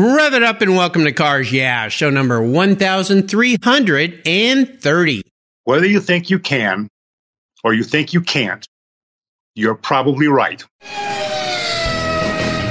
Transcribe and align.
Rev 0.00 0.34
it 0.34 0.44
up 0.44 0.62
and 0.62 0.76
welcome 0.76 1.02
to 1.06 1.12
Cars 1.12 1.50
Yeah, 1.50 1.88
show 1.88 2.08
number 2.08 2.40
1330. 2.40 5.22
Whether 5.64 5.86
you 5.86 5.98
think 5.98 6.30
you 6.30 6.38
can 6.38 6.86
or 7.64 7.74
you 7.74 7.82
think 7.82 8.12
you 8.12 8.20
can't, 8.20 8.64
you're 9.56 9.74
probably 9.74 10.28
right. 10.28 10.64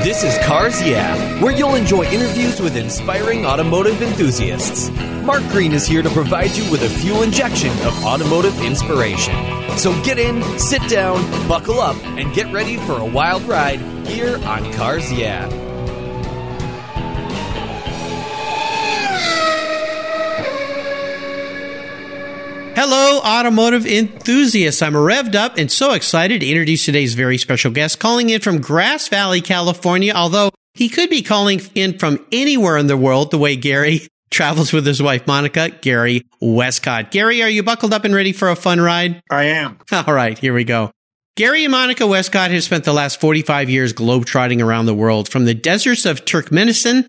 This 0.06 0.24
is 0.24 0.38
Cars 0.46 0.82
Yeah, 0.82 1.44
where 1.44 1.52
you'll 1.52 1.76
enjoy 1.76 2.06
interviews 2.06 2.62
with 2.62 2.78
inspiring 2.78 3.46
automotive 3.46 4.02
enthusiasts. 4.02 4.90
Mark 5.26 5.44
Green 5.50 5.74
is 5.74 5.86
here 5.86 6.02
to 6.02 6.10
provide 6.12 6.52
you 6.52 6.72
with 6.72 6.84
a 6.84 6.90
fuel 6.90 7.24
injection 7.24 7.72
of 7.86 8.06
automotive 8.06 8.58
inspiration. 8.62 9.36
So 9.78 9.92
get 10.04 10.18
in, 10.18 10.42
sit 10.58 10.82
down, 10.84 11.30
buckle 11.50 11.82
up, 11.82 11.98
and 12.06 12.34
get 12.34 12.54
ready 12.54 12.78
for 12.78 12.94
a 12.94 13.06
wild 13.06 13.44
ride 13.44 13.82
here 14.08 14.38
on 14.46 14.72
Cars 14.72 15.12
Yeah. 15.12 15.67
Hello, 22.80 23.20
automotive 23.22 23.88
enthusiasts. 23.88 24.84
I'm 24.84 24.94
revved 24.94 25.34
up 25.34 25.58
and 25.58 25.72
so 25.72 25.94
excited 25.94 26.42
to 26.42 26.48
introduce 26.48 26.86
today's 26.86 27.16
very 27.16 27.40
special 27.40 27.72
guest 27.72 27.98
calling 27.98 28.30
in 28.30 28.40
from 28.40 28.62
Grass 28.62 29.08
Valley, 29.08 29.42
California, 29.42 30.14
although 30.14 30.52
he 30.76 30.88
could 30.88 31.10
be 31.10 31.24
calling 31.24 31.60
in 31.74 31.98
from 31.98 32.24
anywhere 32.32 32.78
in 32.78 32.86
the 32.86 32.96
world 32.96 33.32
the 33.32 33.40
way 33.40 33.56
Gary 33.56 34.02
travels 34.30 34.72
with 34.72 34.86
his 34.86 35.02
wife, 35.02 35.26
Monica, 35.26 35.72
Gary 35.72 36.28
Westcott. 36.40 37.10
Gary, 37.10 37.42
are 37.42 37.50
you 37.50 37.64
buckled 37.64 37.96
up 37.96 38.06
and 38.06 38.14
ready 38.14 38.32
for 38.32 38.52
a 38.52 38.56
fun 38.56 38.80
ride? 38.80 39.24
I 39.32 39.46
am. 39.46 39.80
All 39.92 40.14
right, 40.14 40.38
here 40.38 40.54
we 40.54 40.64
go. 40.64 40.92
Gary 41.36 41.64
and 41.64 41.72
Monica 41.72 42.06
Westcott 42.06 42.52
have 42.52 42.64
spent 42.64 42.84
the 42.84 42.94
last 42.94 43.20
45 43.20 43.72
years 43.72 43.92
globetrotting 43.92 44.64
around 44.64 44.86
the 44.86 44.94
world, 44.94 45.30
from 45.30 45.46
the 45.46 45.56
deserts 45.56 46.06
of 46.06 46.26
Turkmenistan 46.26 47.08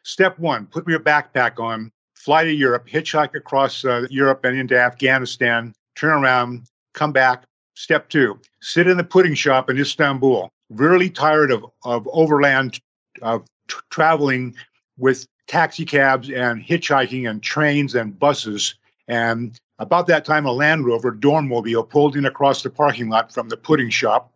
Step 0.04 0.38
one, 0.38 0.66
put 0.66 0.88
your 0.88 1.00
backpack 1.00 1.60
on, 1.60 1.92
fly 2.14 2.44
to 2.44 2.54
Europe, 2.54 2.88
hitchhike 2.88 3.36
across 3.36 3.86
uh, 3.86 4.06
Europe 4.10 4.44
and 4.46 4.58
into 4.58 4.80
Afghanistan, 4.80 5.74
turn 5.96 6.24
around, 6.24 6.64
come 6.94 7.12
back. 7.12 7.44
Step 7.76 8.08
two, 8.08 8.40
sit 8.62 8.88
in 8.88 8.98
the 8.98 9.04
pudding 9.04 9.34
shop 9.34 9.70
in 9.70 9.80
Istanbul. 9.80 10.50
Really 10.70 11.10
tired 11.10 11.52
of, 11.52 11.66
of 11.84 12.08
overland 12.12 12.80
of 13.22 13.46
t- 13.68 13.76
traveling 13.90 14.56
with 14.98 15.26
taxi 15.48 15.86
cabs 15.86 16.30
and 16.30 16.64
hitchhiking 16.64 17.30
and 17.30 17.42
trains 17.42 17.96
and 17.96 18.18
buses. 18.18 18.76
And 19.08 19.60
about 19.80 20.08
that 20.08 20.26
time, 20.26 20.46
a 20.46 20.52
Land 20.52 20.86
Rover 20.86 21.12
Dormobile 21.12 21.90
pulled 21.90 22.16
in 22.16 22.26
across 22.26 22.62
the 22.62 22.70
parking 22.70 23.10
lot 23.10 23.34
from 23.34 23.50
the 23.50 23.58
pudding 23.58 23.90
shop, 23.90 24.32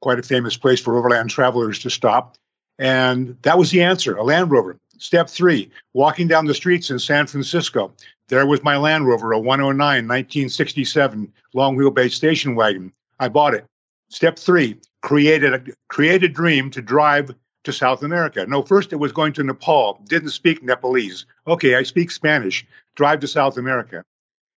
quite 0.00 0.18
a 0.18 0.22
famous 0.22 0.56
place 0.56 0.80
for 0.80 0.98
overland 0.98 1.30
travelers 1.30 1.78
to 1.80 1.90
stop. 1.90 2.36
And 2.78 3.36
that 3.42 3.58
was 3.58 3.70
the 3.70 3.82
answer 3.82 4.16
a 4.16 4.24
Land 4.24 4.50
Rover. 4.50 4.78
Step 5.00 5.30
three, 5.30 5.70
walking 5.94 6.28
down 6.28 6.44
the 6.44 6.52
streets 6.52 6.90
in 6.90 6.98
San 6.98 7.26
Francisco. 7.26 7.94
There 8.28 8.44
was 8.44 8.62
my 8.62 8.76
Land 8.76 9.06
Rover, 9.06 9.32
a 9.32 9.38
109 9.38 9.78
1967 9.78 11.32
long 11.54 11.74
wheelbase 11.74 12.12
station 12.12 12.54
wagon. 12.54 12.92
I 13.18 13.30
bought 13.30 13.54
it. 13.54 13.64
Step 14.10 14.38
three, 14.38 14.76
created 15.00 15.54
a 15.54 15.62
create 15.88 16.22
a 16.22 16.28
dream 16.28 16.70
to 16.72 16.82
drive 16.82 17.34
to 17.64 17.72
South 17.72 18.02
America. 18.02 18.44
No, 18.46 18.60
first 18.60 18.92
it 18.92 18.96
was 18.96 19.12
going 19.12 19.32
to 19.32 19.42
Nepal. 19.42 20.02
Didn't 20.06 20.30
speak 20.30 20.62
Nepalese. 20.62 21.24
Okay, 21.46 21.76
I 21.76 21.82
speak 21.82 22.10
Spanish. 22.10 22.66
Drive 22.94 23.20
to 23.20 23.26
South 23.26 23.56
America. 23.56 24.04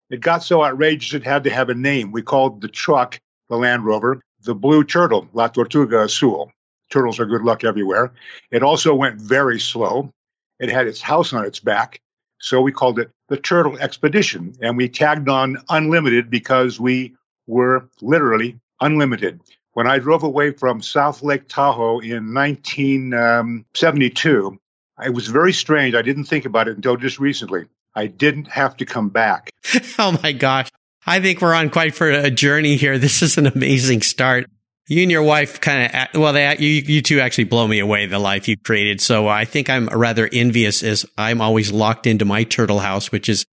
It 0.09 0.22
got 0.22 0.44
so 0.44 0.63
outrageous 0.63 1.13
it 1.13 1.24
had 1.24 1.44
to 1.44 1.51
have 1.51 1.69
a 1.69 1.75
name. 1.75 2.12
We 2.12 2.24
called 2.24 2.62
the 2.62 2.68
truck, 2.68 3.19
the 3.47 3.57
Land 3.57 3.85
Rover, 3.85 4.24
the 4.41 4.56
Blue 4.56 4.84
Turtle, 4.84 5.28
La 5.34 5.50
Tortuga 5.50 6.01
Azul. 6.01 6.51
Turtles 6.90 7.19
are 7.19 7.28
good 7.28 7.44
luck 7.44 7.63
everywhere. 7.63 8.12
It 8.50 8.63
also 8.63 8.96
went 8.96 9.22
very 9.22 9.59
slow. 9.59 10.12
It 10.61 10.69
had 10.69 10.88
its 10.88 11.01
house 11.01 11.33
on 11.33 11.45
its 11.45 11.59
back. 11.59 11.99
So 12.39 12.61
we 12.61 12.72
called 12.72 12.99
it 12.99 13.11
the 13.27 13.35
Turtle 13.38 13.77
Expedition. 13.79 14.55
And 14.61 14.77
we 14.77 14.88
tagged 14.88 15.27
on 15.27 15.57
unlimited 15.69 16.29
because 16.29 16.79
we 16.79 17.16
were 17.47 17.89
literally 18.01 18.59
unlimited. 18.79 19.41
When 19.73 19.88
I 19.88 19.97
drove 20.00 20.23
away 20.23 20.51
from 20.51 20.81
South 20.81 21.23
Lake 21.23 21.47
Tahoe 21.47 22.00
in 22.00 22.33
1972, 22.33 24.47
um, 24.47 24.59
it 25.03 25.13
was 25.13 25.27
very 25.27 25.53
strange. 25.53 25.95
I 25.95 26.03
didn't 26.03 26.25
think 26.25 26.45
about 26.45 26.67
it 26.67 26.75
until 26.75 26.95
just 26.95 27.19
recently. 27.19 27.66
I 27.95 28.05
didn't 28.07 28.47
have 28.47 28.77
to 28.77 28.85
come 28.85 29.09
back. 29.09 29.50
oh 30.00 30.17
my 30.21 30.31
gosh. 30.31 30.69
I 31.05 31.19
think 31.19 31.41
we're 31.41 31.55
on 31.55 31.71
quite 31.71 31.95
for 31.95 32.09
a 32.09 32.29
journey 32.29 32.75
here. 32.75 33.00
This 33.00 33.23
is 33.23 33.38
an 33.38 33.47
amazing 33.47 34.03
start 34.03 34.45
you 34.91 35.03
and 35.03 35.12
your 35.12 35.24
wife 35.24 35.62
kind 35.62 35.90
of 35.94 36.19
well 36.19 36.34
they 36.34 36.57
you 36.57 36.68
you 36.68 37.02
two 37.02 37.22
actually 37.22 37.46
blow 37.46 37.66
me 37.66 37.79
away 37.79 38.06
the 38.07 38.19
life 38.19 38.50
you've 38.50 38.62
created. 38.62 39.00
So 39.00 39.28
i 39.28 39.46
think 39.46 39.69
i'm 39.69 39.88
rather 39.88 40.29
envious 40.31 40.84
as 40.84 41.06
i'm 41.18 41.40
always 41.40 41.72
locked 41.72 42.06
into 42.06 42.25
my 42.25 42.44
turtle 42.44 42.79
house 42.79 43.12
which 43.12 43.30
is 43.30 43.46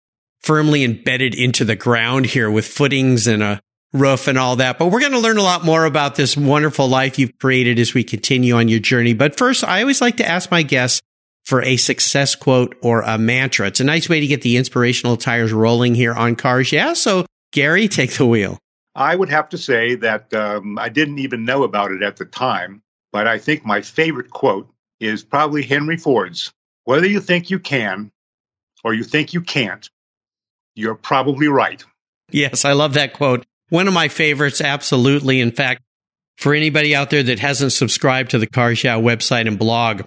firmly 0.40 0.82
embedded 0.82 1.34
into 1.34 1.64
the 1.64 1.76
ground 1.76 2.24
here 2.24 2.50
with 2.50 2.66
footings 2.66 3.26
and 3.26 3.42
a 3.42 3.60
roof 3.92 4.28
and 4.28 4.38
all 4.38 4.56
that. 4.56 4.78
But 4.78 4.88
we're 4.88 5.00
going 5.00 5.12
to 5.12 5.18
learn 5.18 5.38
a 5.38 5.42
lot 5.42 5.64
more 5.64 5.84
about 5.84 6.14
this 6.14 6.36
wonderful 6.36 6.88
life 6.88 7.18
you've 7.18 7.38
created 7.38 7.78
as 7.78 7.94
we 7.94 8.04
continue 8.04 8.54
on 8.54 8.68
your 8.68 8.80
journey. 8.80 9.12
But 9.12 9.36
first 9.36 9.62
i 9.62 9.82
always 9.82 10.00
like 10.00 10.16
to 10.16 10.26
ask 10.26 10.50
my 10.50 10.62
guests 10.62 11.02
for 11.44 11.62
a 11.62 11.76
success 11.76 12.34
quote 12.34 12.74
or 12.82 13.02
a 13.02 13.18
mantra. 13.18 13.66
It's 13.68 13.80
a 13.80 13.84
nice 13.84 14.08
way 14.08 14.20
to 14.20 14.26
get 14.26 14.40
the 14.40 14.56
inspirational 14.56 15.18
tires 15.18 15.52
rolling 15.52 15.94
here 15.94 16.14
on 16.14 16.34
cars. 16.34 16.72
Yeah 16.72 16.94
so 16.94 17.26
gary 17.52 17.88
take 17.88 18.12
the 18.12 18.26
wheel 18.26 18.58
I 18.96 19.14
would 19.14 19.28
have 19.28 19.50
to 19.50 19.58
say 19.58 19.94
that 19.96 20.32
um, 20.32 20.78
I 20.78 20.88
didn't 20.88 21.18
even 21.18 21.44
know 21.44 21.64
about 21.64 21.92
it 21.92 22.02
at 22.02 22.16
the 22.16 22.24
time, 22.24 22.82
but 23.12 23.28
I 23.28 23.38
think 23.38 23.64
my 23.64 23.82
favorite 23.82 24.30
quote 24.30 24.68
is 25.00 25.22
probably 25.22 25.62
Henry 25.62 25.98
Ford's 25.98 26.50
Whether 26.84 27.06
you 27.06 27.20
think 27.20 27.50
you 27.50 27.58
can 27.58 28.10
or 28.82 28.94
you 28.94 29.04
think 29.04 29.34
you 29.34 29.42
can't, 29.42 29.88
you're 30.74 30.94
probably 30.94 31.46
right. 31.46 31.84
Yes, 32.30 32.64
I 32.64 32.72
love 32.72 32.94
that 32.94 33.12
quote. 33.12 33.44
One 33.68 33.86
of 33.86 33.92
my 33.92 34.08
favorites, 34.08 34.62
absolutely. 34.62 35.40
In 35.40 35.52
fact, 35.52 35.82
for 36.38 36.54
anybody 36.54 36.94
out 36.94 37.10
there 37.10 37.22
that 37.22 37.38
hasn't 37.38 37.72
subscribed 37.72 38.30
to 38.30 38.38
the 38.38 38.46
Cars 38.46 38.82
Yeah 38.82 38.96
website 38.96 39.46
and 39.46 39.58
blog, 39.58 40.02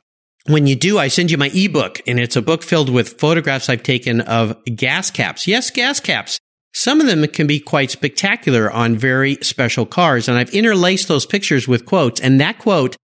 when 0.47 0.66
you 0.66 0.75
do, 0.75 0.97
I 0.97 1.09
send 1.09 1.29
you 1.29 1.38
my 1.38 1.51
ebook, 1.53 2.01
and 2.07 2.19
it's 2.19 2.35
a 2.35 2.41
book 2.41 2.63
filled 2.63 2.89
with 2.89 3.19
photographs 3.19 3.69
I've 3.69 3.83
taken 3.83 4.21
of 4.21 4.57
gas 4.66 5.11
caps. 5.11 5.45
Yes, 5.45 5.69
gas 5.69 6.00
caps 6.00 6.39
some 6.74 7.01
of 7.01 7.07
them 7.07 7.25
can 7.27 7.48
be 7.48 7.60
quite 7.60 7.92
spectacular 7.92 8.71
on 8.71 8.95
very 8.95 9.36
special 9.42 9.86
cars. 9.86 10.27
And 10.27 10.38
I've 10.38 10.54
interlaced 10.54 11.07
those 11.07 11.25
pictures 11.25 11.68
with 11.68 11.86
quotes. 11.86 12.19
And 12.19 12.39
that 12.39 12.60
quote 12.60 12.95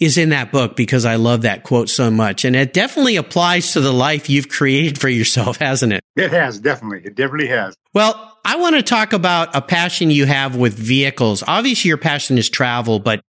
is 0.00 0.18
in 0.18 0.30
that 0.30 0.52
book 0.52 0.76
because 0.76 1.04
I 1.04 1.16
love 1.16 1.42
that 1.42 1.62
quote 1.62 1.88
so 1.88 2.10
much. 2.10 2.44
And 2.44 2.54
it 2.56 2.72
definitely 2.72 3.16
applies 3.16 3.72
to 3.72 3.80
the 3.80 3.92
life 3.92 4.28
you've 4.28 4.48
created 4.48 5.00
for 5.00 5.08
yourself, 5.08 5.58
hasn't 5.58 5.92
it? 5.92 6.02
It 6.16 6.30
has, 6.32 6.58
definitely. 6.58 7.02
It 7.04 7.14
definitely 7.14 7.48
has. 7.48 7.74
Well, 7.92 8.38
I 8.44 8.56
want 8.56 8.76
to 8.76 8.82
talk 8.82 9.12
about 9.12 9.54
a 9.54 9.62
passion 9.62 10.10
you 10.10 10.26
have 10.26 10.56
with 10.56 10.74
vehicles. 10.74 11.42
Obviously, 11.46 11.88
your 11.88 11.96
passion 11.96 12.38
is 12.38 12.50
travel, 12.50 12.98
but 12.98 13.22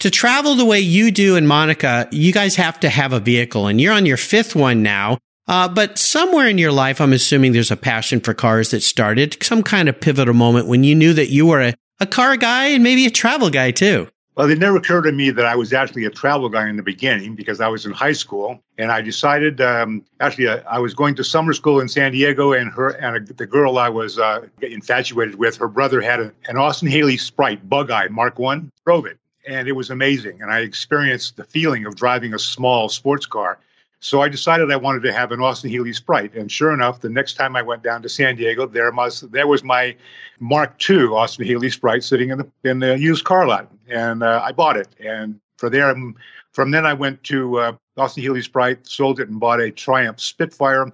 to 0.00 0.10
travel 0.10 0.54
the 0.54 0.64
way 0.64 0.80
you 0.80 1.10
do 1.10 1.36
and 1.36 1.48
Monica, 1.48 2.08
you 2.12 2.32
guys 2.32 2.56
have 2.56 2.78
to 2.80 2.88
have 2.88 3.12
a 3.12 3.20
vehicle 3.20 3.66
and 3.66 3.80
you're 3.80 3.94
on 3.94 4.06
your 4.06 4.16
fifth 4.16 4.54
one 4.54 4.82
now. 4.82 5.18
Uh, 5.48 5.68
but 5.68 5.98
somewhere 5.98 6.46
in 6.46 6.58
your 6.58 6.72
life, 6.72 7.00
I'm 7.00 7.12
assuming 7.12 7.52
there's 7.52 7.70
a 7.70 7.76
passion 7.76 8.20
for 8.20 8.32
cars 8.32 8.70
that 8.70 8.82
started 8.82 9.42
some 9.42 9.62
kind 9.62 9.88
of 9.88 10.00
pivotal 10.00 10.34
moment 10.34 10.68
when 10.68 10.84
you 10.84 10.94
knew 10.94 11.12
that 11.14 11.30
you 11.30 11.46
were 11.46 11.60
a, 11.60 11.74
a 12.00 12.06
car 12.06 12.36
guy 12.36 12.66
and 12.68 12.82
maybe 12.82 13.06
a 13.06 13.10
travel 13.10 13.50
guy 13.50 13.72
too. 13.72 14.08
Well, 14.34 14.48
it 14.48 14.58
never 14.58 14.78
occurred 14.78 15.02
to 15.02 15.12
me 15.12 15.30
that 15.30 15.44
I 15.44 15.56
was 15.56 15.74
actually 15.74 16.06
a 16.06 16.10
travel 16.10 16.48
guy 16.48 16.66
in 16.66 16.76
the 16.76 16.82
beginning 16.82 17.34
because 17.34 17.60
I 17.60 17.68
was 17.68 17.84
in 17.84 17.92
high 17.92 18.14
school 18.14 18.62
and 18.78 18.90
I 18.90 19.02
decided 19.02 19.60
um, 19.60 20.06
actually 20.20 20.48
uh, 20.48 20.62
I 20.66 20.78
was 20.78 20.94
going 20.94 21.16
to 21.16 21.24
summer 21.24 21.52
school 21.52 21.80
in 21.80 21.88
San 21.88 22.12
Diego 22.12 22.52
and 22.52 22.72
her 22.72 22.90
and 22.90 23.16
a, 23.28 23.32
the 23.34 23.46
girl 23.46 23.76
I 23.76 23.90
was 23.90 24.18
uh, 24.18 24.46
infatuated 24.62 25.34
with, 25.34 25.58
her 25.58 25.68
brother 25.68 26.00
had 26.00 26.20
a, 26.20 26.32
an 26.48 26.56
Austin 26.56 26.88
Healey 26.88 27.18
Sprite 27.18 27.68
Bug 27.68 27.90
Eye 27.90 28.08
Mark 28.08 28.38
One, 28.38 28.70
drove 28.86 29.04
it 29.04 29.18
and 29.46 29.68
it 29.68 29.72
was 29.72 29.90
amazing 29.90 30.40
and 30.40 30.50
I 30.50 30.60
experienced 30.60 31.36
the 31.36 31.44
feeling 31.44 31.84
of 31.84 31.96
driving 31.96 32.32
a 32.32 32.38
small 32.38 32.88
sports 32.88 33.26
car. 33.26 33.58
So 34.02 34.20
I 34.20 34.28
decided 34.28 34.72
I 34.72 34.76
wanted 34.76 35.04
to 35.04 35.12
have 35.12 35.30
an 35.30 35.40
Austin 35.40 35.70
Healey 35.70 35.92
Sprite, 35.92 36.34
and 36.34 36.50
sure 36.50 36.74
enough, 36.74 37.00
the 37.00 37.08
next 37.08 37.34
time 37.34 37.54
I 37.54 37.62
went 37.62 37.84
down 37.84 38.02
to 38.02 38.08
San 38.08 38.34
Diego, 38.34 38.66
there 38.66 38.90
was 38.90 39.20
there 39.20 39.46
was 39.46 39.62
my 39.62 39.94
Mark 40.40 40.74
II 40.90 41.04
Austin 41.04 41.46
Healey 41.46 41.70
Sprite 41.70 42.02
sitting 42.02 42.30
in 42.30 42.38
the 42.38 42.50
in 42.64 42.80
the 42.80 42.98
used 42.98 43.24
car 43.24 43.46
lot, 43.46 43.70
and 43.88 44.24
uh, 44.24 44.42
I 44.44 44.50
bought 44.50 44.76
it. 44.76 44.88
And 44.98 45.38
for 45.56 45.70
there, 45.70 45.88
um, 45.88 46.16
from 46.50 46.72
then 46.72 46.84
I 46.84 46.94
went 46.94 47.22
to 47.24 47.58
uh, 47.58 47.72
Austin 47.96 48.24
Healey 48.24 48.42
Sprite, 48.42 48.88
sold 48.88 49.20
it, 49.20 49.28
and 49.28 49.38
bought 49.38 49.60
a 49.60 49.70
Triumph 49.70 50.20
Spitfire, 50.20 50.90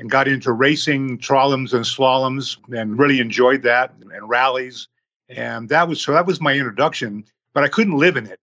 and 0.00 0.10
got 0.10 0.26
into 0.26 0.50
racing 0.50 1.18
trolleys 1.18 1.74
and 1.74 1.84
slaloms, 1.84 2.56
and 2.76 2.98
really 2.98 3.20
enjoyed 3.20 3.62
that 3.62 3.94
and 4.00 4.28
rallies. 4.28 4.88
And 5.28 5.68
that 5.68 5.86
was 5.86 6.02
so 6.02 6.10
that 6.10 6.26
was 6.26 6.40
my 6.40 6.54
introduction, 6.54 7.24
but 7.54 7.62
I 7.62 7.68
couldn't 7.68 7.98
live 7.98 8.16
in 8.16 8.26
it. 8.26 8.40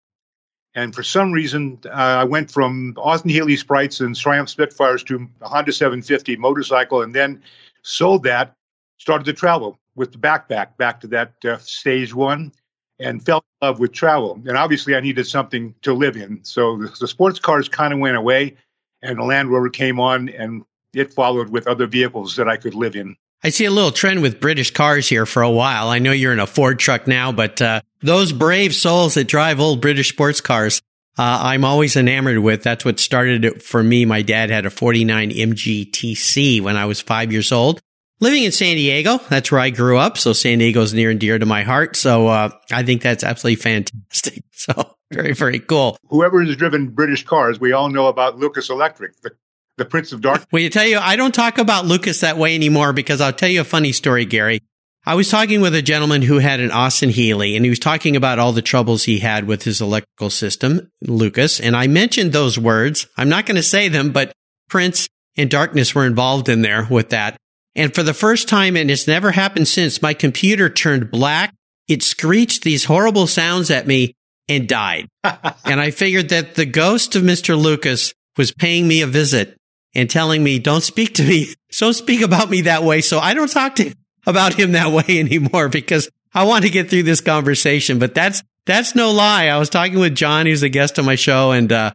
And 0.76 0.94
for 0.94 1.04
some 1.04 1.32
reason, 1.32 1.80
uh, 1.86 1.90
I 1.90 2.24
went 2.26 2.52
from 2.52 2.94
Austin 2.98 3.30
Healey 3.30 3.56
Sprites 3.56 4.02
and 4.02 4.16
Triumph 4.16 4.50
Spitfires 4.50 5.04
to 5.06 5.28
a 5.42 5.48
Honda 5.48 5.72
750 5.72 6.36
motorcycle, 6.36 7.02
and 7.02 7.16
then 7.16 7.42
sold 7.82 8.24
that, 8.24 8.54
started 8.98 9.24
to 9.26 9.34
travel 9.34 9.80
with 9.96 10.12
the 10.12 10.18
backpack 10.18 10.76
back 10.78 11.00
to 11.00 11.08
that 11.08 11.34
uh, 11.46 11.58
stage 11.60 12.14
one, 12.14 12.52
and 13.00 13.26
fell 13.26 13.38
in 13.62 13.68
love 13.68 13.80
with 13.80 13.94
travel. 13.94 14.34
And 14.46 14.58
obviously, 14.58 14.96
I 14.96 15.00
needed 15.00 15.26
something 15.26 15.74
to 15.82 15.94
live 15.94 16.18
in. 16.18 16.44
So 16.44 16.78
the, 16.78 16.94
the 17.00 17.08
sports 17.08 17.40
cars 17.40 17.70
kind 17.70 17.94
of 17.94 18.00
went 18.00 18.18
away, 18.18 18.58
and 19.02 19.18
the 19.18 19.24
Land 19.24 19.50
Rover 19.50 19.70
came 19.70 20.00
on, 20.00 20.28
and 20.30 20.64
it 20.94 21.14
followed 21.14 21.50
with 21.50 21.68
other 21.68 21.88
vehicles 21.88 22.36
that 22.36 22.50
I 22.50 22.58
could 22.58 22.76
live 22.76 22.98
in. 22.98 23.16
I 23.46 23.50
see 23.50 23.66
a 23.66 23.72
little 23.72 23.92
trend 23.92 24.24
with 24.24 24.40
British 24.40 24.72
cars 24.72 25.08
here 25.08 25.28
for 25.28 25.44
a 25.44 25.52
while. 25.52 25.90
I 25.90 26.00
know 26.00 26.12
you're 26.12 26.34
in 26.34 26.40
a 26.40 26.48
Ford 26.48 26.80
truck 26.80 27.06
now, 27.06 27.32
but 27.32 27.62
uh, 27.62 27.82
those 28.02 28.34
brave 28.34 28.74
souls 28.74 29.14
that 29.14 29.28
drive 29.28 29.60
old 29.60 29.82
British 29.82 30.10
sports 30.10 30.42
cars, 30.42 30.82
uh, 31.16 31.42
I'm 31.44 31.64
always 31.64 31.96
enamored 31.96 32.40
with. 32.40 32.64
That's 32.64 32.84
what 32.84 33.00
started 33.00 33.46
it 33.46 33.62
for 33.62 33.84
me. 33.84 34.04
My 34.04 34.24
dad 34.24 34.50
had 34.50 34.66
a 34.66 34.72
49 34.72 35.30
MGTC 35.30 36.60
when 36.60 36.76
I 36.76 36.86
was 36.86 37.02
five 37.02 37.32
years 37.32 37.52
old. 37.52 37.82
Living 38.20 38.46
in 38.46 38.52
San 38.52 38.78
Diego, 38.78 39.20
that's 39.30 39.52
where 39.52 39.62
I 39.62 39.70
grew 39.70 40.00
up. 40.00 40.18
So 40.18 40.34
San 40.34 40.58
Diego's 40.58 40.96
near 40.96 41.12
and 41.12 41.20
dear 41.20 41.38
to 41.38 41.46
my 41.46 41.62
heart. 41.62 41.96
So 41.96 42.26
uh, 42.26 42.50
I 42.72 42.82
think 42.82 43.04
that's 43.04 43.24
absolutely 43.24 43.62
fantastic. 43.62 44.44
So 44.58 44.96
very, 45.12 45.34
very 45.34 45.60
cool. 45.60 45.96
Whoever 46.10 46.44
has 46.44 46.56
driven 46.56 46.90
British 46.90 47.24
cars, 47.24 47.60
we 47.60 47.72
all 47.74 47.90
know 47.90 48.08
about 48.08 48.40
Lucas 48.40 48.72
Electric, 48.72 49.22
the 49.22 49.30
the 49.78 49.86
Prince 49.86 50.12
of 50.12 50.22
Darkness. 50.22 50.48
Well, 50.52 50.62
you 50.62 50.70
tell 50.70 50.86
you, 50.86 50.98
I 51.00 51.16
don't 51.16 51.34
talk 51.34 51.58
about 51.58 51.86
Lucas 51.86 52.22
that 52.22 52.38
way 52.38 52.56
anymore 52.56 52.94
because 52.94 53.22
I'll 53.22 53.34
tell 53.34 53.50
you 53.50 53.62
a 53.62 53.66
funny 53.66 53.92
story, 53.92 54.26
Gary. 54.26 54.62
I 55.08 55.16
was 55.16 55.30
talking 55.30 55.62
with 55.62 55.76
a 55.76 55.84
gentleman 55.84 56.24
who 56.24 56.40
had 56.40 56.60
an 56.60 56.72
Austin 56.72 57.12
Healey 57.12 57.56
and 57.56 57.64
he 57.64 57.70
was 57.70 57.78
talking 57.78 58.16
about 58.16 58.40
all 58.40 58.54
the 58.54 58.64
troubles 58.64 59.04
he 59.04 59.20
had 59.20 59.46
with 59.46 59.64
his 59.64 59.80
electrical 59.80 60.32
system, 60.32 60.92
Lucas. 61.02 61.60
And 61.60 61.76
I 61.76 61.86
mentioned 61.86 62.34
those 62.34 62.58
words. 62.58 63.06
I'm 63.16 63.30
not 63.30 63.46
going 63.46 63.58
to 63.58 63.64
say 63.64 63.88
them, 63.88 64.12
but 64.12 64.32
Prince 64.68 65.08
and 65.38 65.50
Darkness 65.50 65.94
were 65.94 66.08
involved 66.08 66.50
in 66.50 66.64
there 66.64 66.88
with 66.90 67.10
that. 67.10 67.38
And 67.76 67.94
for 67.94 68.02
the 68.02 68.14
first 68.14 68.48
time, 68.48 68.76
and 68.76 68.90
it's 68.90 69.08
never 69.08 69.32
happened 69.32 69.68
since, 69.68 70.02
my 70.02 70.14
computer 70.14 70.70
turned 70.70 71.12
black. 71.12 71.54
It 71.88 72.02
screeched 72.02 72.64
these 72.64 72.86
horrible 72.86 73.28
sounds 73.28 73.70
at 73.70 73.86
me 73.86 74.16
and 74.48 74.68
died. 74.68 75.08
and 75.24 75.80
I 75.80 75.92
figured 75.92 76.30
that 76.30 76.56
the 76.56 76.66
ghost 76.66 77.16
of 77.16 77.22
Mr. 77.22 77.62
Lucas 77.62 78.14
was 78.38 78.52
paying 78.52 78.88
me 78.88 79.02
a 79.02 79.08
visit 79.08 79.56
and 79.96 80.10
telling 80.10 80.44
me, 80.44 80.60
don't 80.60 80.82
speak 80.82 81.16
to 81.16 81.24
me. 81.24 81.48
Don't 81.78 81.94
speak 81.94 82.22
about 82.22 82.50
me 82.50 82.62
that 82.62 82.84
way. 82.84 83.02
So 83.02 83.20
I 83.20 83.34
don't 83.34 83.52
talk 83.52 83.76
to 83.76 83.94
about 84.26 84.54
him 84.54 84.72
that 84.74 84.94
way 84.94 85.20
anymore 85.20 85.68
because 85.68 86.10
I 86.34 86.46
want 86.46 86.64
to 86.64 86.70
get 86.70 86.90
through 86.90 87.04
this 87.04 87.20
conversation. 87.20 88.00
But 88.00 88.16
that's, 88.16 88.42
that's 88.66 88.96
no 88.96 89.12
lie. 89.12 89.48
I 89.48 89.58
was 89.58 89.70
talking 89.70 90.00
with 90.00 90.16
John, 90.16 90.46
who's 90.46 90.64
a 90.64 90.70
guest 90.70 90.98
on 91.00 91.06
my 91.06 91.16
show. 91.16 91.52
And, 91.52 91.70
uh, 91.74 91.92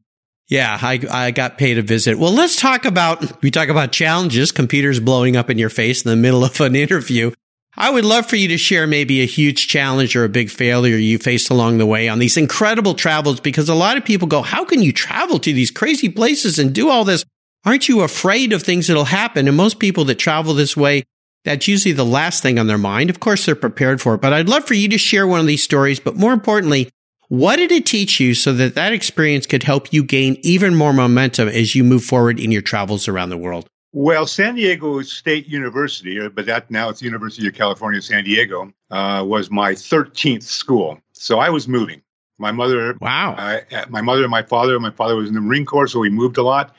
yeah, 0.49 0.79
I, 0.83 1.01
I 1.11 1.31
got 1.31 1.57
paid 1.57 1.79
a 1.79 1.83
visit. 1.83 2.19
Well, 2.19 2.33
let's 2.33 2.61
talk 2.61 2.85
about, 2.85 3.41
we 3.41 3.51
talk 3.51 3.71
about 3.71 3.91
challenges, 3.91 4.53
computers 4.53 5.01
blowing 5.01 5.35
up 5.35 5.49
in 5.49 5.57
your 5.57 5.71
face 5.71 6.05
in 6.05 6.11
the 6.11 6.17
middle 6.17 6.45
of 6.45 6.61
an 6.61 6.77
interview. 6.77 7.31
I 7.77 7.89
would 7.89 8.05
love 8.05 8.27
for 8.27 8.37
you 8.37 8.49
to 8.49 8.59
share 8.59 8.87
maybe 8.87 9.23
a 9.23 9.27
huge 9.27 9.69
challenge 9.69 10.15
or 10.15 10.25
a 10.25 10.29
big 10.29 10.51
failure 10.51 10.97
you 10.97 11.19
faced 11.19 11.51
along 11.51 11.79
the 11.79 11.87
way 11.87 12.09
on 12.09 12.19
these 12.19 12.37
incredible 12.37 12.95
travels 12.95 13.41
because 13.41 13.69
a 13.69 13.75
lot 13.75 13.97
of 13.97 14.05
people 14.05 14.29
go, 14.29 14.43
how 14.43 14.67
can 14.67 14.83
you 14.83 14.93
travel 14.93 15.39
to 15.39 15.53
these 15.53 15.71
crazy 15.71 16.11
places 16.11 16.59
and 16.59 16.75
do 16.75 16.91
all 16.91 17.05
this? 17.05 17.25
Aren't 17.65 17.89
you 17.89 18.01
afraid 18.01 18.55
of 18.55 18.63
things 18.63 18.87
that'll 18.87 19.05
happen? 19.05 19.47
And 19.47 19.57
most 19.57 19.79
people 19.79 20.05
that 20.07 20.15
travel 20.15 20.55
this 20.55 20.77
way, 20.77 21.05
that's 21.45 21.69
usually 21.69 21.93
the 21.93 22.07
last 22.07 22.43
thing 22.43 22.59
on 22.59 22.67
their 22.67 22.79
mind. 22.79 23.11
Of 23.11 23.21
course, 23.21 23.45
they're 23.45 23.55
prepared 23.55 24.01
for 24.01 24.15
it, 24.15 24.23
but 24.23 24.33
I'd 24.33 24.49
love 24.49 24.67
for 24.67 24.75
you 24.75 24.89
to 24.89 24.99
share 24.99 25.27
one 25.27 25.41
of 25.41 25.47
these 25.47 25.63
stories. 25.63 26.01
But 26.01 26.17
more 26.17 26.33
importantly, 26.33 26.89
what 27.29 27.57
did 27.57 27.71
it 27.71 27.85
teach 27.85 28.19
you 28.19 28.35
so 28.35 28.55
that 28.55 28.75
that 28.77 28.95
experience 28.95 29.47
could 29.47 29.63
help 29.63 29.93
you 29.93 30.03
gain 30.03 30.39
even 30.43 30.75
more 30.75 30.95
momentum 30.95 31.49
as 31.49 31.75
you 31.75 31.85
move 31.85 32.03
forward 32.03 32.41
in 32.41 32.51
your 32.51 32.63
travels 32.63 33.09
around 33.09 33.29
the 33.29 33.37
world? 33.37 33.67
Well, 33.93 34.27
San 34.27 34.55
Diego 34.55 35.03
State 35.03 35.47
University, 35.47 36.19
uh, 36.19 36.31
but 36.31 36.47
that 36.47 36.71
now 36.71 36.89
it's 36.89 37.01
the 37.01 37.07
University 37.07 37.47
of 37.47 37.55
California, 37.55 38.01
San 38.01 38.25
Diego, 38.25 38.73
uh, 38.91 39.23
was 39.27 39.51
my 39.51 39.73
13th 39.73 40.45
school. 40.45 40.99
So 41.13 41.41
I 41.41 41.51
was 41.51 41.69
moving. 41.69 42.01
My 42.39 42.53
mother, 42.53 42.97
wow, 43.03 43.35
uh, 43.35 43.85
my 43.91 44.01
mother 44.01 44.23
and 44.23 44.31
my 44.31 44.43
father. 44.43 44.81
My 44.81 44.91
father 44.91 45.15
was 45.15 45.29
in 45.29 45.35
the 45.35 45.43
Marine 45.43 45.67
Corps, 45.67 45.89
so 45.89 46.01
we 46.01 46.09
moved 46.09 46.39
a 46.39 46.43
lot 46.43 46.75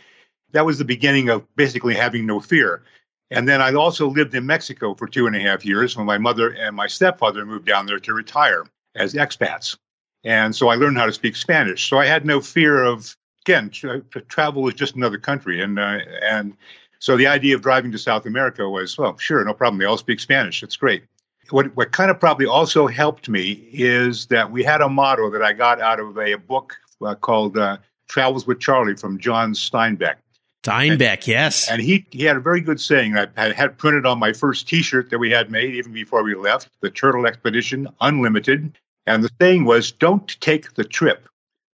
that 0.51 0.65
was 0.65 0.77
the 0.77 0.85
beginning 0.85 1.29
of 1.29 1.43
basically 1.55 1.95
having 1.95 2.25
no 2.25 2.39
fear. 2.39 2.83
And 3.31 3.47
then 3.47 3.61
I 3.61 3.73
also 3.73 4.09
lived 4.09 4.35
in 4.35 4.45
Mexico 4.45 4.93
for 4.93 5.07
two 5.07 5.25
and 5.25 5.35
a 5.35 5.39
half 5.39 5.65
years 5.65 5.95
when 5.95 6.05
my 6.05 6.17
mother 6.17 6.49
and 6.49 6.75
my 6.75 6.87
stepfather 6.87 7.45
moved 7.45 7.65
down 7.65 7.85
there 7.85 7.99
to 7.99 8.13
retire 8.13 8.65
as 8.95 9.13
expats. 9.13 9.77
And 10.23 10.55
so 10.55 10.67
I 10.67 10.75
learned 10.75 10.97
how 10.97 11.05
to 11.05 11.13
speak 11.13 11.35
Spanish. 11.35 11.89
So 11.89 11.97
I 11.97 12.05
had 12.05 12.25
no 12.25 12.41
fear 12.41 12.83
of, 12.83 13.15
again, 13.45 13.69
tra- 13.69 14.01
travel 14.27 14.63
was 14.63 14.73
just 14.73 14.95
another 14.95 15.17
country. 15.17 15.61
And, 15.61 15.79
uh, 15.79 15.99
and 16.21 16.55
so 16.99 17.15
the 17.15 17.25
idea 17.27 17.55
of 17.55 17.61
driving 17.61 17.91
to 17.93 17.97
South 17.97 18.25
America 18.25 18.69
was, 18.69 18.97
well, 18.97 19.17
sure, 19.17 19.43
no 19.45 19.53
problem. 19.53 19.79
They 19.79 19.85
all 19.85 19.97
speak 19.97 20.19
Spanish. 20.19 20.61
It's 20.61 20.75
great. 20.75 21.03
What, 21.49 21.75
what 21.75 21.91
kind 21.91 22.11
of 22.11 22.19
probably 22.19 22.45
also 22.45 22.85
helped 22.85 23.29
me 23.29 23.67
is 23.71 24.25
that 24.27 24.51
we 24.51 24.63
had 24.63 24.81
a 24.81 24.89
motto 24.89 25.29
that 25.31 25.41
I 25.41 25.53
got 25.53 25.81
out 25.81 25.99
of 25.99 26.17
a, 26.17 26.33
a 26.33 26.37
book 26.37 26.77
uh, 27.03 27.15
called 27.15 27.57
uh, 27.57 27.77
Travels 28.07 28.45
with 28.45 28.59
Charlie 28.59 28.95
from 28.95 29.17
John 29.17 29.53
Steinbeck. 29.53 30.15
Steinbeck, 30.63 31.25
yes. 31.25 31.69
And 31.69 31.81
he, 31.81 32.05
he 32.11 32.23
had 32.23 32.37
a 32.37 32.39
very 32.39 32.61
good 32.61 32.79
saying 32.79 33.13
that 33.13 33.31
I 33.35 33.51
had 33.51 33.77
printed 33.77 34.05
on 34.05 34.19
my 34.19 34.33
first 34.33 34.67
t 34.67 34.81
shirt 34.81 35.09
that 35.09 35.17
we 35.17 35.31
had 35.31 35.49
made 35.49 35.73
even 35.73 35.91
before 35.91 36.23
we 36.23 36.35
left 36.35 36.69
the 36.81 36.89
Turtle 36.89 37.25
Expedition 37.25 37.87
Unlimited. 37.99 38.77
And 39.07 39.23
the 39.23 39.29
saying 39.41 39.65
was, 39.65 39.91
don't 39.91 40.39
take 40.41 40.73
the 40.75 40.83
trip, 40.83 41.27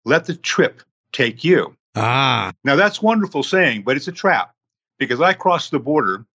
let 0.04 0.25
the 0.25 0.36
trip 0.36 0.82
take 1.13 1.44
you. 1.44 1.75
Ah. 1.96 2.52
Now, 2.63 2.75
that's 2.75 3.02
wonderful 3.02 3.44
saying, 3.44 3.84
but 3.84 3.96
it's 3.96 4.08
a 4.10 4.12
trap 4.12 4.54
because 4.98 5.22
I 5.22 5.34
crossed 5.34 5.72
the 5.72 5.80
border 5.80 6.25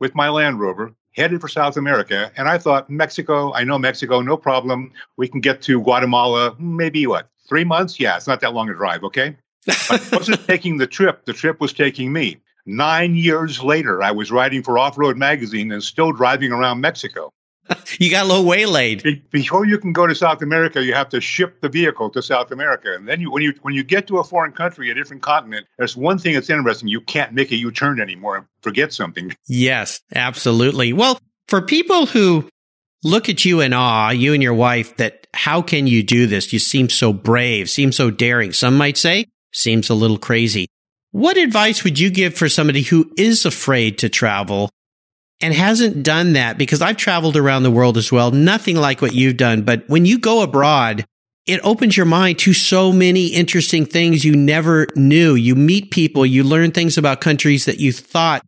with 0.00 0.14
my 0.14 0.28
Land 0.28 0.58
Rover 0.58 0.92
headed 1.14 1.40
for 1.40 1.48
South 1.48 1.76
America. 1.76 2.32
And 2.36 2.48
I 2.48 2.58
thought, 2.58 2.90
Mexico, 2.90 3.52
I 3.52 3.64
know 3.64 3.78
Mexico, 3.78 4.20
no 4.20 4.36
problem. 4.36 4.92
We 5.16 5.28
can 5.28 5.40
get 5.40 5.62
to 5.62 5.80
Guatemala, 5.80 6.56
maybe 6.58 7.06
what, 7.06 7.28
three 7.48 7.64
months? 7.64 8.00
Yeah, 8.00 8.16
it's 8.16 8.26
not 8.26 8.40
that 8.40 8.54
long 8.54 8.68
a 8.70 8.74
drive, 8.74 9.04
okay? 9.04 9.36
I 9.68 10.00
wasn't 10.12 10.44
taking 10.46 10.78
the 10.78 10.86
trip, 10.86 11.24
the 11.24 11.32
trip 11.32 11.60
was 11.60 11.72
taking 11.72 12.12
me. 12.12 12.38
Nine 12.64 13.16
years 13.16 13.62
later, 13.62 14.02
I 14.02 14.12
was 14.12 14.30
writing 14.30 14.62
for 14.62 14.78
Off 14.78 14.96
Road 14.96 15.16
Magazine 15.16 15.72
and 15.72 15.82
still 15.82 16.12
driving 16.12 16.52
around 16.52 16.80
Mexico. 16.80 17.32
you 17.98 18.10
got 18.10 18.24
a 18.24 18.28
little 18.28 18.44
waylaid. 18.44 19.02
Be- 19.02 19.22
before 19.30 19.66
you 19.66 19.78
can 19.78 19.92
go 19.92 20.06
to 20.06 20.14
South 20.14 20.42
America, 20.42 20.82
you 20.82 20.94
have 20.94 21.08
to 21.10 21.20
ship 21.20 21.60
the 21.60 21.68
vehicle 21.68 22.10
to 22.10 22.22
South 22.22 22.50
America, 22.50 22.94
and 22.94 23.08
then 23.08 23.20
you, 23.20 23.30
when 23.30 23.42
you 23.42 23.54
when 23.62 23.74
you 23.74 23.84
get 23.84 24.06
to 24.08 24.18
a 24.18 24.24
foreign 24.24 24.52
country, 24.52 24.90
a 24.90 24.94
different 24.94 25.22
continent, 25.22 25.66
there's 25.78 25.96
one 25.96 26.18
thing 26.18 26.34
that's 26.34 26.50
interesting: 26.50 26.88
you 26.88 27.00
can't 27.00 27.32
make 27.32 27.52
a 27.52 27.56
U-turn 27.56 28.00
anymore 28.00 28.36
and 28.36 28.46
forget 28.62 28.92
something. 28.92 29.32
Yes, 29.46 30.00
absolutely. 30.14 30.92
Well, 30.92 31.20
for 31.46 31.62
people 31.62 32.06
who 32.06 32.48
look 33.04 33.28
at 33.28 33.44
you 33.44 33.60
in 33.60 33.72
awe, 33.72 34.10
you 34.10 34.34
and 34.34 34.42
your 34.42 34.54
wife, 34.54 34.96
that 34.96 35.28
how 35.32 35.62
can 35.62 35.86
you 35.86 36.02
do 36.02 36.26
this? 36.26 36.52
You 36.52 36.58
seem 36.58 36.88
so 36.88 37.12
brave, 37.12 37.70
seem 37.70 37.92
so 37.92 38.10
daring. 38.10 38.52
Some 38.52 38.76
might 38.76 38.96
say 38.96 39.26
Seems 39.52 39.90
a 39.90 39.94
little 39.94 40.18
crazy. 40.18 40.68
What 41.10 41.36
advice 41.36 41.84
would 41.84 41.98
you 41.98 42.10
give 42.10 42.34
for 42.34 42.48
somebody 42.48 42.82
who 42.82 43.12
is 43.16 43.44
afraid 43.44 43.98
to 43.98 44.08
travel 44.08 44.70
and 45.40 45.52
hasn't 45.52 46.02
done 46.02 46.32
that? 46.34 46.56
Because 46.56 46.80
I've 46.80 46.96
traveled 46.96 47.36
around 47.36 47.62
the 47.62 47.70
world 47.70 47.98
as 47.98 48.10
well, 48.10 48.30
nothing 48.30 48.76
like 48.76 49.02
what 49.02 49.14
you've 49.14 49.36
done. 49.36 49.62
But 49.62 49.84
when 49.88 50.06
you 50.06 50.18
go 50.18 50.42
abroad, 50.42 51.04
it 51.46 51.60
opens 51.64 51.96
your 51.96 52.06
mind 52.06 52.38
to 52.40 52.54
so 52.54 52.92
many 52.92 53.26
interesting 53.26 53.84
things 53.84 54.24
you 54.24 54.34
never 54.34 54.86
knew. 54.96 55.34
You 55.34 55.54
meet 55.54 55.90
people, 55.90 56.24
you 56.24 56.44
learn 56.44 56.70
things 56.70 56.96
about 56.96 57.20
countries 57.20 57.66
that 57.66 57.80
you 57.80 57.92
thought 57.92 58.46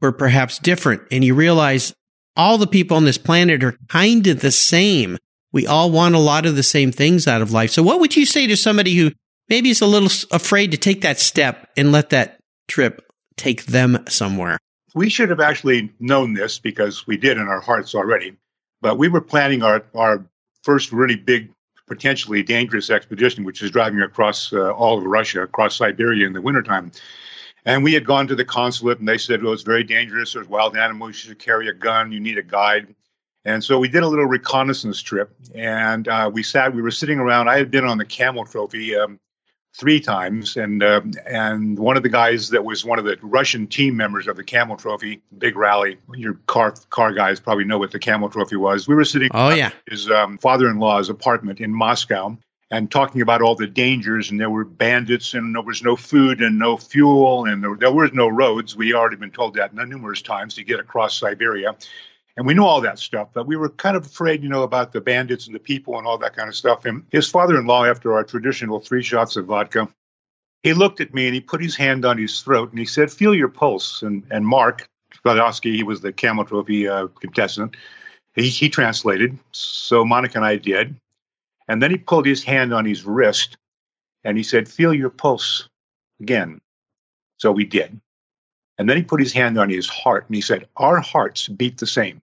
were 0.00 0.12
perhaps 0.12 0.58
different, 0.58 1.02
and 1.10 1.24
you 1.24 1.34
realize 1.34 1.92
all 2.36 2.56
the 2.56 2.66
people 2.66 2.96
on 2.96 3.04
this 3.04 3.18
planet 3.18 3.64
are 3.64 3.76
kind 3.88 4.26
of 4.26 4.40
the 4.40 4.50
same 4.50 5.18
we 5.56 5.66
all 5.66 5.90
want 5.90 6.14
a 6.14 6.18
lot 6.18 6.44
of 6.44 6.54
the 6.54 6.62
same 6.62 6.92
things 6.92 7.26
out 7.26 7.40
of 7.40 7.50
life. 7.50 7.70
So 7.70 7.82
what 7.82 7.98
would 8.00 8.14
you 8.14 8.26
say 8.26 8.46
to 8.46 8.58
somebody 8.58 8.94
who 8.94 9.12
maybe 9.48 9.70
is 9.70 9.80
a 9.80 9.86
little 9.86 10.10
afraid 10.30 10.70
to 10.72 10.76
take 10.76 11.02
that 11.02 11.18
step 11.18 11.68
and 11.76 11.92
let 11.92 12.10
that 12.10 12.38
trip 12.68 13.06
take 13.36 13.66
them 13.66 14.04
somewhere? 14.08 14.58
We 14.94 15.10
should 15.10 15.28
have 15.30 15.40
actually 15.40 15.92
known 16.00 16.34
this 16.34 16.58
because 16.58 17.06
we 17.06 17.16
did 17.16 17.36
in 17.36 17.48
our 17.48 17.60
hearts 17.60 17.94
already. 17.94 18.36
But 18.80 18.98
we 18.98 19.08
were 19.08 19.20
planning 19.20 19.62
our, 19.62 19.84
our 19.94 20.24
first 20.62 20.92
really 20.92 21.16
big, 21.16 21.50
potentially 21.86 22.42
dangerous 22.42 22.90
expedition, 22.90 23.44
which 23.44 23.62
is 23.62 23.70
driving 23.70 24.00
across 24.00 24.52
uh, 24.52 24.70
all 24.70 24.98
of 24.98 25.04
Russia, 25.04 25.42
across 25.42 25.76
Siberia 25.76 26.26
in 26.26 26.32
the 26.32 26.40
wintertime. 26.40 26.92
And 27.64 27.82
we 27.82 27.92
had 27.92 28.06
gone 28.06 28.28
to 28.28 28.34
the 28.34 28.44
consulate 28.44 29.00
and 29.00 29.08
they 29.08 29.18
said, 29.18 29.42
well, 29.42 29.52
it's 29.52 29.62
very 29.62 29.82
dangerous. 29.82 30.32
There's 30.32 30.48
wild 30.48 30.76
animals. 30.76 31.10
You 31.10 31.30
should 31.30 31.38
carry 31.38 31.68
a 31.68 31.74
gun. 31.74 32.12
You 32.12 32.20
need 32.20 32.38
a 32.38 32.42
guide. 32.42 32.94
And 33.44 33.62
so 33.62 33.78
we 33.78 33.88
did 33.88 34.02
a 34.02 34.08
little 34.08 34.26
reconnaissance 34.26 35.00
trip 35.00 35.34
and 35.54 36.08
uh, 36.08 36.30
we 36.32 36.42
sat, 36.42 36.74
we 36.74 36.82
were 36.82 36.90
sitting 36.90 37.18
around. 37.18 37.48
I 37.48 37.58
had 37.58 37.70
been 37.70 37.84
on 37.84 37.98
the 37.98 38.04
camel 38.04 38.44
trophy 38.44 38.96
um, 38.96 39.20
three 39.76 40.00
times, 40.00 40.56
and 40.56 40.82
uh, 40.82 41.02
and 41.26 41.78
one 41.78 41.96
of 41.96 42.02
the 42.02 42.08
guys 42.08 42.50
that 42.50 42.64
was 42.64 42.84
one 42.84 42.98
of 42.98 43.04
the 43.04 43.18
Russian 43.22 43.66
team 43.66 43.96
members 43.96 44.26
of 44.26 44.36
the 44.36 44.44
Camel 44.44 44.76
Trophy 44.76 45.20
big 45.36 45.56
rally. 45.56 45.98
Your 46.14 46.34
car 46.46 46.74
car 46.90 47.12
guys 47.12 47.40
probably 47.40 47.64
know 47.64 47.78
what 47.78 47.92
the 47.92 47.98
Camel 47.98 48.28
Trophy 48.28 48.56
was. 48.56 48.88
We 48.88 48.94
were 48.94 49.04
sitting. 49.04 49.30
Oh 49.32 49.50
yeah. 49.50 49.70
His 49.88 50.10
um, 50.10 50.38
father-in-law's 50.38 51.08
apartment 51.10 51.60
in 51.60 51.72
Moscow. 51.72 52.36
And 52.68 52.90
talking 52.90 53.20
about 53.20 53.42
all 53.42 53.54
the 53.54 53.68
dangers, 53.68 54.32
and 54.32 54.40
there 54.40 54.50
were 54.50 54.64
bandits, 54.64 55.34
and 55.34 55.54
there 55.54 55.62
was 55.62 55.84
no 55.84 55.94
food 55.94 56.40
and 56.40 56.58
no 56.58 56.76
fuel, 56.76 57.44
and 57.44 57.62
there, 57.62 57.76
there 57.76 57.92
was 57.92 58.12
no 58.12 58.26
roads. 58.26 58.74
We 58.74 58.92
already 58.92 59.14
been 59.14 59.30
told 59.30 59.54
that 59.54 59.72
numerous 59.72 60.20
times 60.20 60.56
to 60.56 60.64
get 60.64 60.80
across 60.80 61.16
Siberia 61.16 61.76
and 62.36 62.46
we 62.46 62.54
knew 62.54 62.64
all 62.64 62.80
that 62.82 62.98
stuff, 62.98 63.28
but 63.32 63.46
we 63.46 63.56
were 63.56 63.70
kind 63.70 63.96
of 63.96 64.04
afraid, 64.04 64.42
you 64.42 64.48
know, 64.48 64.62
about 64.62 64.92
the 64.92 65.00
bandits 65.00 65.46
and 65.46 65.54
the 65.54 65.60
people 65.60 65.96
and 65.96 66.06
all 66.06 66.18
that 66.18 66.36
kind 66.36 66.48
of 66.48 66.54
stuff. 66.54 66.84
And 66.84 67.04
his 67.10 67.28
father-in-law, 67.28 67.86
after 67.86 68.12
our 68.12 68.24
traditional 68.24 68.78
three 68.78 69.02
shots 69.02 69.36
of 69.36 69.46
vodka, 69.46 69.88
he 70.62 70.74
looked 70.74 71.00
at 71.00 71.14
me 71.14 71.26
and 71.26 71.34
he 71.34 71.40
put 71.40 71.62
his 71.62 71.76
hand 71.76 72.04
on 72.04 72.18
his 72.18 72.42
throat 72.42 72.70
and 72.70 72.78
he 72.78 72.84
said, 72.84 73.10
"Feel 73.10 73.34
your 73.34 73.48
pulse." 73.48 74.02
And 74.02 74.24
and 74.30 74.46
Mark 74.46 74.88
Skladowski, 75.14 75.74
he 75.74 75.82
was 75.82 76.00
the 76.00 76.12
Camel 76.12 76.44
Trophy 76.44 76.88
uh, 76.88 77.06
contestant. 77.20 77.76
He, 78.34 78.48
he 78.48 78.68
translated. 78.68 79.38
So 79.52 80.04
Monica 80.04 80.38
and 80.38 80.44
I 80.44 80.56
did. 80.56 80.94
And 81.68 81.82
then 81.82 81.90
he 81.90 81.96
pulled 81.96 82.26
his 82.26 82.44
hand 82.44 82.72
on 82.72 82.84
his 82.84 83.04
wrist 83.04 83.56
and 84.24 84.36
he 84.36 84.42
said, 84.42 84.68
Feel 84.68 84.94
your 84.94 85.10
pulse 85.10 85.68
again. 86.20 86.60
So 87.38 87.50
we 87.50 87.64
did. 87.64 87.98
And 88.78 88.88
then 88.88 88.96
he 88.98 89.02
put 89.02 89.20
his 89.20 89.32
hand 89.32 89.58
on 89.58 89.70
his 89.70 89.88
heart 89.88 90.26
and 90.28 90.34
he 90.34 90.42
said, 90.42 90.68
Our 90.76 91.00
hearts 91.00 91.48
beat 91.48 91.78
the 91.78 91.86
same 91.86 92.20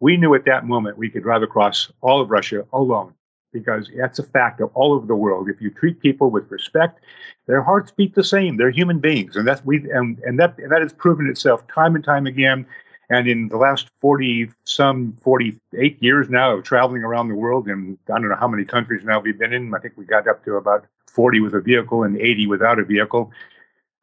we 0.00 0.16
knew 0.16 0.34
at 0.34 0.44
that 0.44 0.66
moment 0.66 0.98
we 0.98 1.10
could 1.10 1.22
drive 1.22 1.42
across 1.42 1.90
all 2.00 2.20
of 2.20 2.30
Russia 2.30 2.64
alone 2.72 3.14
because 3.52 3.90
that's 3.96 4.18
a 4.18 4.22
fact 4.22 4.60
of 4.60 4.70
all 4.74 4.92
over 4.92 5.06
the 5.06 5.14
world. 5.14 5.48
If 5.48 5.60
you 5.60 5.70
treat 5.70 6.00
people 6.00 6.30
with 6.30 6.50
respect, 6.50 7.00
their 7.46 7.62
hearts 7.62 7.90
beat 7.90 8.14
the 8.14 8.24
same. 8.24 8.56
They're 8.56 8.70
human 8.70 8.98
beings, 8.98 9.36
and 9.36 9.46
that's 9.46 9.64
we 9.64 9.90
and, 9.90 10.18
and 10.20 10.38
that 10.38 10.58
and 10.58 10.70
that 10.70 10.82
has 10.82 10.92
proven 10.92 11.26
itself 11.28 11.66
time 11.68 11.94
and 11.94 12.04
time 12.04 12.26
again. 12.26 12.66
And 13.08 13.28
in 13.28 13.48
the 13.48 13.56
last 13.56 13.88
forty 14.00 14.50
some 14.64 15.16
forty 15.22 15.58
eight 15.78 16.02
years 16.02 16.28
now 16.28 16.56
of 16.56 16.64
traveling 16.64 17.02
around 17.02 17.28
the 17.28 17.34
world, 17.34 17.68
and 17.68 17.96
I 18.08 18.18
don't 18.18 18.28
know 18.28 18.36
how 18.36 18.48
many 18.48 18.64
countries 18.64 19.04
now 19.04 19.20
we've 19.20 19.38
been 19.38 19.52
in. 19.52 19.72
I 19.74 19.78
think 19.78 19.94
we 19.96 20.04
got 20.04 20.28
up 20.28 20.44
to 20.44 20.56
about 20.56 20.86
forty 21.06 21.40
with 21.40 21.54
a 21.54 21.60
vehicle 21.60 22.02
and 22.02 22.18
eighty 22.18 22.46
without 22.46 22.78
a 22.78 22.84
vehicle. 22.84 23.30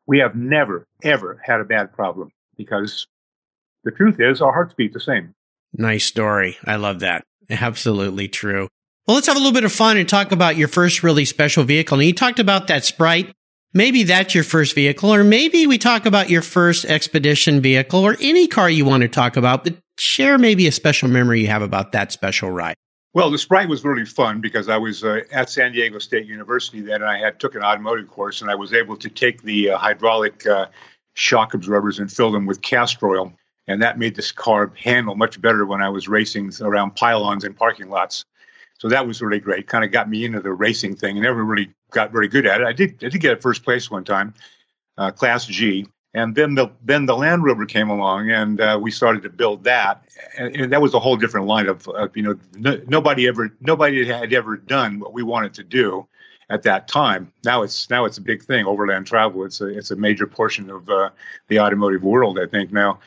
We 0.06 0.20
have 0.20 0.36
never 0.36 0.88
ever 1.04 1.40
had 1.44 1.60
a 1.60 1.66
bad 1.66 1.94
problem 1.94 2.32
because 2.58 3.08
the 3.84 3.92
truth 3.92 4.20
is 4.20 4.42
our 4.42 4.54
hearts 4.54 4.74
beat 4.74 4.94
the 4.94 5.00
same. 5.00 5.36
Nice 5.74 6.06
story. 6.06 6.58
I 6.66 6.76
love 6.76 7.00
that. 7.00 7.24
Absolutely 7.50 8.28
true. 8.28 8.68
Well, 9.08 9.16
let's 9.16 9.28
have 9.28 9.36
a 9.36 9.40
little 9.40 9.54
bit 9.54 9.66
of 9.66 9.74
fun 9.74 9.98
and 9.98 10.08
talk 10.08 10.32
about 10.32 10.56
your 10.56 10.68
first 10.68 11.04
really 11.04 11.26
special 11.26 11.64
vehicle. 11.64 12.00
And 12.00 12.08
you 12.08 12.14
talked 12.14 12.40
about 12.40 12.68
that 12.68 12.86
Sprite. 12.86 13.34
Maybe 13.74 14.04
that's 14.04 14.36
your 14.36 14.44
first 14.44 14.76
vehicle, 14.76 15.12
or 15.12 15.24
maybe 15.24 15.66
we 15.66 15.80
talk 15.80 16.06
about 16.06 16.30
your 16.30 16.44
first 16.44 16.86
expedition 16.86 17.60
vehicle 17.60 18.06
or 18.06 18.16
any 18.22 18.48
car 18.48 18.70
you 18.70 18.86
want 18.86 19.02
to 19.02 19.10
talk 19.10 19.36
about, 19.36 19.64
but 19.64 19.76
share 19.98 20.38
maybe 20.38 20.68
a 20.68 20.72
special 20.72 21.10
memory 21.10 21.42
you 21.42 21.48
have 21.48 21.64
about 21.64 21.92
that 21.94 22.12
special 22.12 22.52
ride. 22.52 22.76
Well, 23.16 23.32
the 23.32 23.40
Sprite 23.40 23.70
was 23.70 23.84
really 23.84 24.06
fun 24.06 24.42
because 24.42 24.70
I 24.70 24.78
was 24.78 25.04
uh, 25.04 25.22
at 25.32 25.50
San 25.50 25.72
Diego 25.72 25.98
State 25.98 26.28
University 26.28 26.82
then, 26.82 27.02
and 27.02 27.06
I 27.06 27.18
had 27.18 27.40
took 27.40 27.56
an 27.56 27.64
automotive 27.64 28.08
course, 28.10 28.42
and 28.42 28.52
I 28.52 28.56
was 28.56 28.74
able 28.74 28.96
to 28.98 29.10
take 29.10 29.42
the 29.42 29.72
uh, 29.72 29.78
hydraulic 29.80 30.46
uh, 30.46 30.68
shock 31.16 31.56
absorbers 31.56 31.98
and 31.98 32.12
fill 32.12 32.32
them 32.32 32.46
with 32.46 32.62
castor 32.62 33.10
oil 33.10 33.34
and 33.68 33.82
that 33.82 33.98
made 33.98 34.16
this 34.16 34.32
car 34.32 34.72
handle 34.78 35.16
much 35.16 35.42
better 35.42 35.66
when 35.66 35.82
I 35.82 35.90
was 35.90 36.08
racing 36.08 36.52
around 36.62 36.96
pylons 36.96 37.44
and 37.44 37.56
parking 37.56 37.90
lots. 37.90 38.26
So 38.78 38.90
that 38.90 39.08
was 39.08 39.22
really 39.22 39.40
great. 39.40 39.68
Kind 39.68 39.86
of 39.86 39.92
got 39.92 40.10
me 40.10 40.26
into 40.26 40.42
the 40.42 40.52
racing 40.52 40.96
thing. 40.96 41.18
I 41.18 41.22
never 41.22 41.44
really 41.44 41.70
got 41.92 42.12
very 42.12 42.28
good 42.28 42.46
at 42.46 42.62
it. 42.62 42.68
I 42.68 42.74
did 42.74 43.04
I 43.04 43.10
did 43.10 43.22
get 43.22 43.42
first 43.42 43.64
place 43.64 43.90
one 43.90 44.04
time, 44.04 44.34
uh, 44.98 45.12
Class 45.12 45.46
G, 45.46 45.88
and 46.14 46.36
then 46.36 46.56
the 46.56 46.70
then 46.84 47.06
the 47.06 47.16
Land 47.16 47.44
Rover 47.44 47.66
came 47.66 47.90
along, 47.90 48.30
and 48.32 48.60
uh, 48.60 48.78
we 48.82 48.92
started 48.92 49.24
to 49.24 49.30
build 49.30 49.64
that, 49.64 50.04
and, 50.38 50.56
and, 50.56 50.74
that 50.74 50.82
was 50.82 50.94
a 50.94 51.00
whole 51.00 51.16
different 51.16 51.48
line 51.48 51.68
of, 51.68 51.88
of 51.88 52.16
you 52.18 52.24
know 52.24 52.36
no, 52.58 52.82
nobody 52.88 53.28
ever 53.28 53.56
nobody 53.62 54.06
had 54.06 54.34
ever 54.34 54.58
done 54.58 55.00
what 55.00 55.14
we 55.14 55.24
wanted 55.24 55.54
to 55.54 55.64
do 55.64 56.06
at 56.50 56.64
that 56.64 56.88
time. 56.88 57.32
Now 57.46 57.64
it's 57.64 57.90
now 57.90 58.06
it's 58.06 58.18
a 58.18 58.22
big 58.22 58.44
thing. 58.44 58.66
Overland 58.66 59.08
travel. 59.08 59.46
It's 59.46 59.62
a 59.62 59.68
it's 59.68 59.92
a 59.92 59.96
major 59.96 60.28
portion 60.28 60.70
of 60.70 60.90
uh, 60.90 61.10
the 61.48 61.60
automotive 61.60 62.04
world. 62.04 62.38
I 62.38 62.48
think 62.48 62.72
now. 62.74 63.00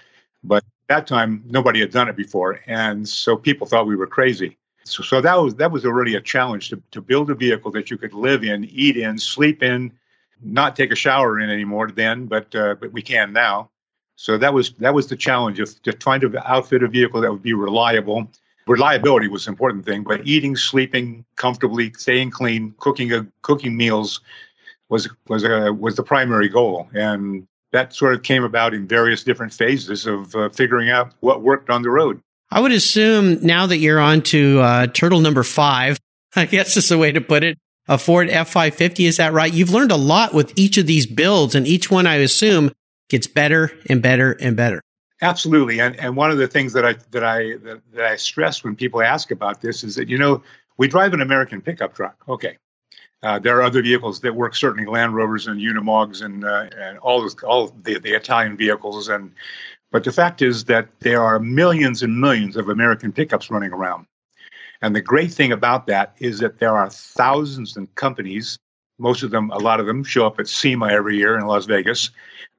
But 0.47 0.65
that 0.89 1.07
time, 1.07 1.43
nobody 1.47 1.81
had 1.81 1.91
done 1.91 2.09
it 2.09 2.17
before, 2.17 2.61
and 2.67 3.09
so 3.09 3.37
people 3.37 3.67
thought 3.67 3.87
we 3.87 3.97
were 3.97 4.07
crazy. 4.07 4.57
So, 4.85 5.03
so 5.03 5.21
that 5.21 5.35
was 5.35 5.57
that 5.57 5.73
was 5.73 5.85
a 5.85 5.93
a 5.93 6.21
challenge 6.21 6.71
to, 6.71 6.81
to 6.93 7.01
build 7.01 7.31
a 7.31 7.35
vehicle 7.35 7.73
that 7.73 7.91
you 7.91 7.99
could 7.99 8.15
live 8.15 8.45
in, 8.45 8.65
eat 8.67 8.97
in, 8.97 9.19
sleep 9.19 9.63
in, 9.63 9.93
not 10.43 10.77
take 10.77 10.93
a 10.93 10.95
shower 10.95 11.41
in 11.41 11.51
anymore 11.51 11.91
then, 11.91 12.27
but 12.27 12.55
uh, 12.55 12.77
but 12.81 12.93
we 12.93 13.03
can 13.03 13.33
now. 13.33 13.71
So 14.15 14.39
that 14.39 14.55
was 14.55 14.71
that 14.75 14.95
was 14.95 15.09
the 15.09 15.17
challenge 15.17 15.61
of 15.61 15.83
just 15.83 16.01
trying 16.01 16.21
to 16.21 16.51
outfit 16.51 16.83
a 16.83 16.89
vehicle 16.89 17.21
that 17.21 17.33
would 17.33 17.43
be 17.43 17.53
reliable. 17.53 18.31
Reliability 18.67 19.29
was 19.29 19.47
an 19.47 19.53
important 19.53 19.85
thing, 19.85 20.03
but 20.03 20.27
eating, 20.27 20.57
sleeping 20.57 21.25
comfortably, 21.37 21.93
staying 21.93 22.31
clean, 22.31 22.75
cooking 22.79 23.13
a, 23.13 23.27
cooking 23.43 23.77
meals 23.77 24.21
was 24.89 25.09
was 25.29 25.45
a, 25.45 25.73
was 25.73 25.97
the 25.97 26.03
primary 26.03 26.49
goal. 26.49 26.89
And 26.95 27.47
that 27.77 27.95
sort 27.95 28.15
of 28.15 28.23
came 28.23 28.43
about 28.43 28.73
in 28.73 28.89
various 28.89 29.23
different 29.23 29.53
phases 29.53 30.07
of 30.07 30.35
uh, 30.35 30.49
figuring 30.49 30.89
out 30.89 31.13
what 31.21 31.43
worked 31.43 31.69
on 31.69 31.83
the 31.83 31.91
road. 31.91 32.21
I 32.51 32.61
would 32.61 32.73
assume 32.73 33.45
now 33.45 33.67
that 33.67 33.77
you're 33.77 34.01
on 34.01 34.23
to 34.23 34.61
uh, 34.61 34.87
turtle 34.87 35.21
number 35.21 35.43
five, 35.43 35.99
I 36.37 36.47
guess 36.47 36.77
is 36.77 36.91
a 36.91 36.97
way 36.97 37.13
to 37.13 37.21
put 37.21 37.45
it, 37.45 37.59
a 37.87 37.99
Ford 37.99 38.29
F550. 38.29 39.07
Is 39.07 39.19
that 39.19 39.35
right? 39.35 39.53
You've 39.53 39.71
learned 39.71 39.93
a 39.93 39.97
lot 39.97 40.33
with 40.33 40.55
each 40.57 40.79
of 40.79 40.87
these 40.87 41.07
builds, 41.07 41.55
and 41.55 41.67
each 41.67 41.91
one, 41.91 42.07
I 42.07 42.17
assume, 42.17 42.73
gets 43.11 43.27
better 43.27 43.73
and 43.91 44.03
better 44.03 44.33
and 44.33 44.57
better. 44.57 44.81
Absolutely, 45.21 45.81
and 45.81 45.97
and 45.97 46.17
one 46.17 46.31
of 46.31 46.39
the 46.39 46.49
things 46.49 46.73
that 46.73 46.85
I 46.85 46.95
that 47.11 47.25
I 47.25 47.57
that, 47.65 47.81
that 47.93 48.05
I 48.05 48.17
stress 48.17 48.65
when 48.65 48.75
people 48.75 49.03
ask 49.03 49.31
about 49.31 49.61
this 49.61 49.85
is 49.85 49.97
that 49.97 50.09
you 50.09 50.19
know 50.19 50.43
we 50.79 50.89
drive 50.89 51.13
an 51.15 51.21
American 51.21 51.61
pickup 51.61 51.95
truck. 51.95 52.17
Okay, 52.29 52.57
uh, 53.23 53.39
there 53.39 53.57
are 53.57 53.63
other 53.63 53.83
vehicles 53.83 54.21
that 54.21 54.35
work, 54.35 54.55
certainly 54.55 54.87
Land 54.91 55.15
Rovers 55.15 55.47
and 55.47 55.61
Unimogs 55.61 56.23
and, 56.23 56.45
uh, 56.45 56.67
and 56.77 56.99
all, 56.99 57.23
this, 57.23 57.35
all 57.43 57.69
the, 57.69 57.99
the 57.99 58.15
Italian 58.15 58.57
vehicles. 58.57 59.09
And 59.09 59.33
but 59.91 60.05
the 60.05 60.13
fact 60.13 60.43
is 60.43 60.65
that 60.65 60.89
there 61.01 61.23
are 61.23 61.39
millions 61.39 62.03
and 62.03 62.21
millions 62.21 62.57
of 62.57 62.69
American 62.69 63.13
pickups 63.13 63.51
running 63.51 63.73
around. 63.73 64.07
And 64.83 64.95
the 64.95 65.01
great 65.01 65.33
thing 65.33 65.53
about 65.53 65.87
that 65.87 66.15
is 66.19 66.41
that 66.41 66.59
there 66.59 66.77
are 66.77 66.91
thousands 66.91 67.77
of 67.77 67.95
companies, 67.95 68.59
most 68.99 69.23
of 69.23 69.31
them, 69.31 69.51
a 69.51 69.59
lot 69.59 69.81
of 69.81 69.87
them 69.87 70.05
show 70.05 70.27
up 70.27 70.39
at 70.39 70.49
SEMA 70.49 70.89
every 70.89 71.17
year 71.17 71.39
in 71.39 71.47
Las 71.47 71.65
Vegas, 71.65 72.11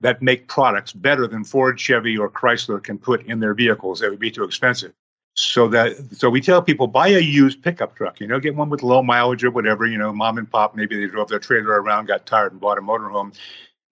that 0.02 0.22
make 0.22 0.48
products 0.48 0.94
better 0.94 1.28
than 1.28 1.44
Ford, 1.44 1.80
Chevy, 1.80 2.18
or 2.18 2.30
Chrysler 2.30 2.84
can 2.84 2.98
put 2.98 3.26
in 3.28 3.40
their 3.40 3.54
vehicles. 3.54 4.00
That 4.00 4.10
would 4.10 4.20
be 4.20 4.32
too 4.32 4.44
expensive 4.44 4.94
so 5.38 5.68
that 5.68 5.96
so 6.12 6.30
we 6.30 6.42
tell 6.42 6.62
people 6.62 6.88
buy 6.88 7.10
a 7.10 7.20
used 7.20 7.62
pickup 7.62 7.96
truck 7.96 8.20
you 8.20 8.26
know 8.26 8.40
get 8.40 8.56
one 8.56 8.70
with 8.70 8.82
low 8.82 9.04
mileage 9.04 9.44
or 9.44 9.52
whatever 9.52 9.86
you 9.86 9.98
know 9.98 10.12
mom 10.12 10.40
and 10.40 10.50
pop 10.50 10.76
maybe 10.76 11.00
they 11.00 11.06
drove 11.06 11.28
their 11.28 11.40
trailer 11.40 11.80
around 11.82 12.08
got 12.08 12.26
tired 12.26 12.52
and 12.52 12.60
bought 12.62 12.78
a 12.78 12.82
motorhome. 12.82 13.34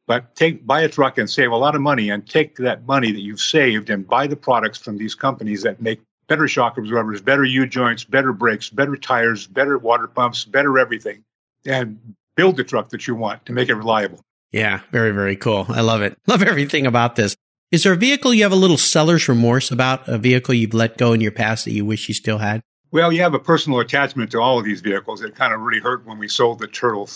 But 0.08 0.36
take 0.36 0.66
buy 0.66 0.82
a 0.82 0.90
truck 0.90 1.18
and 1.18 1.28
save 1.28 1.52
a 1.52 1.56
lot 1.56 1.74
of 1.74 1.82
money 1.82 2.10
and 2.10 2.28
take 2.28 2.58
that 2.58 2.86
money 2.86 3.12
that 3.12 3.22
you've 3.22 3.40
saved 3.40 3.90
and 3.90 4.08
buy 4.08 4.28
the 4.28 4.36
products 4.36 4.78
from 4.80 4.98
these 4.98 5.16
companies 5.16 5.64
that 5.64 5.82
make 5.82 6.00
better 6.28 6.48
shock 6.48 6.78
absorbers 6.78 7.22
better 7.22 7.44
u 7.44 7.68
joints 7.68 8.04
better 8.04 8.34
brakes 8.34 8.70
better 8.70 8.96
tires 8.96 9.46
better 9.46 9.78
water 9.78 10.08
pumps 10.08 10.46
better 10.46 10.80
everything 10.80 11.24
and 11.66 12.00
build 12.36 12.58
the 12.58 12.64
truck 12.64 12.90
that 12.90 13.08
you 13.08 13.16
want 13.16 13.46
to 13.46 13.54
make 13.54 13.70
it 13.70 13.76
reliable. 13.76 14.20
Yeah 14.52 14.82
very 14.92 15.12
very 15.12 15.36
cool. 15.36 15.68
I 15.70 15.82
love 15.82 16.02
it. 16.02 16.18
Love 16.26 16.42
everything 16.42 16.88
about 16.88 17.16
this 17.16 17.36
is 17.72 17.84
there 17.84 17.94
a 17.94 17.98
vehicle 17.98 18.34
you 18.34 18.44
have 18.44 18.52
a 18.52 18.56
little 18.56 18.78
seller's 18.78 19.28
remorse 19.28 19.72
about? 19.72 20.08
A 20.08 20.18
vehicle 20.18 20.54
you've 20.54 20.74
let 20.74 20.98
go 20.98 21.14
in 21.14 21.22
your 21.22 21.32
past 21.32 21.66
that 21.66 21.72
you 21.72 21.86
wish 21.86 22.08
you 22.08 22.14
still 22.14 22.38
had? 22.38 22.62
Well, 22.92 23.12
you 23.12 23.22
have 23.22 23.34
a 23.34 23.40
personal 23.40 23.80
attachment 23.80 24.32
to 24.32 24.40
all 24.40 24.60
of 24.60 24.66
these 24.66 24.82
vehicles. 24.82 25.22
It 25.22 25.36
kind 25.36 25.54
of 25.54 25.62
really 25.62 25.82
hurt 25.82 26.06
when 26.06 26.18
we 26.18 26.28
sold 26.28 26.60
the 26.60 26.68
Turtle 26.68 27.10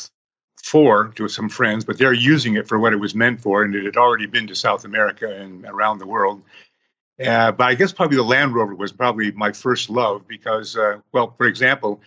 4 0.63 1.13
to 1.15 1.27
some 1.29 1.50
friends, 1.50 1.86
but 1.86 1.98
they're 1.98 2.13
using 2.13 2.56
it 2.56 2.68
for 2.68 2.77
what 2.79 2.94
it 2.94 2.98
was 2.98 3.15
meant 3.15 3.41
for, 3.41 3.63
and 3.63 3.74
it 3.75 3.86
had 3.86 3.96
already 3.96 4.25
been 4.25 4.48
to 4.48 4.56
South 4.56 4.86
America 4.86 5.34
and 5.34 5.65
around 5.65 6.00
the 6.00 6.08
world. 6.08 6.41
Uh, 7.24 7.51
but 7.51 7.65
I 7.65 7.75
guess 7.75 7.91
probably 7.91 8.18
the 8.18 8.24
Land 8.24 8.53
Rover 8.53 8.75
was 8.75 8.91
probably 8.91 9.32
my 9.32 9.51
first 9.51 9.89
love 9.89 10.27
because, 10.27 10.75
uh, 10.77 11.00
well, 11.12 11.34
for 11.38 11.48
example, 11.48 12.01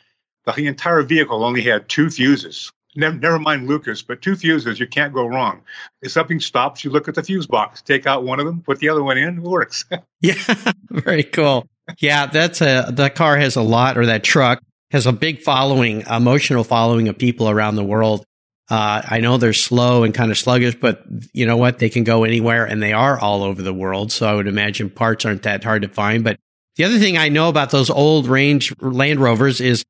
the 0.44 0.66
entire 0.66 1.02
vehicle 1.02 1.44
only 1.44 1.62
had 1.62 1.88
two 1.88 2.10
fuses. 2.10 2.72
Never, 2.94 3.16
never 3.16 3.38
mind 3.38 3.68
Lucas, 3.68 4.02
but 4.02 4.20
two 4.20 4.36
fuses, 4.36 4.78
you 4.78 4.86
can't 4.86 5.14
go 5.14 5.26
wrong. 5.26 5.62
If 6.02 6.12
something 6.12 6.40
stops, 6.40 6.84
you 6.84 6.90
look 6.90 7.08
at 7.08 7.14
the 7.14 7.22
fuse 7.22 7.46
box, 7.46 7.80
take 7.80 8.06
out 8.06 8.24
one 8.24 8.38
of 8.38 8.44
them, 8.44 8.60
put 8.60 8.80
the 8.80 8.90
other 8.90 9.02
one 9.02 9.16
in, 9.16 9.38
it 9.38 9.42
works. 9.42 9.84
yeah, 10.20 10.34
very 10.90 11.24
cool. 11.24 11.66
Yeah, 11.98 12.26
that's 12.26 12.60
a 12.60 12.88
that 12.92 13.14
car 13.14 13.36
has 13.38 13.56
a 13.56 13.62
lot, 13.62 13.96
or 13.96 14.06
that 14.06 14.22
truck 14.22 14.62
has 14.90 15.06
a 15.06 15.12
big 15.12 15.40
following, 15.40 16.02
emotional 16.02 16.64
following 16.64 17.08
of 17.08 17.16
people 17.16 17.48
around 17.48 17.76
the 17.76 17.84
world. 17.84 18.24
Uh, 18.70 19.02
I 19.06 19.20
know 19.20 19.38
they're 19.38 19.52
slow 19.52 20.04
and 20.04 20.14
kind 20.14 20.30
of 20.30 20.38
sluggish, 20.38 20.76
but 20.76 21.02
you 21.32 21.46
know 21.46 21.56
what? 21.56 21.78
They 21.78 21.88
can 21.88 22.04
go 22.04 22.24
anywhere, 22.24 22.64
and 22.64 22.82
they 22.82 22.92
are 22.92 23.18
all 23.18 23.42
over 23.42 23.62
the 23.62 23.74
world. 23.74 24.12
So 24.12 24.26
I 24.26 24.34
would 24.34 24.46
imagine 24.46 24.90
parts 24.90 25.24
aren't 25.24 25.42
that 25.42 25.64
hard 25.64 25.82
to 25.82 25.88
find. 25.88 26.22
But 26.22 26.38
the 26.76 26.84
other 26.84 26.98
thing 26.98 27.18
I 27.18 27.28
know 27.28 27.48
about 27.48 27.70
those 27.70 27.90
old 27.90 28.26
range 28.26 28.72
Land 28.80 29.20
Rovers 29.20 29.60
is 29.60 29.82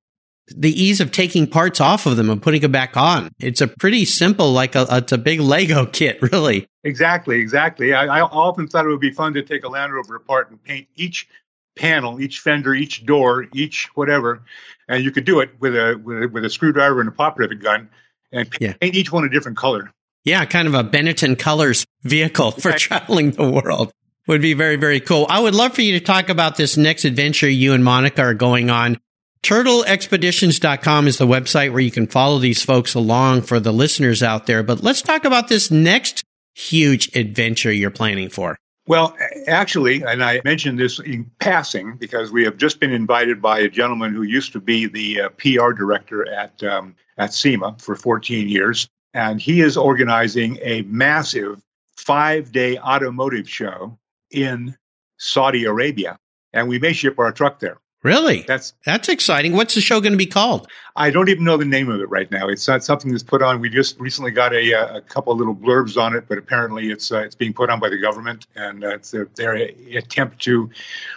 the 0.57 0.71
ease 0.71 1.01
of 1.01 1.11
taking 1.11 1.47
parts 1.47 1.81
off 1.81 2.07
of 2.07 2.17
them 2.17 2.31
and 2.31 2.43
putting 2.43 2.61
them 2.61 2.73
back 2.73 2.97
on. 2.97 3.31
It's 3.39 3.61
a 3.61 3.69
pretty 3.69 4.05
simple, 4.05 4.53
like 4.53 4.75
a, 4.75 4.87
it's 4.91 5.13
a 5.13 5.19
big 5.19 5.41
Lego 5.41 5.87
kit, 5.93 6.21
really. 6.21 6.67
Exactly, 6.85 7.39
exactly. 7.39 7.95
I, 7.95 8.19
I 8.19 8.21
often 8.23 8.67
thought 8.67 8.85
it 8.85 8.89
would 8.89 9.01
be 9.01 9.13
fun 9.13 9.35
to 9.35 9.43
take 9.43 9.65
a 9.65 9.69
Land 9.69 9.93
Rover 9.93 10.17
apart 10.17 10.51
and 10.51 10.63
paint 10.63 10.89
each 10.97 11.29
panel, 11.77 12.21
each 12.21 12.41
fender, 12.41 12.75
each 12.75 13.07
door, 13.07 13.47
each 13.55 13.89
whatever, 13.95 14.43
and 14.89 15.03
you 15.03 15.11
could 15.11 15.25
do 15.25 15.41
it 15.41 15.51
with 15.61 15.75
a 15.75 16.01
with 16.03 16.23
a, 16.25 16.29
with 16.29 16.45
a 16.45 16.51
screwdriver 16.51 17.01
and 17.01 17.09
a 17.09 17.13
pop 17.13 17.39
rivet 17.39 17.61
gun, 17.61 17.89
and 18.31 18.51
paint 18.51 18.79
yeah. 18.81 18.89
each 18.93 19.13
one 19.13 19.25
a 19.25 19.29
different 19.29 19.57
color. 19.57 19.93
Yeah, 20.25 20.45
kind 20.45 20.69
of 20.69 20.75
a 20.75 20.85
Benetton 20.85 21.39
colors 21.39 21.85
vehicle 22.03 22.51
for 22.61 22.73
traveling 22.73 23.33
the 23.33 23.49
world 23.49 23.93
would 24.27 24.43
be 24.43 24.55
very 24.55 24.77
very 24.77 25.01
cool. 25.01 25.27
I 25.29 25.41
would 25.41 25.55
love 25.55 25.75
for 25.75 25.83
you 25.83 25.99
to 25.99 26.05
talk 26.05 26.29
about 26.29 26.57
this 26.57 26.77
next 26.77 27.05
adventure 27.05 27.49
you 27.49 27.73
and 27.73 27.85
Monica 27.85 28.23
are 28.23 28.35
going 28.35 28.71
on 28.71 28.99
TurtleExpeditions.com 29.43 31.09
is 31.09 31.19
the 31.19 31.27
website 31.27 31.73
where 31.73 31.81
you 31.81 31.91
can 31.91 32.07
follow 32.07 32.39
these 32.39 32.63
folks 32.63 32.95
along 32.95 33.43
for 33.43 33.59
the 33.59 33.73
listeners 33.73 34.23
out 34.23 34.47
there. 34.47 34.63
But 34.63 34.83
let's 34.83 35.03
talk 35.03 35.25
about 35.25 35.49
this 35.49 35.71
next 35.71 36.23
huge 36.55 37.15
adventure 37.17 37.73
you're 37.73 37.91
planning 37.91 38.29
for. 38.29 38.57
Well, 38.87 39.17
actually, 39.47 40.03
and 40.03 40.23
I 40.23 40.41
mentioned 40.45 40.79
this 40.79 40.99
in 40.99 41.31
passing 41.39 41.97
because 41.97 42.31
we 42.33 42.45
have 42.45 42.57
just 42.57 42.81
been 42.81 42.93
invited 42.93 43.41
by 43.41 43.61
a 43.61 43.69
gentleman 43.69 44.13
who 44.13 44.23
used 44.23 44.53
to 44.53 44.61
be 44.61 44.87
the 44.87 45.23
uh, 45.23 45.29
PR 45.31 45.73
director 45.73 46.29
at 46.29 46.63
um, 46.65 46.97
at 47.17 47.33
SEMA 47.33 47.77
for 47.79 47.95
14 47.95 48.49
years, 48.49 48.89
and 49.15 49.41
he 49.41 49.61
is 49.61 49.77
organizing 49.77 50.59
a 50.63 50.83
massive 50.83 51.63
five-day 51.97 52.79
automotive 52.79 53.49
show 53.49 53.97
in 54.33 54.77
Saudi 55.17 55.65
Arabia, 55.65 56.19
and 56.53 56.67
we 56.69 56.81
may 56.81 56.93
ship 56.93 57.21
our 57.21 57.31
truck 57.31 57.61
there. 57.61 57.79
Really? 58.03 58.43
That's 58.49 58.75
that's 58.85 59.09
exciting. 59.09 59.53
What's 59.53 59.77
the 59.77 59.81
show 59.81 60.01
going 60.01 60.13
to 60.13 60.19
be 60.19 60.27
called? 60.27 60.67
I 60.97 61.11
don't 61.11 61.29
even 61.29 61.45
know 61.45 61.57
the 61.57 61.65
name 61.65 61.89
of 61.89 62.01
it 62.01 62.11
right 62.11 62.29
now. 62.31 62.49
It's 62.49 62.67
not 62.67 62.83
something 62.83 63.13
that's 63.13 63.23
put 63.23 63.43
on. 63.43 63.61
We 63.61 63.69
just 63.69 63.99
recently 64.01 64.33
got 64.33 64.53
a, 64.53 64.97
a 64.97 65.01
couple 65.03 65.35
little 65.37 65.55
blurbs 65.55 65.97
on 65.97 66.17
it, 66.17 66.25
but 66.29 66.37
apparently 66.37 66.91
it's 66.91 67.13
uh, 67.13 67.19
it's 67.19 67.37
being 67.37 67.53
put 67.53 67.71
on 67.71 67.79
by 67.79 67.89
the 67.89 67.99
government, 67.99 68.47
and 68.57 68.83
uh, 68.83 68.89
it's 68.89 69.13
their, 69.13 69.29
their, 69.37 69.55
attempt 69.97 70.41
to 70.41 70.69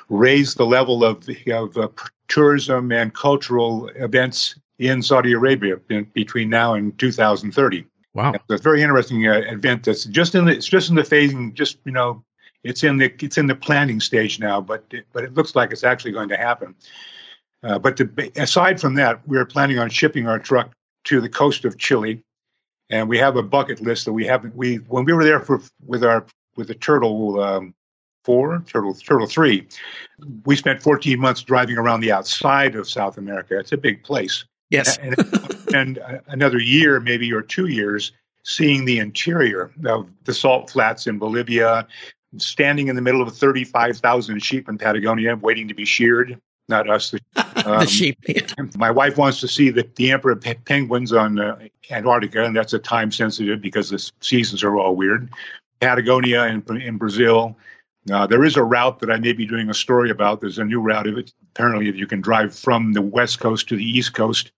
raise 0.09 0.53
the 0.53 0.65
level 0.65 1.03
of 1.03 1.27
of 1.47 1.75
uh, 1.75 1.87
tourism 2.27 2.91
and 2.91 3.15
cultural 3.15 3.87
events 3.95 4.55
in 4.77 5.01
Saudi 5.01 5.33
Arabia 5.33 5.79
in, 5.89 6.03
between 6.13 6.49
now 6.49 6.75
and 6.75 6.97
2030. 6.99 7.85
Wow, 8.13 8.33
it's 8.33 8.43
a 8.49 8.57
very 8.59 8.83
interesting 8.83 9.27
uh, 9.27 9.41
event. 9.47 9.85
That's 9.85 10.05
just 10.05 10.35
in 10.35 10.45
the 10.45 10.51
it's 10.51 10.67
just 10.67 10.89
in 10.89 10.95
the 10.95 11.01
phasing, 11.01 11.55
just 11.55 11.79
you 11.83 11.91
know 11.91 12.23
it's 12.65 12.83
in 12.83 12.97
the 12.97 13.13
it's 13.23 13.37
in 13.37 13.45
the 13.45 13.55
planning 13.55 13.99
stage 13.99 14.39
now, 14.39 14.59
but 14.59 14.83
it, 14.89 15.05
but 15.13 15.23
it 15.23 15.35
looks 15.35 15.55
like 15.55 15.71
it's 15.71 15.83
actually 15.83 16.11
going 16.11 16.29
to 16.29 16.37
happen. 16.37 16.75
Uh, 17.63 17.79
but 17.79 17.95
to, 17.97 18.09
aside 18.35 18.81
from 18.81 18.95
that, 18.95 19.25
we're 19.27 19.45
planning 19.45 19.79
on 19.79 19.89
shipping 19.89 20.27
our 20.27 20.39
truck 20.39 20.73
to 21.05 21.21
the 21.21 21.29
coast 21.29 21.63
of 21.63 21.77
Chile, 21.77 22.23
and 22.89 23.07
we 23.07 23.17
have 23.19 23.37
a 23.37 23.43
bucket 23.43 23.81
list 23.81 24.05
that 24.05 24.13
we 24.13 24.25
haven't. 24.25 24.55
We 24.55 24.77
when 24.77 25.05
we 25.05 25.13
were 25.13 25.23
there 25.23 25.39
for 25.39 25.61
with 25.85 26.03
our 26.03 26.25
with 26.57 26.67
the 26.67 26.75
turtle 26.75 27.39
um, 27.39 27.75
four, 28.23 28.63
turtle 28.65 28.95
turtle 28.95 29.27
three, 29.27 29.67
we 30.45 30.55
spent 30.55 30.81
14 30.81 31.19
months 31.19 31.43
driving 31.43 31.77
around 31.77 32.01
the 32.01 32.11
outside 32.11 32.75
of 32.75 32.89
South 32.89 33.19
America. 33.19 33.59
It's 33.59 33.73
a 33.73 33.77
big 33.77 34.03
place. 34.03 34.43
Yes, 34.71 34.97
and, 34.97 35.15
and 35.75 36.21
another 36.27 36.57
year, 36.57 36.99
maybe 36.99 37.31
or 37.31 37.43
two 37.43 37.67
years, 37.67 38.11
seeing 38.41 38.85
the 38.85 38.97
interior 38.97 39.71
of 39.85 40.09
the 40.23 40.33
salt 40.33 40.71
flats 40.71 41.05
in 41.05 41.19
Bolivia 41.19 41.87
standing 42.37 42.87
in 42.87 42.95
the 42.95 43.01
middle 43.01 43.21
of 43.21 43.35
35,000 43.35 44.39
sheep 44.39 44.69
in 44.69 44.77
Patagonia 44.77 45.35
waiting 45.35 45.67
to 45.67 45.73
be 45.73 45.85
sheared. 45.85 46.39
Not 46.67 46.89
us. 46.89 47.13
The, 47.55 47.71
um, 47.71 47.79
the 47.79 47.87
sheep. 47.87 48.19
My 48.75 48.91
wife 48.91 49.17
wants 49.17 49.39
to 49.39 49.47
see 49.47 49.69
the, 49.69 49.89
the 49.95 50.11
emperor 50.11 50.35
penguins 50.35 51.13
on 51.13 51.39
uh, 51.39 51.57
Antarctica, 51.89 52.43
and 52.43 52.55
that's 52.55 52.73
a 52.73 52.79
time 52.79 53.11
sensitive 53.11 53.61
because 53.61 53.89
the 53.89 54.11
seasons 54.19 54.63
are 54.63 54.75
all 54.75 54.95
weird. 54.95 55.29
Patagonia 55.79 56.43
in, 56.43 56.63
in 56.81 56.97
Brazil. 56.97 57.57
Uh, 58.11 58.27
there 58.27 58.43
is 58.43 58.55
a 58.55 58.63
route 58.63 58.99
that 58.99 59.09
I 59.09 59.17
may 59.17 59.33
be 59.33 59.47
doing 59.47 59.69
a 59.69 59.73
story 59.73 60.11
about. 60.11 60.41
There's 60.41 60.59
a 60.59 60.65
new 60.65 60.79
route 60.79 61.07
of 61.07 61.17
it. 61.17 61.33
Apparently, 61.55 61.87
if 61.87 61.95
you 61.95 62.05
can 62.05 62.21
drive 62.21 62.53
from 62.53 62.93
the 62.93 63.01
west 63.01 63.39
coast 63.39 63.67
to 63.69 63.77
the 63.77 63.83
east 63.83 64.13
coast, 64.13 64.51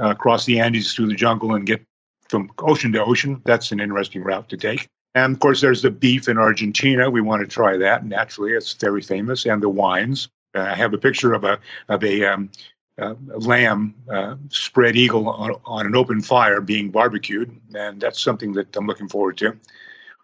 uh, 0.00 0.10
across 0.10 0.46
the 0.46 0.58
Andes 0.60 0.94
through 0.94 1.08
the 1.08 1.14
jungle, 1.14 1.54
and 1.54 1.66
get 1.66 1.84
from 2.28 2.50
ocean 2.58 2.92
to 2.92 3.04
ocean. 3.04 3.42
That's 3.44 3.72
an 3.72 3.80
interesting 3.80 4.22
route 4.22 4.48
to 4.50 4.56
take. 4.56 4.88
And 5.14 5.34
of 5.34 5.40
course, 5.40 5.60
there's 5.60 5.82
the 5.82 5.90
beef 5.90 6.28
in 6.28 6.38
Argentina. 6.38 7.10
We 7.10 7.20
want 7.20 7.42
to 7.42 7.48
try 7.48 7.76
that. 7.78 8.04
Naturally, 8.04 8.52
it's 8.52 8.72
very 8.74 9.02
famous, 9.02 9.46
and 9.46 9.62
the 9.62 9.68
wines. 9.68 10.28
Uh, 10.54 10.60
I 10.60 10.74
have 10.74 10.94
a 10.94 10.98
picture 10.98 11.32
of 11.32 11.44
a 11.44 11.58
of 11.88 12.04
a, 12.04 12.24
um, 12.24 12.50
uh, 12.98 13.14
lamb 13.28 13.94
uh, 14.12 14.34
spread 14.48 14.96
eagle 14.96 15.28
on, 15.28 15.52
on 15.64 15.86
an 15.86 15.94
open 15.94 16.20
fire 16.20 16.60
being 16.60 16.90
barbecued, 16.90 17.54
and 17.74 18.00
that's 18.00 18.20
something 18.20 18.52
that 18.52 18.76
I'm 18.76 18.86
looking 18.86 19.08
forward 19.08 19.36
to. 19.38 19.56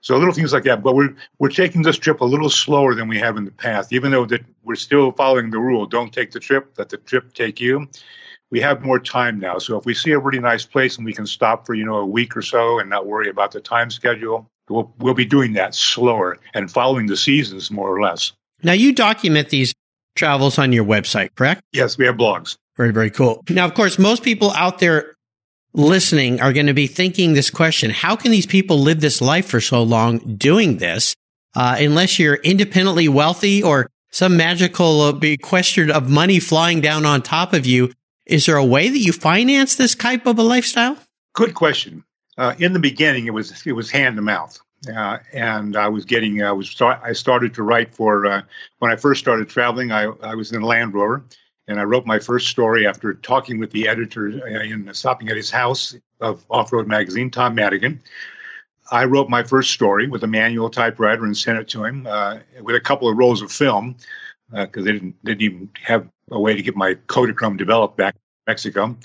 So 0.00 0.16
little 0.18 0.34
things 0.34 0.52
like 0.52 0.64
that. 0.64 0.82
But 0.82 0.94
we're 0.94 1.14
we're 1.38 1.48
taking 1.48 1.82
this 1.82 1.96
trip 1.96 2.20
a 2.20 2.24
little 2.24 2.50
slower 2.50 2.94
than 2.94 3.08
we 3.08 3.18
have 3.18 3.36
in 3.36 3.44
the 3.44 3.52
past, 3.52 3.92
even 3.92 4.10
though 4.10 4.26
that 4.26 4.44
we're 4.62 4.74
still 4.74 5.12
following 5.12 5.50
the 5.50 5.58
rule: 5.58 5.86
don't 5.86 6.12
take 6.12 6.30
the 6.30 6.40
trip, 6.40 6.74
let 6.76 6.88
the 6.88 6.98
trip 6.98 7.32
take 7.32 7.60
you. 7.60 7.88
We 8.50 8.60
have 8.60 8.84
more 8.84 8.98
time 8.98 9.40
now, 9.40 9.58
so 9.58 9.78
if 9.78 9.86
we 9.86 9.94
see 9.94 10.12
a 10.12 10.18
really 10.18 10.40
nice 10.40 10.66
place 10.66 10.96
and 10.96 11.04
we 11.04 11.12
can 11.12 11.26
stop 11.26 11.66
for 11.66 11.74
you 11.74 11.86
know 11.86 11.96
a 11.96 12.06
week 12.06 12.36
or 12.36 12.42
so 12.42 12.80
and 12.80 12.90
not 12.90 13.06
worry 13.06 13.30
about 13.30 13.52
the 13.52 13.60
time 13.60 13.90
schedule, 13.90 14.50
We'll, 14.68 14.92
we'll 14.98 15.14
be 15.14 15.26
doing 15.26 15.54
that 15.54 15.74
slower 15.74 16.38
and 16.54 16.70
following 16.70 17.06
the 17.06 17.16
seasons 17.16 17.70
more 17.70 17.94
or 17.94 18.00
less. 18.00 18.32
Now, 18.62 18.72
you 18.72 18.94
document 18.94 19.50
these 19.50 19.74
travels 20.16 20.58
on 20.58 20.72
your 20.72 20.84
website, 20.84 21.34
correct? 21.34 21.62
Yes, 21.72 21.98
we 21.98 22.06
have 22.06 22.16
blogs. 22.16 22.56
Very, 22.76 22.92
very 22.92 23.10
cool. 23.10 23.44
Now, 23.50 23.66
of 23.66 23.74
course, 23.74 23.98
most 23.98 24.22
people 24.22 24.50
out 24.52 24.78
there 24.78 25.14
listening 25.74 26.40
are 26.40 26.52
going 26.52 26.66
to 26.66 26.74
be 26.74 26.86
thinking 26.86 27.34
this 27.34 27.50
question 27.50 27.90
How 27.90 28.16
can 28.16 28.30
these 28.30 28.46
people 28.46 28.78
live 28.78 29.00
this 29.00 29.20
life 29.20 29.46
for 29.46 29.60
so 29.60 29.82
long 29.82 30.18
doing 30.36 30.78
this? 30.78 31.14
Uh, 31.54 31.76
unless 31.78 32.18
you're 32.18 32.36
independently 32.36 33.08
wealthy 33.08 33.62
or 33.62 33.88
some 34.10 34.36
magical 34.36 35.02
uh, 35.02 35.12
of 35.12 36.10
money 36.10 36.40
flying 36.40 36.80
down 36.80 37.06
on 37.06 37.22
top 37.22 37.52
of 37.52 37.66
you, 37.66 37.92
is 38.26 38.46
there 38.46 38.56
a 38.56 38.64
way 38.64 38.88
that 38.88 38.98
you 38.98 39.12
finance 39.12 39.76
this 39.76 39.94
type 39.94 40.26
of 40.26 40.38
a 40.38 40.42
lifestyle? 40.42 40.96
Good 41.34 41.54
question 41.54 42.04
uh, 42.36 42.54
in 42.58 42.72
the 42.72 42.78
beginning, 42.78 43.26
it 43.26 43.34
was 43.34 43.64
it 43.66 43.72
was 43.72 43.90
hand 43.90 44.16
to 44.16 44.22
mouth, 44.22 44.58
uh, 44.94 45.18
and 45.32 45.76
I 45.76 45.88
was 45.88 46.04
getting 46.04 46.42
I 46.42 46.52
was 46.52 46.80
I 46.80 47.12
started 47.12 47.54
to 47.54 47.62
write 47.62 47.94
for 47.94 48.26
uh, 48.26 48.42
when 48.78 48.90
I 48.90 48.96
first 48.96 49.20
started 49.20 49.48
traveling. 49.48 49.92
I 49.92 50.04
I 50.22 50.34
was 50.34 50.52
in 50.52 50.62
Land 50.62 50.94
Rover, 50.94 51.24
and 51.68 51.78
I 51.78 51.84
wrote 51.84 52.06
my 52.06 52.18
first 52.18 52.48
story 52.48 52.86
after 52.86 53.14
talking 53.14 53.58
with 53.58 53.70
the 53.70 53.86
editor 53.86 54.26
and 54.46 54.88
uh, 54.88 54.92
stopping 54.92 55.28
at 55.28 55.36
his 55.36 55.50
house 55.50 55.94
of 56.20 56.44
Off 56.50 56.72
Road 56.72 56.88
Magazine, 56.88 57.30
Tom 57.30 57.54
Madigan. 57.54 58.00
I 58.90 59.04
wrote 59.04 59.30
my 59.30 59.42
first 59.42 59.70
story 59.70 60.08
with 60.08 60.24
a 60.24 60.26
manual 60.26 60.68
typewriter 60.68 61.24
and 61.24 61.36
sent 61.36 61.58
it 61.58 61.68
to 61.68 61.84
him 61.84 62.06
uh, 62.06 62.38
with 62.60 62.76
a 62.76 62.80
couple 62.80 63.08
of 63.08 63.16
rolls 63.16 63.40
of 63.42 63.50
film 63.50 63.96
because 64.50 64.84
they 64.84 64.92
didn't 64.92 65.24
didn't 65.24 65.42
even 65.42 65.70
have 65.80 66.08
a 66.30 66.40
way 66.40 66.54
to 66.54 66.62
get 66.62 66.74
my 66.74 66.94
Kodachrome 67.06 67.56
developed 67.56 67.96
back 67.96 68.16
Mexico. 68.46 68.96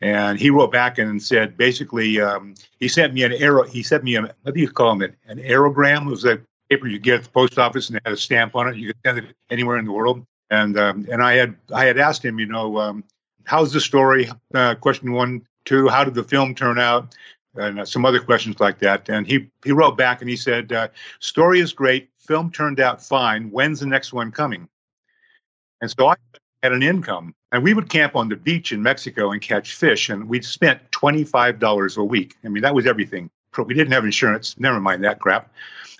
And 0.00 0.38
he 0.38 0.50
wrote 0.50 0.72
back 0.72 0.98
and 0.98 1.22
said, 1.22 1.56
basically, 1.56 2.20
um, 2.20 2.54
he 2.78 2.88
sent 2.88 3.14
me 3.14 3.22
an 3.22 3.32
arrow. 3.32 3.64
He 3.64 3.82
sent 3.82 4.04
me 4.04 4.16
a 4.16 4.22
what 4.42 4.54
do 4.54 4.60
you 4.60 4.70
call 4.70 5.00
it? 5.02 5.14
An 5.26 5.38
aerogram. 5.38 6.06
It 6.06 6.10
was 6.10 6.24
a 6.24 6.40
paper 6.68 6.86
you 6.86 6.98
get 6.98 7.14
at 7.16 7.24
the 7.24 7.30
post 7.30 7.58
office 7.58 7.88
and 7.88 7.96
it 7.96 8.02
had 8.04 8.12
a 8.12 8.16
stamp 8.16 8.54
on 8.54 8.68
it. 8.68 8.76
You 8.76 8.88
could 8.88 8.96
send 9.04 9.18
it 9.18 9.36
anywhere 9.50 9.78
in 9.78 9.86
the 9.86 9.92
world. 9.92 10.24
And 10.50 10.78
um, 10.78 11.06
and 11.10 11.22
I 11.22 11.34
had 11.34 11.56
I 11.72 11.86
had 11.86 11.98
asked 11.98 12.24
him, 12.24 12.38
you 12.38 12.46
know, 12.46 12.78
um, 12.78 13.04
how's 13.44 13.72
the 13.72 13.80
story? 13.80 14.28
Uh, 14.54 14.74
question 14.74 15.12
one, 15.12 15.46
two. 15.64 15.88
How 15.88 16.04
did 16.04 16.14
the 16.14 16.24
film 16.24 16.54
turn 16.54 16.78
out? 16.78 17.14
And 17.54 17.80
uh, 17.80 17.84
some 17.86 18.04
other 18.04 18.20
questions 18.20 18.60
like 18.60 18.78
that. 18.80 19.08
And 19.08 19.26
he 19.26 19.50
he 19.64 19.72
wrote 19.72 19.96
back 19.96 20.20
and 20.20 20.28
he 20.28 20.36
said, 20.36 20.72
uh, 20.72 20.88
story 21.20 21.60
is 21.60 21.72
great. 21.72 22.10
Film 22.18 22.50
turned 22.50 22.80
out 22.80 23.02
fine. 23.02 23.50
When's 23.50 23.80
the 23.80 23.86
next 23.86 24.12
one 24.12 24.30
coming? 24.30 24.68
And 25.80 25.90
so 25.90 26.08
I 26.08 26.16
had 26.62 26.72
an 26.72 26.82
income. 26.82 27.34
And 27.52 27.62
we 27.62 27.74
would 27.74 27.88
camp 27.88 28.16
on 28.16 28.28
the 28.28 28.36
beach 28.36 28.72
in 28.72 28.82
Mexico 28.82 29.30
and 29.32 29.40
catch 29.40 29.74
fish, 29.74 30.08
and 30.08 30.28
we'd 30.28 30.44
spent 30.44 30.90
$25 30.90 31.96
a 31.96 32.04
week. 32.04 32.34
I 32.44 32.48
mean, 32.48 32.62
that 32.62 32.74
was 32.74 32.86
everything. 32.86 33.30
We 33.56 33.74
didn't 33.74 33.92
have 33.92 34.04
insurance. 34.04 34.58
Never 34.58 34.80
mind 34.80 35.02
that 35.04 35.18
crap. 35.20 35.50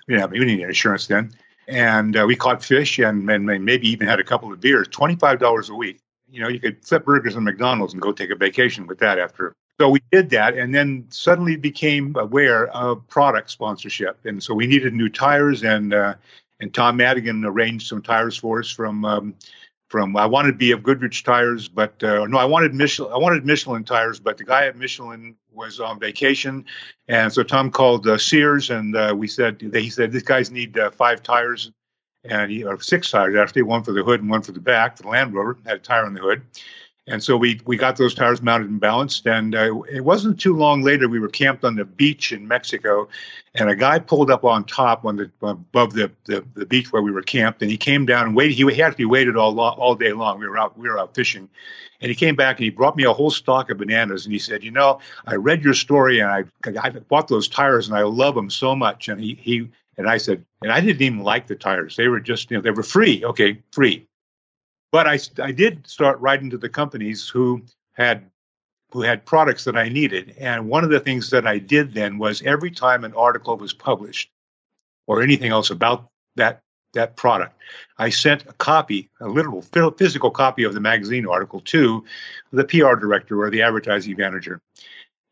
We 0.07 0.13
didn't 0.13 0.21
have 0.21 0.31
need 0.31 0.59
insurance 0.61 1.07
then. 1.07 1.31
and 1.67 2.15
uh, 2.15 2.25
we 2.27 2.35
caught 2.35 2.63
fish 2.63 2.99
and, 2.99 3.29
and 3.29 3.45
maybe 3.65 3.89
even 3.89 4.07
had 4.07 4.19
a 4.19 4.23
couple 4.23 4.51
of 4.51 4.59
beers. 4.59 4.87
Twenty 4.87 5.15
five 5.15 5.39
dollars 5.39 5.69
a 5.69 5.75
week. 5.75 5.99
You 6.29 6.41
know, 6.41 6.49
you 6.49 6.59
could 6.59 6.83
flip 6.85 7.05
burgers 7.05 7.35
in 7.35 7.43
McDonald's 7.43 7.93
and 7.93 8.01
go 8.01 8.11
take 8.11 8.29
a 8.29 8.35
vacation 8.35 8.85
with 8.85 8.99
that 8.99 9.17
after. 9.17 9.53
So 9.79 9.89
we 9.89 9.99
did 10.11 10.29
that, 10.31 10.57
and 10.57 10.73
then 10.73 11.05
suddenly 11.09 11.55
became 11.55 12.15
aware 12.15 12.67
of 12.69 13.07
product 13.07 13.51
sponsorship, 13.51 14.25
and 14.25 14.41
so 14.41 14.53
we 14.53 14.65
needed 14.67 14.93
new 14.93 15.09
tires, 15.09 15.63
and 15.63 15.93
uh, 15.93 16.15
and 16.59 16.73
Tom 16.73 16.97
Madigan 16.97 17.45
arranged 17.45 17.87
some 17.87 18.01
tires 18.01 18.37
for 18.37 18.59
us 18.59 18.69
from 18.71 19.05
um, 19.05 19.35
from 19.87 20.15
I 20.17 20.25
wanted 20.25 20.59
to 20.59 20.65
BF 20.65 20.83
Goodrich 20.83 21.23
tires, 21.23 21.67
but 21.67 22.03
uh, 22.03 22.25
no, 22.27 22.37
I 22.37 22.45
wanted 22.45 22.73
Michelin. 22.73 23.11
I 23.13 23.17
wanted 23.17 23.45
Michelin 23.45 23.83
tires, 23.83 24.19
but 24.19 24.37
the 24.37 24.43
guy 24.43 24.65
at 24.67 24.75
Michelin 24.75 25.35
was 25.53 25.79
on 25.79 25.99
vacation, 25.99 26.65
and 27.07 27.31
so 27.31 27.43
Tom 27.43 27.71
called 27.71 28.07
uh, 28.07 28.17
Sears, 28.17 28.69
and 28.69 28.95
uh, 28.95 29.13
we 29.17 29.27
said 29.27 29.61
he 29.73 29.89
said 29.89 30.11
these 30.11 30.23
guys 30.23 30.51
need 30.51 30.77
uh, 30.77 30.91
five 30.91 31.23
tires, 31.23 31.71
and 32.23 32.51
he, 32.51 32.63
or 32.63 32.81
six 32.81 33.11
tires 33.11 33.35
actually, 33.37 33.63
one 33.63 33.83
for 33.83 33.93
the 33.93 34.03
hood 34.03 34.21
and 34.21 34.29
one 34.29 34.41
for 34.41 34.51
the 34.51 34.59
back. 34.59 34.97
for 34.97 35.03
The 35.03 35.09
Land 35.09 35.33
Rover 35.33 35.57
had 35.65 35.77
a 35.77 35.79
tire 35.79 36.05
on 36.05 36.13
the 36.13 36.21
hood, 36.21 36.41
and 37.07 37.23
so 37.23 37.37
we, 37.37 37.59
we 37.65 37.77
got 37.77 37.95
those 37.95 38.13
tires 38.13 38.41
mounted 38.41 38.69
and 38.69 38.79
balanced. 38.79 39.25
And 39.25 39.55
uh, 39.55 39.81
it 39.83 40.01
wasn't 40.01 40.39
too 40.39 40.55
long 40.55 40.81
later, 40.81 41.07
we 41.07 41.19
were 41.19 41.29
camped 41.29 41.63
on 41.63 41.75
the 41.75 41.85
beach 41.85 42.33
in 42.33 42.47
Mexico, 42.47 43.07
and 43.55 43.69
a 43.69 43.75
guy 43.75 43.99
pulled 43.99 44.29
up 44.29 44.43
on 44.43 44.65
top 44.65 45.05
on 45.05 45.15
the 45.15 45.31
above 45.41 45.93
the, 45.93 46.11
the, 46.25 46.45
the 46.53 46.65
beach 46.65 46.91
where 46.91 47.01
we 47.01 47.11
were 47.11 47.21
camped, 47.21 47.61
and 47.61 47.71
he 47.71 47.77
came 47.77 48.05
down 48.05 48.27
and 48.27 48.35
waited. 48.35 48.55
He, 48.55 48.69
he 48.73 48.81
actually 48.83 49.05
waited 49.05 49.37
all 49.37 49.59
all 49.59 49.95
day 49.95 50.13
long. 50.13 50.39
We 50.39 50.47
were 50.47 50.57
out 50.57 50.77
we 50.77 50.89
were 50.89 50.99
out 50.99 51.15
fishing, 51.15 51.49
and 52.01 52.09
he 52.09 52.15
came 52.15 52.35
back 52.35 52.57
and 52.57 52.65
he 52.65 52.69
brought 52.69 52.97
me 52.97 53.05
a 53.05 53.13
whole 53.13 53.31
stock 53.31 53.69
of 53.69 53.77
bananas, 53.77 54.25
and 54.25 54.33
he 54.33 54.39
said, 54.39 54.63
"You 54.63 54.71
know, 54.71 54.99
I 55.25 55.35
read 55.35 55.63
your 55.63 55.73
story, 55.73 56.19
and 56.19 56.29
I 56.29 56.43
I 56.65 56.89
bought 56.89 57.27
those 57.27 57.47
tires, 57.47 57.87
and 57.87 57.97
I 57.97 58.03
love 58.03 58.35
them 58.35 58.49
so 58.49 58.75
much." 58.75 59.07
And 59.07 59.19
he 59.19 59.35
he 59.41 59.69
and 59.97 60.07
I 60.07 60.17
said, 60.17 60.45
and 60.61 60.71
I 60.71 60.79
didn't 60.79 61.01
even 61.01 61.23
like 61.23 61.47
the 61.47 61.55
tires. 61.55 61.95
They 61.95 62.07
were 62.07 62.19
just, 62.19 62.51
you 62.51 62.57
know, 62.57 62.61
they 62.61 62.71
were 62.71 62.83
free. 62.83 63.25
Okay, 63.25 63.61
free. 63.71 64.07
But 64.91 65.07
I, 65.07 65.19
I 65.41 65.51
did 65.51 65.87
start 65.87 66.19
writing 66.19 66.49
to 66.51 66.57
the 66.57 66.69
companies 66.69 67.27
who 67.27 67.63
had 67.93 68.29
who 68.91 69.01
had 69.01 69.25
products 69.25 69.65
that 69.65 69.75
I 69.75 69.89
needed. 69.89 70.35
And 70.39 70.69
one 70.69 70.85
of 70.85 70.89
the 70.89 70.99
things 70.99 71.29
that 71.31 71.45
I 71.45 71.57
did 71.57 71.93
then 71.93 72.17
was 72.17 72.41
every 72.43 72.71
time 72.71 73.03
an 73.03 73.13
article 73.13 73.57
was 73.57 73.73
published 73.73 74.29
or 75.07 75.21
anything 75.21 75.51
else 75.51 75.69
about 75.69 76.07
that 76.35 76.61
that 76.93 77.15
product, 77.17 77.61
I 77.97 78.09
sent 78.09 78.43
a 78.47 78.53
copy, 78.53 79.09
a 79.19 79.27
literal 79.27 79.61
physical 79.61 80.31
copy 80.31 80.63
of 80.63 80.73
the 80.73 80.79
magazine 80.79 81.27
article 81.27 81.59
to 81.61 82.03
the 82.51 82.63
PR 82.63 82.95
director 82.95 83.41
or 83.41 83.49
the 83.49 83.61
advertising 83.61 84.15
manager. 84.17 84.61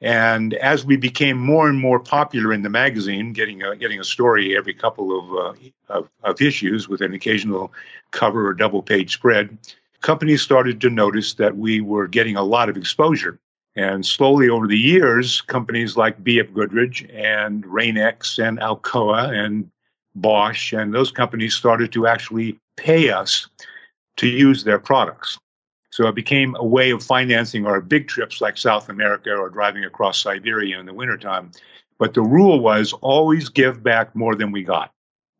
And 0.05 0.53
as 0.53 0.85
we 0.85 0.97
became 0.97 1.35
more 1.35 1.67
and 1.67 1.79
more 1.79 1.99
popular 1.99 2.53
in 2.53 2.61
the 2.61 2.69
magazine, 2.69 3.33
getting 3.33 3.63
a, 3.63 3.75
getting 3.75 3.99
a 3.99 4.03
story 4.03 4.55
every 4.55 4.75
couple 4.75 5.17
of, 5.17 5.33
uh, 5.33 5.59
of, 5.89 6.09
of 6.23 6.39
issues 6.39 6.87
with 6.87 7.01
an 7.01 7.15
occasional 7.15 7.73
cover 8.11 8.47
or 8.47 8.53
double 8.53 8.83
page 8.83 9.13
spread, 9.13 9.57
companies 10.01 10.43
started 10.43 10.79
to 10.81 10.91
notice 10.91 11.33
that 11.33 11.57
we 11.57 11.81
were 11.81 12.07
getting 12.07 12.35
a 12.35 12.43
lot 12.43 12.69
of 12.69 12.77
exposure. 12.77 13.39
And 13.75 14.05
slowly 14.05 14.47
over 14.47 14.67
the 14.67 14.77
years, 14.77 15.41
companies 15.41 15.97
like 15.97 16.23
BF 16.23 16.53
Goodrich 16.53 17.03
and 17.11 17.65
Rain-X 17.65 18.37
and 18.37 18.59
Alcoa 18.59 19.33
and 19.33 19.71
Bosch 20.13 20.71
and 20.71 20.93
those 20.93 21.11
companies 21.11 21.55
started 21.55 21.91
to 21.93 22.05
actually 22.05 22.59
pay 22.77 23.09
us 23.09 23.47
to 24.17 24.27
use 24.27 24.63
their 24.63 24.77
products. 24.77 25.39
So 25.95 26.09
it 26.09 26.15
became 26.15 26.57
a 26.57 26.65
way 26.65 26.91
of 26.91 27.01
financing 27.01 27.65
our 27.65 27.79
big 27.79 28.09
trips 28.09 28.41
like 28.41 28.57
South 28.57 28.89
America 28.89 29.33
or 29.33 29.49
driving 29.49 29.85
across 29.85 30.21
Siberia 30.21 30.77
in 30.77 30.85
the 30.85 30.93
wintertime. 30.93 31.51
But 31.99 32.13
the 32.13 32.21
rule 32.21 32.59
was 32.59 32.91
always 32.99 33.47
give 33.47 33.81
back 33.81 34.13
more 34.13 34.35
than 34.35 34.51
we 34.51 34.61
got. 34.61 34.91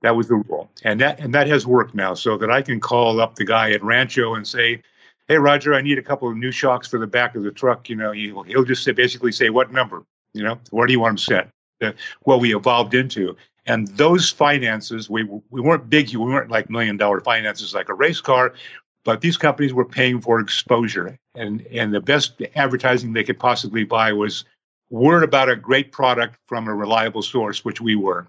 That 0.02 0.16
was 0.16 0.30
the 0.30 0.36
rule. 0.36 0.72
And 0.86 1.02
that 1.02 1.20
and 1.20 1.34
that 1.34 1.48
has 1.48 1.68
worked 1.68 1.94
now 1.94 2.14
so 2.14 2.38
that 2.38 2.50
I 2.50 2.62
can 2.62 2.80
call 2.80 3.20
up 3.20 3.36
the 3.36 3.44
guy 3.44 3.72
at 3.72 3.84
Rancho 3.84 4.36
and 4.36 4.48
say, 4.48 4.82
Hey 5.28 5.38
Roger, 5.38 5.74
I 5.74 5.82
need 5.82 5.98
a 5.98 6.02
couple 6.02 6.30
of 6.30 6.38
new 6.38 6.52
shocks 6.52 6.88
for 6.88 7.00
the 7.00 7.08
back 7.08 7.36
of 7.36 7.44
the 7.44 7.52
truck. 7.52 7.90
You 7.90 7.98
know, 7.98 8.14
he'll, 8.14 8.44
he'll 8.44 8.64
just 8.64 8.86
say, 8.86 8.94
basically 8.94 9.34
say 9.34 9.50
what 9.50 9.74
number, 9.74 10.06
you 10.34 10.44
know, 10.44 10.58
where 10.70 10.88
do 10.88 10.94
you 10.94 11.02
want 11.02 11.12
them 11.12 11.18
set? 11.18 11.50
The, 11.82 11.96
what 12.22 12.40
we 12.40 12.56
evolved 12.56 12.94
into. 12.94 13.36
And 13.66 13.90
those 13.90 14.30
finances, 14.30 15.10
we 15.10 15.24
we 15.50 15.60
weren't 15.60 15.90
big, 15.90 16.16
we 16.16 16.18
weren't 16.18 16.52
like 16.52 16.70
million 16.70 16.96
dollar 16.96 17.20
finances 17.20 17.74
like 17.74 17.90
a 17.90 17.94
race 17.94 18.22
car, 18.22 18.54
but 19.06 19.22
these 19.22 19.38
companies 19.38 19.74
were 19.74 19.86
paying 19.86 20.20
for 20.20 20.40
exposure, 20.42 21.18
and 21.36 21.66
and 21.68 21.94
the 21.94 22.02
best 22.02 22.42
advertising 22.56 23.14
they 23.14 23.24
could 23.24 23.40
possibly 23.40 23.86
buy 23.86 24.12
was 24.12 24.44
word 24.90 25.24
about 25.24 25.50
a 25.50 25.56
great 25.56 25.92
product 25.92 26.38
from 26.48 26.68
a 26.68 26.76
reliable 26.76 27.22
source, 27.22 27.64
which 27.64 27.80
we 27.80 27.96
were. 27.96 28.28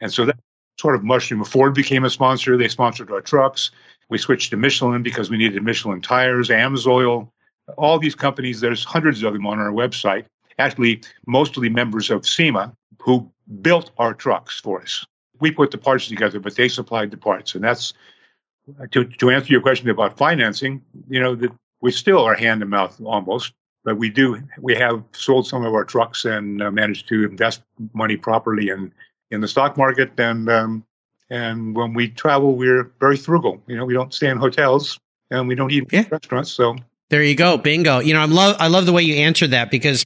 And 0.00 0.12
so 0.12 0.24
that 0.24 0.38
sort 0.78 0.94
of 0.94 1.04
mushroomed. 1.04 1.46
Ford 1.46 1.74
became 1.74 2.04
a 2.04 2.10
sponsor. 2.10 2.56
They 2.56 2.68
sponsored 2.68 3.10
our 3.10 3.20
trucks. 3.20 3.70
We 4.08 4.18
switched 4.18 4.50
to 4.50 4.56
Michelin 4.56 5.02
because 5.02 5.30
we 5.30 5.36
needed 5.36 5.62
Michelin 5.62 6.00
tires, 6.00 6.48
Amsoil, 6.48 7.28
all 7.76 7.98
these 7.98 8.14
companies. 8.14 8.60
There's 8.60 8.84
hundreds 8.84 9.22
of 9.22 9.32
them 9.32 9.46
on 9.46 9.58
our 9.58 9.70
website. 9.70 10.26
Actually, 10.58 11.02
mostly 11.26 11.68
members 11.68 12.10
of 12.10 12.26
SEMA 12.26 12.72
who 13.00 13.30
built 13.60 13.90
our 13.98 14.14
trucks 14.14 14.60
for 14.60 14.82
us. 14.82 15.04
We 15.40 15.50
put 15.50 15.70
the 15.70 15.78
parts 15.78 16.08
together, 16.08 16.38
but 16.38 16.54
they 16.54 16.68
supplied 16.68 17.10
the 17.10 17.16
parts, 17.16 17.54
and 17.54 17.64
that's 17.64 17.92
to, 18.92 19.04
to 19.04 19.30
answer 19.30 19.52
your 19.52 19.60
question 19.60 19.88
about 19.90 20.16
financing, 20.16 20.82
you 21.08 21.20
know, 21.20 21.34
that 21.34 21.52
we 21.80 21.90
still 21.90 22.20
are 22.20 22.34
hand 22.34 22.60
to 22.60 22.66
mouth 22.66 22.98
almost, 23.04 23.52
but 23.84 23.96
we 23.96 24.08
do, 24.08 24.42
we 24.60 24.74
have 24.74 25.02
sold 25.12 25.46
some 25.46 25.64
of 25.64 25.74
our 25.74 25.84
trucks 25.84 26.24
and 26.24 26.62
uh, 26.62 26.70
managed 26.70 27.08
to 27.08 27.24
invest 27.24 27.62
money 27.92 28.16
properly 28.16 28.70
in, 28.70 28.92
in 29.30 29.40
the 29.40 29.48
stock 29.48 29.76
market. 29.76 30.12
And, 30.18 30.48
um, 30.48 30.84
and 31.30 31.74
when 31.74 31.94
we 31.94 32.08
travel, 32.08 32.56
we're 32.56 32.90
very 33.00 33.16
frugal. 33.16 33.62
You 33.66 33.76
know, 33.76 33.84
we 33.84 33.94
don't 33.94 34.14
stay 34.14 34.28
in 34.28 34.38
hotels 34.38 34.98
and 35.30 35.48
we 35.48 35.54
don't 35.54 35.70
eat 35.70 35.84
yeah. 35.92 36.04
restaurants. 36.10 36.50
So 36.50 36.76
there 37.10 37.22
you 37.22 37.34
go. 37.34 37.58
Bingo. 37.58 37.98
You 37.98 38.14
know, 38.14 38.20
I'm 38.20 38.32
love, 38.32 38.56
I 38.58 38.68
love 38.68 38.86
the 38.86 38.92
way 38.92 39.02
you 39.02 39.16
answered 39.16 39.50
that 39.50 39.70
because 39.70 40.04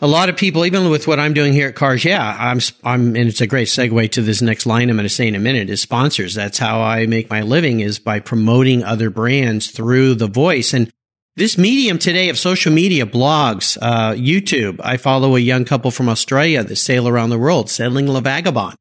a 0.00 0.06
lot 0.06 0.28
of 0.30 0.36
people, 0.36 0.64
even 0.64 0.88
with 0.88 1.06
what 1.06 1.20
I'm 1.20 1.34
doing 1.34 1.52
here 1.52 1.68
at 1.68 1.74
Cars, 1.74 2.04
yeah, 2.04 2.36
I'm, 2.38 2.60
I'm, 2.82 3.16
and 3.16 3.28
it's 3.28 3.42
a 3.42 3.46
great 3.46 3.68
segue 3.68 4.10
to 4.12 4.22
this 4.22 4.40
next 4.40 4.64
line 4.64 4.88
I'm 4.88 4.96
going 4.96 5.04
to 5.04 5.14
say 5.14 5.28
in 5.28 5.34
a 5.34 5.40
minute 5.40 5.68
is 5.68 5.82
sponsors. 5.82 6.34
That's 6.34 6.58
how 6.58 6.80
I 6.80 7.06
make 7.06 7.28
my 7.28 7.42
living 7.42 7.80
is 7.80 7.98
by 7.98 8.20
promoting 8.20 8.82
other 8.82 9.10
brands 9.10 9.70
through 9.70 10.14
the 10.14 10.26
voice. 10.26 10.72
And 10.72 10.90
this 11.36 11.58
medium 11.58 11.98
today 11.98 12.30
of 12.30 12.38
social 12.38 12.72
media, 12.72 13.04
blogs, 13.04 13.76
uh, 13.80 14.12
YouTube, 14.12 14.80
I 14.82 14.96
follow 14.96 15.36
a 15.36 15.40
young 15.40 15.66
couple 15.66 15.90
from 15.90 16.08
Australia 16.08 16.64
that 16.64 16.76
sail 16.76 17.06
around 17.06 17.30
the 17.30 17.38
world, 17.38 17.68
sailing 17.68 18.06
La 18.06 18.20
Vagabonde, 18.20 18.76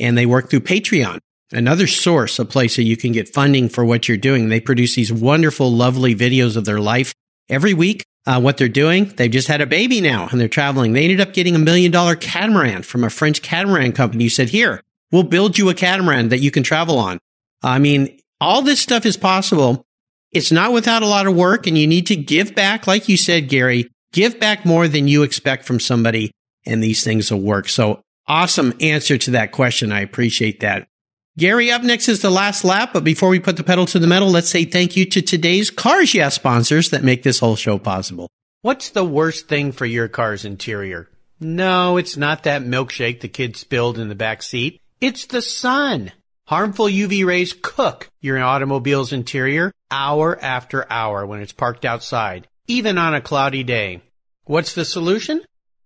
and 0.00 0.16
they 0.16 0.26
work 0.26 0.48
through 0.48 0.60
Patreon, 0.60 1.18
another 1.52 1.86
source, 1.86 2.38
a 2.38 2.46
place 2.46 2.76
that 2.76 2.84
you 2.84 2.96
can 2.96 3.12
get 3.12 3.28
funding 3.28 3.68
for 3.68 3.84
what 3.84 4.08
you're 4.08 4.16
doing. 4.16 4.48
They 4.48 4.60
produce 4.60 4.94
these 4.94 5.12
wonderful, 5.12 5.70
lovely 5.70 6.14
videos 6.14 6.56
of 6.56 6.64
their 6.64 6.80
life 6.80 7.12
every 7.50 7.74
week 7.74 8.04
uh, 8.26 8.40
what 8.40 8.56
they're 8.56 8.68
doing. 8.68 9.06
They've 9.16 9.30
just 9.30 9.48
had 9.48 9.60
a 9.60 9.66
baby 9.66 10.00
now 10.00 10.28
and 10.30 10.40
they're 10.40 10.48
traveling. 10.48 10.92
They 10.92 11.04
ended 11.04 11.20
up 11.20 11.32
getting 11.32 11.54
a 11.54 11.60
million 11.60 11.90
dollar 11.90 12.14
catamaran 12.14 12.82
from 12.82 13.04
a 13.04 13.10
French 13.10 13.42
catamaran 13.42 13.92
company 13.92 14.24
who 14.24 14.30
said, 14.30 14.48
here, 14.48 14.82
we'll 15.10 15.22
build 15.22 15.58
you 15.58 15.68
a 15.68 15.74
catamaran 15.74 16.28
that 16.28 16.40
you 16.40 16.50
can 16.50 16.62
travel 16.62 16.98
on. 16.98 17.18
I 17.62 17.78
mean, 17.78 18.18
all 18.40 18.62
this 18.62 18.80
stuff 18.80 19.06
is 19.06 19.16
possible. 19.16 19.84
It's 20.30 20.52
not 20.52 20.72
without 20.72 21.02
a 21.02 21.06
lot 21.06 21.26
of 21.26 21.36
work 21.36 21.66
and 21.66 21.76
you 21.76 21.86
need 21.86 22.06
to 22.08 22.16
give 22.16 22.54
back. 22.54 22.86
Like 22.86 23.08
you 23.08 23.16
said, 23.16 23.48
Gary, 23.48 23.90
give 24.12 24.40
back 24.40 24.64
more 24.64 24.88
than 24.88 25.08
you 25.08 25.22
expect 25.22 25.64
from 25.64 25.80
somebody 25.80 26.32
and 26.64 26.82
these 26.82 27.04
things 27.04 27.30
will 27.30 27.40
work. 27.40 27.68
So 27.68 28.02
awesome 28.26 28.72
answer 28.80 29.18
to 29.18 29.32
that 29.32 29.52
question. 29.52 29.92
I 29.92 30.00
appreciate 30.00 30.60
that. 30.60 30.88
Gary, 31.38 31.70
up 31.70 31.82
next 31.82 32.10
is 32.10 32.20
the 32.20 32.30
last 32.30 32.62
lap, 32.62 32.90
but 32.92 33.04
before 33.04 33.30
we 33.30 33.40
put 33.40 33.56
the 33.56 33.64
pedal 33.64 33.86
to 33.86 33.98
the 33.98 34.06
metal, 34.06 34.28
let's 34.28 34.50
say 34.50 34.66
thank 34.66 34.96
you 34.96 35.06
to 35.06 35.22
today's 35.22 35.70
Cars 35.70 36.12
Yeah 36.14 36.28
sponsors 36.28 36.90
that 36.90 37.02
make 37.02 37.22
this 37.22 37.38
whole 37.38 37.56
show 37.56 37.78
possible. 37.78 38.28
What's 38.60 38.90
the 38.90 39.04
worst 39.04 39.48
thing 39.48 39.72
for 39.72 39.86
your 39.86 40.08
car's 40.08 40.44
interior? 40.44 41.08
No, 41.40 41.96
it's 41.96 42.18
not 42.18 42.42
that 42.42 42.62
milkshake 42.62 43.20
the 43.20 43.28
kid 43.28 43.56
spilled 43.56 43.98
in 43.98 44.10
the 44.10 44.14
back 44.14 44.42
seat. 44.42 44.78
It's 45.00 45.24
the 45.24 45.40
sun. 45.40 46.12
Harmful 46.48 46.86
UV 46.86 47.24
rays 47.24 47.54
cook 47.60 48.10
your 48.20 48.38
automobile's 48.38 49.14
interior 49.14 49.72
hour 49.90 50.38
after 50.38 50.90
hour 50.92 51.24
when 51.24 51.40
it's 51.40 51.52
parked 51.52 51.86
outside, 51.86 52.46
even 52.66 52.98
on 52.98 53.14
a 53.14 53.22
cloudy 53.22 53.64
day. 53.64 54.02
What's 54.44 54.74
the 54.74 54.84
solution? 54.84 55.40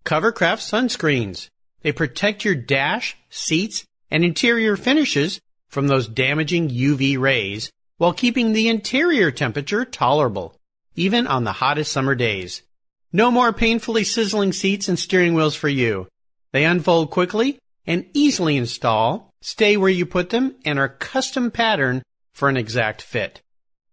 Covercraft 0.04 0.58
sunscreens. 0.58 1.50
They 1.82 1.92
protect 1.92 2.44
your 2.44 2.56
dash, 2.56 3.16
seats, 3.30 3.84
and 4.16 4.24
interior 4.24 4.78
finishes 4.78 5.42
from 5.68 5.88
those 5.88 6.08
damaging 6.08 6.70
UV 6.70 7.18
rays 7.18 7.70
while 7.98 8.14
keeping 8.14 8.54
the 8.54 8.66
interior 8.66 9.30
temperature 9.30 9.84
tolerable, 9.84 10.56
even 10.94 11.26
on 11.26 11.44
the 11.44 11.52
hottest 11.52 11.92
summer 11.92 12.14
days. 12.14 12.62
No 13.12 13.30
more 13.30 13.52
painfully 13.52 14.04
sizzling 14.04 14.54
seats 14.54 14.88
and 14.88 14.98
steering 14.98 15.34
wheels 15.34 15.54
for 15.54 15.68
you. 15.68 16.08
They 16.52 16.64
unfold 16.64 17.10
quickly 17.10 17.58
and 17.86 18.06
easily 18.14 18.56
install, 18.56 19.34
stay 19.42 19.76
where 19.76 19.90
you 19.90 20.06
put 20.06 20.30
them, 20.30 20.54
and 20.64 20.78
are 20.78 20.88
custom 20.88 21.50
patterned 21.50 22.02
for 22.32 22.48
an 22.48 22.56
exact 22.56 23.02
fit. 23.02 23.42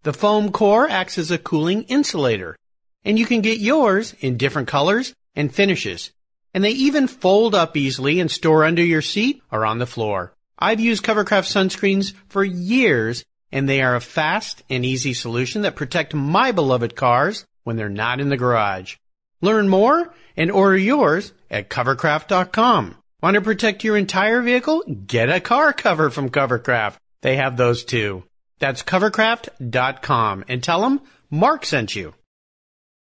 The 0.04 0.14
foam 0.14 0.54
core 0.54 0.90
acts 0.90 1.18
as 1.18 1.32
a 1.32 1.38
cooling 1.38 1.84
insulator, 1.90 2.56
and 3.04 3.20
you 3.20 3.26
can 3.26 3.42
get 3.42 3.60
yours 3.60 4.16
in 4.22 4.38
different 4.38 4.70
colors 4.70 5.14
and 5.36 5.54
finishes 5.54 6.14
and 6.54 6.64
they 6.64 6.72
even 6.72 7.08
fold 7.08 7.56
up 7.56 7.76
easily 7.76 8.20
and 8.20 8.30
store 8.30 8.64
under 8.64 8.84
your 8.84 9.02
seat 9.02 9.42
or 9.52 9.66
on 9.66 9.80
the 9.80 9.86
floor. 9.86 10.34
I've 10.58 10.80
used 10.80 11.04
Covercraft 11.04 11.52
sunscreens 11.52 12.14
for 12.30 12.44
years, 12.44 13.26
and 13.52 13.68
they 13.68 13.82
are 13.82 13.96
a 13.96 14.02
fast 14.02 14.64
and 14.70 14.86
easy 14.86 15.14
solution 15.14 15.64
that 15.64 15.76
protect 15.76 16.14
my 16.14 16.52
beloved 16.52 16.96
cars 16.96 17.46
when 17.64 17.76
they're 17.76 17.90
not 17.90 18.20
in 18.20 18.30
the 18.30 18.38
garage. 18.38 18.96
Learn 19.42 19.68
more 19.68 20.14
and 20.38 20.52
order 20.52 20.78
yours 20.78 21.34
at 21.50 21.70
covercraft.com. 21.70 22.96
Want 23.22 23.36
to 23.36 23.42
protect 23.42 23.84
your 23.84 23.98
entire 23.98 24.42
vehicle? 24.42 24.84
Get 24.84 25.30
a 25.30 25.40
car 25.40 25.74
cover 25.74 26.10
from 26.10 26.30
Covercraft. 26.30 26.96
They 27.22 27.38
have 27.38 27.58
those 27.58 27.84
too. 27.84 28.24
That's 28.60 28.84
covercraft.com 28.84 30.46
and 30.48 30.64
tell 30.64 30.82
them 30.82 31.02
Mark 31.30 31.66
sent 31.66 31.96
you. 31.96 32.14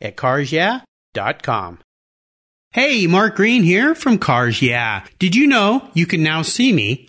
at 0.00 0.16
carsyeah.com. 0.16 1.78
Hey, 2.72 3.06
Mark 3.08 3.34
Green 3.34 3.64
here 3.64 3.94
from 3.96 4.18
Cars 4.18 4.62
Yeah. 4.62 5.04
Did 5.18 5.34
you 5.34 5.48
know 5.48 5.90
you 5.92 6.06
can 6.06 6.22
now 6.22 6.42
see 6.42 6.72
me 6.72 7.08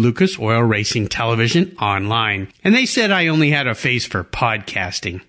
Lucas 0.01 0.39
Oil 0.39 0.63
Racing 0.63 1.07
Television 1.07 1.75
online. 1.79 2.51
And 2.63 2.73
they 2.73 2.85
said 2.85 3.11
I 3.11 3.27
only 3.27 3.51
had 3.51 3.67
a 3.67 3.75
face 3.75 4.05
for 4.05 4.23
podcasting. 4.23 5.21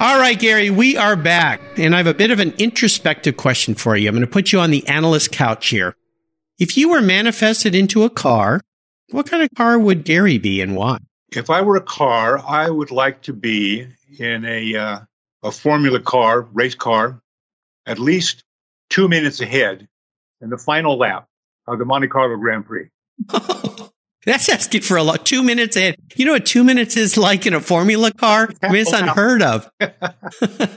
All 0.00 0.18
right, 0.18 0.36
Gary, 0.36 0.68
we 0.68 0.96
are 0.96 1.14
back. 1.14 1.60
And 1.76 1.94
I 1.94 1.98
have 1.98 2.08
a 2.08 2.14
bit 2.14 2.32
of 2.32 2.40
an 2.40 2.52
introspective 2.58 3.36
question 3.36 3.76
for 3.76 3.96
you. 3.96 4.08
I'm 4.08 4.14
going 4.14 4.26
to 4.26 4.30
put 4.30 4.50
you 4.50 4.58
on 4.58 4.72
the 4.72 4.86
analyst 4.88 5.30
couch 5.30 5.68
here. 5.68 5.94
If 6.58 6.76
you 6.76 6.90
were 6.90 7.00
manifested 7.00 7.74
into 7.74 8.02
a 8.02 8.10
car, 8.10 8.60
what 9.10 9.30
kind 9.30 9.44
of 9.44 9.50
car 9.56 9.78
would 9.78 10.04
Gary 10.04 10.38
be 10.38 10.60
and 10.60 10.74
why? 10.74 10.98
If 11.30 11.48
I 11.48 11.62
were 11.62 11.76
a 11.76 11.80
car, 11.80 12.42
I 12.44 12.68
would 12.68 12.90
like 12.90 13.22
to 13.22 13.32
be 13.32 13.86
in 14.18 14.44
a 14.44 14.74
uh, 14.74 15.00
a 15.44 15.50
Formula 15.50 16.00
car, 16.00 16.42
race 16.52 16.74
car, 16.74 17.20
at 17.86 17.98
least 17.98 18.44
two 18.90 19.08
minutes 19.08 19.40
ahead 19.40 19.88
in 20.40 20.50
the 20.50 20.58
final 20.58 20.98
lap 20.98 21.28
of 21.66 21.78
the 21.78 21.84
Monte 21.84 22.08
Carlo 22.08 22.36
Grand 22.36 22.66
Prix. 22.66 22.88
That's 24.24 24.48
asking 24.48 24.82
for 24.82 24.96
a 24.96 25.02
lot. 25.02 25.26
Two 25.26 25.42
minutes 25.42 25.76
ahead. 25.76 25.96
You 26.14 26.26
know 26.26 26.32
what 26.32 26.46
two 26.46 26.62
minutes 26.62 26.96
is 26.96 27.16
like 27.16 27.44
in 27.44 27.54
a 27.54 27.60
Formula 27.60 28.12
car? 28.12 28.48
I 28.62 28.68
mean, 28.68 28.82
it's 28.82 28.92
unheard 28.92 29.42
of. 29.42 29.68
well, 29.80 29.90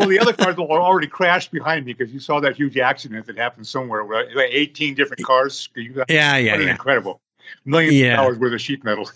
the 0.10 0.17
other 0.19 0.34
cars 0.34 0.58
will 0.58 0.71
already 0.71 1.08
crashed 1.08 1.52
behind 1.52 1.86
me 1.86 1.93
because 1.93 2.12
you 2.12 2.19
saw 2.19 2.39
that 2.39 2.56
huge 2.56 2.78
accident 2.78 3.28
that 3.28 3.38
happened 3.38 3.67
somewhere. 3.67 4.04
Right? 4.04 4.28
18 4.36 4.95
different 4.95 5.24
cars. 5.24 5.69
yeah, 5.76 6.04
yeah, 6.08 6.38
yeah. 6.38 6.71
Incredible. 6.71 7.21
Millions 7.63 7.93
yeah. 7.93 8.13
of 8.13 8.17
dollars 8.17 8.39
worth 8.39 8.54
of 8.54 8.62
sheet 8.62 8.84
metal. 8.84 9.12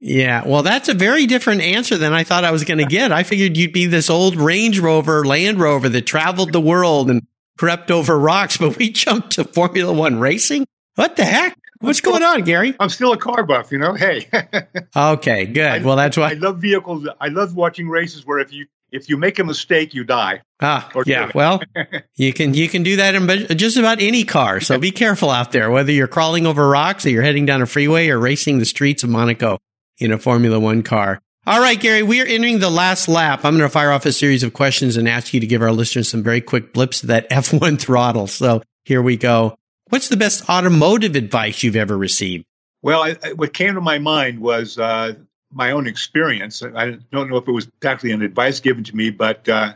yeah. 0.00 0.42
Well, 0.44 0.64
that's 0.64 0.88
a 0.88 0.94
very 0.94 1.26
different 1.26 1.60
answer 1.62 1.96
than 1.96 2.12
I 2.12 2.24
thought 2.24 2.44
I 2.44 2.50
was 2.50 2.64
going 2.64 2.78
to 2.78 2.84
get. 2.84 3.12
I 3.12 3.22
figured 3.22 3.56
you'd 3.56 3.72
be 3.72 3.86
this 3.86 4.10
old 4.10 4.34
Range 4.34 4.80
Rover, 4.80 5.24
Land 5.24 5.60
Rover 5.60 5.88
that 5.88 6.06
traveled 6.06 6.52
the 6.52 6.60
world 6.60 7.08
and 7.08 7.24
crept 7.56 7.92
over 7.92 8.18
rocks, 8.18 8.56
but 8.56 8.76
we 8.76 8.90
jumped 8.90 9.32
to 9.32 9.44
Formula 9.44 9.92
One 9.92 10.18
racing. 10.18 10.66
What 11.00 11.16
the 11.16 11.24
heck? 11.24 11.56
What's 11.78 12.02
going 12.02 12.22
on, 12.22 12.42
Gary? 12.42 12.76
I'm 12.78 12.90
still 12.90 13.14
a 13.14 13.16
car 13.16 13.42
buff, 13.42 13.72
you 13.72 13.78
know. 13.78 13.94
Hey. 13.94 14.28
okay, 14.94 15.46
good. 15.46 15.66
I, 15.66 15.78
well, 15.78 15.96
that's 15.96 16.14
why 16.14 16.32
I 16.32 16.34
love 16.34 16.58
vehicles. 16.58 17.08
I 17.18 17.28
love 17.28 17.56
watching 17.56 17.88
races 17.88 18.26
where 18.26 18.38
if 18.38 18.52
you 18.52 18.66
if 18.92 19.08
you 19.08 19.16
make 19.16 19.38
a 19.38 19.44
mistake, 19.44 19.94
you 19.94 20.04
die. 20.04 20.42
Ah, 20.60 20.90
yeah. 21.06 21.30
well, 21.34 21.62
you 22.16 22.34
can 22.34 22.52
you 22.52 22.68
can 22.68 22.82
do 22.82 22.96
that 22.96 23.14
in 23.14 23.56
just 23.56 23.78
about 23.78 24.02
any 24.02 24.24
car. 24.24 24.60
So 24.60 24.78
be 24.78 24.90
careful 24.90 25.30
out 25.30 25.52
there, 25.52 25.70
whether 25.70 25.90
you're 25.90 26.06
crawling 26.06 26.46
over 26.46 26.68
rocks 26.68 27.06
or 27.06 27.08
you're 27.08 27.22
heading 27.22 27.46
down 27.46 27.62
a 27.62 27.66
freeway 27.66 28.10
or 28.10 28.18
racing 28.18 28.58
the 28.58 28.66
streets 28.66 29.02
of 29.02 29.08
Monaco 29.08 29.56
in 29.96 30.12
a 30.12 30.18
Formula 30.18 30.60
One 30.60 30.82
car. 30.82 31.22
All 31.46 31.60
right, 31.60 31.80
Gary, 31.80 32.02
we 32.02 32.20
are 32.20 32.26
entering 32.26 32.58
the 32.58 32.68
last 32.68 33.08
lap. 33.08 33.46
I'm 33.46 33.56
going 33.56 33.66
to 33.66 33.72
fire 33.72 33.90
off 33.90 34.04
a 34.04 34.12
series 34.12 34.42
of 34.42 34.52
questions 34.52 34.98
and 34.98 35.08
ask 35.08 35.32
you 35.32 35.40
to 35.40 35.46
give 35.46 35.62
our 35.62 35.72
listeners 35.72 36.10
some 36.10 36.22
very 36.22 36.42
quick 36.42 36.74
blips 36.74 37.02
of 37.02 37.06
that 37.08 37.30
F1 37.30 37.80
throttle. 37.80 38.26
So 38.26 38.60
here 38.84 39.00
we 39.00 39.16
go. 39.16 39.56
What's 39.90 40.08
the 40.08 40.16
best 40.16 40.48
automotive 40.48 41.16
advice 41.16 41.62
you've 41.62 41.76
ever 41.76 41.98
received? 41.98 42.44
Well, 42.82 43.02
I, 43.02 43.16
I, 43.22 43.32
what 43.32 43.52
came 43.52 43.74
to 43.74 43.80
my 43.80 43.98
mind 43.98 44.40
was 44.40 44.78
uh, 44.78 45.14
my 45.52 45.72
own 45.72 45.86
experience. 45.86 46.62
I 46.62 46.98
don't 47.12 47.28
know 47.28 47.36
if 47.36 47.48
it 47.48 47.52
was 47.52 47.66
exactly 47.66 48.12
an 48.12 48.22
advice 48.22 48.60
given 48.60 48.84
to 48.84 48.96
me, 48.96 49.10
but 49.10 49.48
uh, 49.48 49.74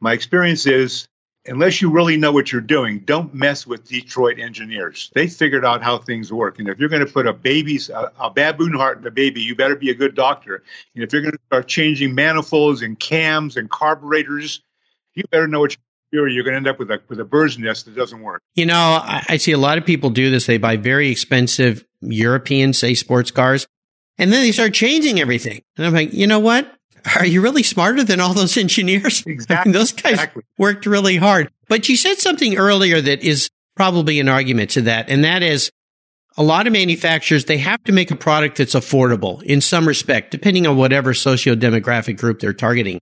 my 0.00 0.14
experience 0.14 0.66
is 0.66 1.06
unless 1.46 1.82
you 1.82 1.90
really 1.90 2.16
know 2.16 2.32
what 2.32 2.50
you're 2.50 2.60
doing, 2.60 3.00
don't 3.00 3.34
mess 3.34 3.66
with 3.66 3.86
Detroit 3.86 4.38
engineers. 4.38 5.10
They 5.14 5.26
figured 5.26 5.64
out 5.64 5.82
how 5.82 5.98
things 5.98 6.32
work. 6.32 6.58
And 6.58 6.68
if 6.68 6.78
you're 6.78 6.88
going 6.88 7.04
to 7.04 7.12
put 7.12 7.26
a 7.26 7.32
baby's 7.32 7.90
a, 7.90 8.10
a 8.18 8.30
baboon 8.30 8.72
heart 8.72 8.98
in 8.98 9.06
a 9.06 9.10
baby, 9.10 9.42
you 9.42 9.54
better 9.54 9.76
be 9.76 9.90
a 9.90 9.94
good 9.94 10.14
doctor. 10.14 10.62
And 10.94 11.04
if 11.04 11.12
you're 11.12 11.22
going 11.22 11.32
to 11.32 11.40
start 11.46 11.68
changing 11.68 12.14
manifolds 12.14 12.82
and 12.82 12.98
cams 12.98 13.56
and 13.56 13.68
carburetors, 13.68 14.62
you 15.14 15.24
better 15.30 15.46
know 15.46 15.60
what 15.60 15.72
you're 15.72 15.91
you're 16.12 16.44
going 16.44 16.52
to 16.52 16.56
end 16.56 16.68
up 16.68 16.78
with 16.78 16.90
a 16.90 17.00
with 17.08 17.18
a 17.20 17.24
bird's 17.24 17.58
nest 17.58 17.86
that 17.86 17.96
doesn't 17.96 18.20
work. 18.20 18.42
You 18.54 18.66
know, 18.66 18.74
I, 18.74 19.24
I 19.30 19.36
see 19.38 19.52
a 19.52 19.58
lot 19.58 19.78
of 19.78 19.86
people 19.86 20.10
do 20.10 20.30
this. 20.30 20.46
They 20.46 20.58
buy 20.58 20.76
very 20.76 21.10
expensive 21.10 21.84
European, 22.00 22.72
say, 22.72 22.94
sports 22.94 23.30
cars, 23.30 23.66
and 24.18 24.32
then 24.32 24.42
they 24.42 24.52
start 24.52 24.74
changing 24.74 25.20
everything. 25.20 25.62
And 25.76 25.86
I'm 25.86 25.94
like, 25.94 26.12
you 26.12 26.26
know 26.26 26.40
what? 26.40 26.72
Are 27.16 27.26
you 27.26 27.40
really 27.40 27.62
smarter 27.62 28.04
than 28.04 28.20
all 28.20 28.34
those 28.34 28.56
engineers? 28.58 29.24
Exactly. 29.26 29.56
I 29.56 29.64
mean, 29.64 29.72
those 29.72 29.92
guys 29.92 30.12
exactly. 30.12 30.42
worked 30.58 30.86
really 30.86 31.16
hard. 31.16 31.50
But 31.68 31.88
you 31.88 31.96
said 31.96 32.18
something 32.18 32.56
earlier 32.56 33.00
that 33.00 33.22
is 33.22 33.50
probably 33.74 34.20
an 34.20 34.28
argument 34.28 34.70
to 34.70 34.82
that, 34.82 35.08
and 35.08 35.24
that 35.24 35.42
is 35.42 35.72
a 36.36 36.42
lot 36.42 36.66
of 36.66 36.72
manufacturers, 36.72 37.44
they 37.44 37.58
have 37.58 37.82
to 37.84 37.92
make 37.92 38.10
a 38.10 38.16
product 38.16 38.58
that's 38.58 38.74
affordable 38.74 39.42
in 39.42 39.60
some 39.60 39.86
respect, 39.86 40.30
depending 40.30 40.66
on 40.66 40.76
whatever 40.76 41.12
socio 41.14 41.54
demographic 41.54 42.18
group 42.18 42.40
they're 42.40 42.52
targeting. 42.52 42.98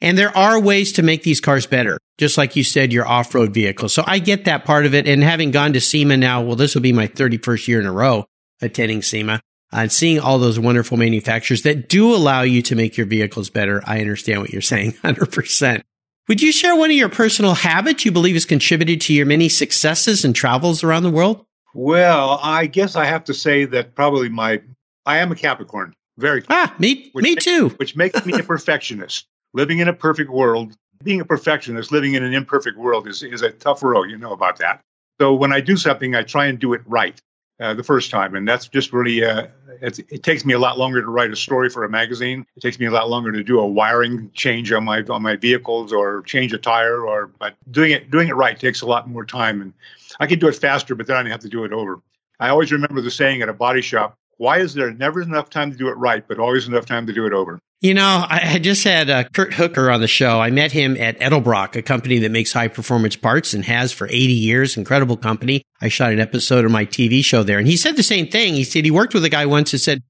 And 0.00 0.18
there 0.18 0.36
are 0.36 0.60
ways 0.60 0.92
to 0.92 1.02
make 1.02 1.22
these 1.22 1.40
cars 1.40 1.66
better, 1.66 1.98
just 2.18 2.36
like 2.36 2.56
you 2.56 2.64
said, 2.64 2.92
your 2.92 3.06
off 3.06 3.34
road 3.34 3.54
vehicle. 3.54 3.88
So 3.88 4.02
I 4.06 4.18
get 4.18 4.44
that 4.44 4.64
part 4.64 4.86
of 4.86 4.94
it. 4.94 5.08
And 5.08 5.22
having 5.22 5.50
gone 5.50 5.72
to 5.72 5.80
SEMA 5.80 6.16
now, 6.16 6.42
well, 6.42 6.56
this 6.56 6.74
will 6.74 6.82
be 6.82 6.92
my 6.92 7.06
31st 7.06 7.68
year 7.68 7.80
in 7.80 7.86
a 7.86 7.92
row 7.92 8.26
attending 8.60 9.02
SEMA 9.02 9.40
and 9.72 9.90
seeing 9.90 10.20
all 10.20 10.38
those 10.38 10.58
wonderful 10.58 10.96
manufacturers 10.96 11.62
that 11.62 11.88
do 11.88 12.14
allow 12.14 12.42
you 12.42 12.62
to 12.62 12.76
make 12.76 12.96
your 12.96 13.06
vehicles 13.06 13.50
better. 13.50 13.82
I 13.86 14.00
understand 14.00 14.40
what 14.40 14.50
you're 14.50 14.62
saying 14.62 14.92
100%. 15.04 15.82
Would 16.28 16.40
you 16.40 16.52
share 16.52 16.74
one 16.74 16.90
of 16.90 16.96
your 16.96 17.10
personal 17.10 17.54
habits 17.54 18.04
you 18.04 18.12
believe 18.12 18.34
has 18.34 18.46
contributed 18.46 19.00
to 19.02 19.12
your 19.12 19.26
many 19.26 19.48
successes 19.48 20.24
and 20.24 20.34
travels 20.34 20.82
around 20.82 21.02
the 21.02 21.10
world? 21.10 21.44
Well, 21.74 22.38
I 22.42 22.66
guess 22.66 22.96
I 22.96 23.04
have 23.04 23.24
to 23.24 23.34
say 23.34 23.64
that 23.66 23.94
probably 23.94 24.28
my 24.28 24.62
I 25.04 25.18
am 25.18 25.32
a 25.32 25.34
Capricorn. 25.34 25.92
Very 26.16 26.42
ah 26.48 26.72
me 26.78 27.10
me 27.14 27.34
too, 27.34 27.70
which 27.70 27.96
makes 27.96 28.24
me 28.24 28.32
a 28.34 28.42
perfectionist 28.44 29.26
living 29.54 29.78
in 29.78 29.88
a 29.88 29.92
perfect 29.92 30.30
world, 30.30 30.76
being 31.02 31.20
a 31.20 31.24
perfectionist, 31.24 31.90
living 31.90 32.14
in 32.14 32.22
an 32.22 32.34
imperfect 32.34 32.76
world 32.76 33.08
is, 33.08 33.22
is 33.22 33.40
a 33.40 33.50
tough 33.50 33.82
road. 33.82 34.10
You 34.10 34.18
know 34.18 34.32
about 34.32 34.58
that. 34.58 34.80
So 35.20 35.32
when 35.32 35.52
I 35.52 35.60
do 35.60 35.76
something, 35.76 36.14
I 36.14 36.22
try 36.22 36.46
and 36.46 36.58
do 36.58 36.74
it 36.74 36.82
right 36.86 37.18
uh, 37.60 37.72
the 37.72 37.84
first 37.84 38.10
time. 38.10 38.34
And 38.34 38.46
that's 38.46 38.68
just 38.68 38.92
really, 38.92 39.24
uh, 39.24 39.46
it 39.80 40.22
takes 40.22 40.44
me 40.44 40.54
a 40.54 40.58
lot 40.58 40.76
longer 40.76 41.00
to 41.00 41.08
write 41.08 41.30
a 41.30 41.36
story 41.36 41.70
for 41.70 41.84
a 41.84 41.88
magazine. 41.88 42.44
It 42.56 42.60
takes 42.60 42.80
me 42.80 42.86
a 42.86 42.90
lot 42.90 43.08
longer 43.08 43.30
to 43.30 43.44
do 43.44 43.60
a 43.60 43.66
wiring 43.66 44.30
change 44.34 44.72
on 44.72 44.84
my, 44.84 45.02
on 45.02 45.22
my 45.22 45.36
vehicles 45.36 45.92
or 45.92 46.22
change 46.22 46.52
a 46.52 46.58
tire 46.58 47.06
or, 47.06 47.30
but 47.38 47.54
doing 47.70 47.92
it, 47.92 48.10
doing 48.10 48.28
it 48.28 48.34
right 48.34 48.58
takes 48.58 48.82
a 48.82 48.86
lot 48.86 49.08
more 49.08 49.24
time. 49.24 49.60
And 49.60 49.72
I 50.18 50.26
can 50.26 50.40
do 50.40 50.48
it 50.48 50.56
faster, 50.56 50.94
but 50.96 51.06
then 51.06 51.26
I 51.26 51.30
have 51.30 51.40
to 51.40 51.48
do 51.48 51.64
it 51.64 51.72
over. 51.72 52.00
I 52.40 52.48
always 52.48 52.72
remember 52.72 53.00
the 53.00 53.10
saying 53.10 53.42
at 53.42 53.48
a 53.48 53.52
body 53.52 53.82
shop, 53.82 54.16
why 54.38 54.58
is 54.58 54.74
there 54.74 54.92
never 54.92 55.22
enough 55.22 55.48
time 55.48 55.70
to 55.70 55.76
do 55.76 55.88
it 55.88 55.96
right, 55.96 56.26
but 56.26 56.40
always 56.40 56.66
enough 56.66 56.86
time 56.86 57.06
to 57.06 57.12
do 57.12 57.24
it 57.26 57.32
over? 57.32 57.60
You 57.84 57.92
know, 57.92 58.24
I, 58.26 58.60
just 58.60 58.82
had 58.82 59.10
uh, 59.10 59.24
Kurt 59.24 59.52
Hooker 59.52 59.90
on 59.90 60.00
the 60.00 60.08
show. 60.08 60.40
I 60.40 60.48
met 60.48 60.72
him 60.72 60.96
at 60.96 61.18
Edelbrock, 61.20 61.76
a 61.76 61.82
company 61.82 62.18
that 62.20 62.30
makes 62.30 62.50
high 62.50 62.68
performance 62.68 63.14
parts 63.14 63.52
and 63.52 63.62
has 63.62 63.92
for 63.92 64.06
80 64.06 64.16
years. 64.16 64.78
Incredible 64.78 65.18
company. 65.18 65.66
I 65.82 65.88
shot 65.88 66.10
an 66.10 66.18
episode 66.18 66.64
of 66.64 66.70
my 66.70 66.86
TV 66.86 67.22
show 67.22 67.42
there 67.42 67.58
and 67.58 67.66
he 67.66 67.76
said 67.76 67.96
the 67.96 68.02
same 68.02 68.28
thing. 68.28 68.54
He 68.54 68.64
said 68.64 68.86
he 68.86 68.90
worked 68.90 69.12
with 69.12 69.22
a 69.26 69.28
guy 69.28 69.44
once 69.44 69.74
and 69.74 69.82
said, 69.82 70.02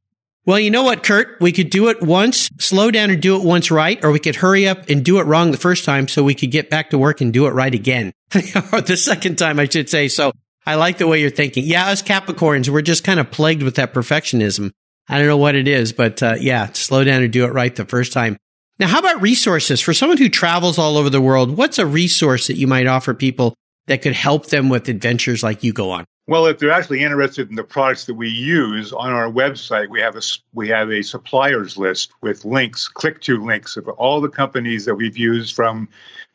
well, 0.47 0.61
you 0.61 0.71
know 0.71 0.85
what, 0.85 1.03
Kurt? 1.03 1.41
We 1.41 1.51
could 1.51 1.69
do 1.69 1.89
it 1.89 2.01
once, 2.01 2.49
slow 2.61 2.93
down 2.93 3.11
and 3.11 3.21
do 3.21 3.35
it 3.35 3.43
once 3.43 3.73
right, 3.73 3.99
or 4.05 4.13
we 4.13 4.21
could 4.21 4.37
hurry 4.37 4.69
up 4.69 4.89
and 4.89 5.05
do 5.05 5.19
it 5.19 5.25
wrong 5.25 5.51
the 5.51 5.59
first 5.59 5.85
time 5.85 6.07
so 6.07 6.23
we 6.23 6.37
could 6.37 6.53
get 6.53 6.71
back 6.71 6.91
to 6.91 6.99
work 6.99 7.21
and 7.21 7.33
do 7.33 7.47
it 7.47 7.55
right 7.55 7.75
again. 7.75 8.13
or 8.73 8.83
the 8.83 8.97
second 8.97 9.37
time, 9.37 9.59
I 9.59 9.69
should 9.69 9.91
say. 9.91 10.07
So 10.07 10.31
I 10.65 10.77
like 10.77 10.99
the 10.99 11.09
way 11.09 11.21
you're 11.21 11.31
thinking. 11.31 11.65
Yeah, 11.65 11.89
us 11.89 12.03
Capricorns, 12.03 12.69
we're 12.69 12.83
just 12.83 13.03
kind 13.03 13.19
of 13.19 13.33
plagued 13.33 13.65
with 13.65 13.75
that 13.75 13.93
perfectionism. 13.93 14.71
I 15.09 15.19
don't 15.19 15.27
know 15.27 15.37
what 15.37 15.55
it 15.55 15.69
is, 15.69 15.93
but 15.93 16.23
uh, 16.23 16.37
yeah, 16.40 16.73
slow 16.73 17.05
down 17.05 17.23
and 17.23 17.33
do 17.33 17.45
it 17.45 17.53
right 17.53 17.75
the 17.75 17.85
first 17.85 18.12
time. 18.12 18.37
Now, 18.79 18.88
how 18.88 18.99
about 18.99 19.23
resources 19.23 19.81
for 19.81 19.95
someone 19.95 20.19
who 20.19 20.29
travels 20.29 20.79
all 20.79 20.97
over 20.97 21.11
the 21.11 21.21
world? 21.21 21.57
What's 21.57 21.79
a 21.79 21.87
resource 21.87 22.49
that 22.49 22.57
you 22.57 22.67
might 22.67 22.87
offer 22.87 23.14
people 23.14 23.55
that 23.87 24.03
could 24.03 24.14
help 24.14 24.47
them 24.47 24.69
with 24.69 24.88
adventures 24.88 25.43
like 25.43 25.62
you 25.62 25.73
go 25.73 25.90
on? 25.90 26.05
Well, 26.27 26.47
if 26.47 26.59
they're 26.59 26.71
actually 26.71 27.03
interested 27.03 27.51
in 27.51 27.55
the 27.55 27.64
products 27.64 28.07
that 28.07 28.14
we 28.14 28.31
use 28.31 28.95
on 28.95 29.12
our 29.12 29.31
website, 29.31 29.90
we 29.90 30.01
have 30.01 30.17
a 30.17 30.23
we 30.55 30.69
have 30.71 30.90
a 30.90 31.03
suppliers 31.03 31.77
list 31.77 32.12
with 32.23 32.47
links, 32.47 32.88
click 32.88 33.21
to 33.23 33.45
links 33.45 33.77
of 33.77 33.87
all 33.88 34.23
the 34.23 34.31
companies 34.31 34.87
that 34.87 34.95
we've 34.95 35.19
used 35.19 35.55
from 35.55 35.87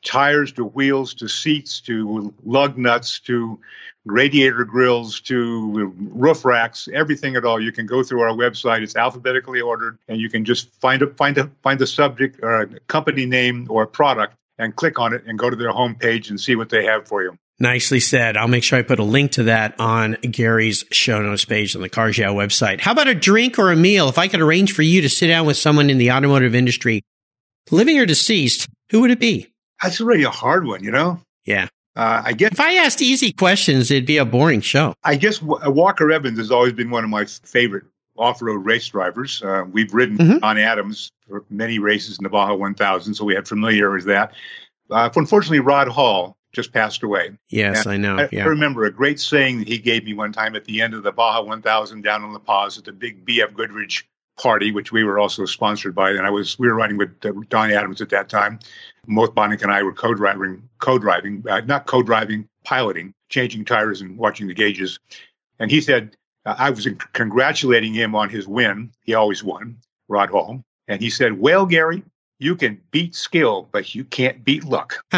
tires 0.05 0.51
to 0.53 0.63
wheels 0.63 1.15
to 1.15 1.27
seats 1.27 1.81
to 1.81 2.33
lug 2.45 2.77
nuts 2.77 3.19
to 3.21 3.59
radiator 4.05 4.63
grills 4.65 5.19
to 5.21 5.93
roof 5.97 6.45
racks, 6.45 6.87
everything 6.93 7.35
at 7.35 7.45
all. 7.45 7.61
You 7.61 7.71
can 7.71 7.85
go 7.85 8.03
through 8.03 8.21
our 8.21 8.35
website. 8.35 8.81
It's 8.81 8.95
alphabetically 8.95 9.61
ordered, 9.61 9.97
and 10.07 10.19
you 10.19 10.29
can 10.29 10.45
just 10.45 10.73
find 10.81 11.01
a 11.01 11.07
find 11.07 11.37
a 11.37 11.49
find 11.61 11.81
a 11.81 11.87
subject 11.87 12.39
or 12.41 12.61
a 12.61 12.79
company 12.81 13.25
name 13.25 13.67
or 13.69 13.83
a 13.83 13.87
product 13.87 14.35
and 14.57 14.75
click 14.75 14.99
on 14.99 15.13
it 15.13 15.23
and 15.25 15.39
go 15.39 15.49
to 15.49 15.55
their 15.55 15.71
homepage 15.71 16.29
and 16.29 16.39
see 16.39 16.55
what 16.55 16.69
they 16.69 16.85
have 16.85 17.07
for 17.07 17.23
you. 17.23 17.37
Nicely 17.61 17.99
said. 17.99 18.37
I'll 18.37 18.47
make 18.47 18.63
sure 18.63 18.79
I 18.79 18.83
put 18.83 18.99
a 18.99 19.03
link 19.03 19.33
to 19.33 19.43
that 19.43 19.77
on 19.79 20.13
Gary's 20.21 20.85
show 20.91 21.21
notes 21.21 21.43
page 21.43 21.75
on 21.75 21.81
the 21.81 21.89
Cars 21.89 22.17
Yeah 22.17 22.29
website. 22.29 22.79
How 22.79 22.93
about 22.93 23.09
a 23.09 23.15
drink 23.15 23.59
or 23.59 23.71
a 23.71 23.75
meal? 23.75 24.07
If 24.07 24.17
I 24.17 24.29
could 24.29 24.39
arrange 24.39 24.73
for 24.73 24.81
you 24.81 25.01
to 25.01 25.09
sit 25.09 25.27
down 25.27 25.45
with 25.45 25.57
someone 25.57 25.89
in 25.89 25.97
the 25.97 26.11
automotive 26.11 26.55
industry, 26.55 27.01
living 27.69 27.99
or 27.99 28.05
deceased, 28.05 28.67
who 28.91 29.01
would 29.01 29.11
it 29.11 29.19
be? 29.19 29.51
That's 29.83 29.99
really 29.99 30.23
a 30.23 30.29
hard 30.29 30.65
one, 30.65 30.83
you 30.83 30.91
know? 30.91 31.21
Yeah. 31.45 31.67
Uh, 31.99 32.21
I 32.23 32.31
guess 32.31 32.53
if 32.53 32.61
I 32.61 32.75
asked 32.75 33.01
easy 33.01 33.33
questions, 33.33 33.91
it'd 33.91 34.05
be 34.05 34.15
a 34.15 34.23
boring 34.23 34.61
show. 34.61 34.93
I 35.03 35.17
guess 35.17 35.41
uh, 35.43 35.69
Walker 35.69 36.09
Evans 36.09 36.37
has 36.37 36.49
always 36.49 36.71
been 36.71 36.91
one 36.91 37.03
of 37.03 37.09
my 37.09 37.25
favorite 37.25 37.83
off-road 38.17 38.65
race 38.65 38.87
drivers. 38.87 39.43
Uh, 39.43 39.65
we've 39.69 39.93
ridden 39.93 40.17
mm-hmm. 40.17 40.43
on 40.43 40.57
Adams 40.57 41.11
for 41.27 41.43
many 41.49 41.77
races 41.77 42.17
in 42.17 42.23
the 42.23 42.29
Baja 42.29 42.55
1000, 42.55 43.13
so 43.13 43.25
we 43.25 43.35
had 43.35 43.49
familiarity 43.49 44.05
with 44.05 44.15
that. 44.15 44.31
Uh, 44.89 45.09
unfortunately, 45.13 45.59
Rod 45.59 45.89
Hall 45.89 46.37
just 46.53 46.71
passed 46.71 47.03
away. 47.03 47.31
Yes, 47.49 47.85
and 47.85 47.91
I 47.91 47.97
know. 47.97 48.15
I, 48.15 48.29
yeah. 48.31 48.45
I 48.45 48.47
remember 48.47 48.85
a 48.85 48.91
great 48.91 49.19
saying 49.19 49.59
that 49.59 49.67
he 49.67 49.77
gave 49.77 50.05
me 50.05 50.13
one 50.13 50.31
time 50.31 50.55
at 50.55 50.63
the 50.63 50.81
end 50.81 50.93
of 50.93 51.03
the 51.03 51.11
Baja 51.11 51.43
1000 51.43 52.01
down 52.01 52.23
in 52.23 52.31
La 52.31 52.39
Paz 52.39 52.77
at 52.77 52.85
the 52.85 52.93
big 52.93 53.25
BF 53.25 53.53
Goodrich 53.53 54.07
party, 54.39 54.71
which 54.71 54.91
we 54.91 55.03
were 55.03 55.19
also 55.19 55.45
sponsored 55.45 55.93
by. 55.93 56.11
And 56.11 56.25
I 56.25 56.29
was 56.29 56.57
we 56.57 56.67
were 56.67 56.75
riding 56.75 56.97
with 56.97 57.23
uh, 57.23 57.31
Don 57.49 57.71
Adams 57.71 58.01
at 58.01 58.09
that 58.09 58.29
time. 58.29 58.59
Monica 59.05 59.63
and 59.63 59.71
I 59.71 59.83
were 59.83 59.93
co-driving, 59.93 60.69
co-driving, 60.79 61.43
uh, 61.49 61.61
not 61.61 61.87
co-driving, 61.87 62.47
piloting, 62.63 63.13
changing 63.29 63.65
tires 63.65 64.01
and 64.01 64.17
watching 64.17 64.47
the 64.47 64.53
gauges. 64.53 64.99
And 65.59 65.71
he 65.71 65.81
said, 65.81 66.15
uh, 66.45 66.55
I 66.57 66.69
was 66.69 66.87
congratulating 67.13 67.93
him 67.93 68.15
on 68.15 68.29
his 68.29 68.47
win. 68.47 68.91
He 69.03 69.13
always 69.13 69.43
won, 69.43 69.77
Rod 70.07 70.29
Hall. 70.29 70.63
And 70.87 71.01
he 71.01 71.09
said, 71.09 71.39
well, 71.39 71.65
Gary, 71.65 72.03
you 72.39 72.55
can 72.55 72.81
beat 72.91 73.15
skill, 73.15 73.67
but 73.71 73.93
you 73.93 74.03
can't 74.03 74.43
beat 74.43 74.63
luck. 74.63 75.03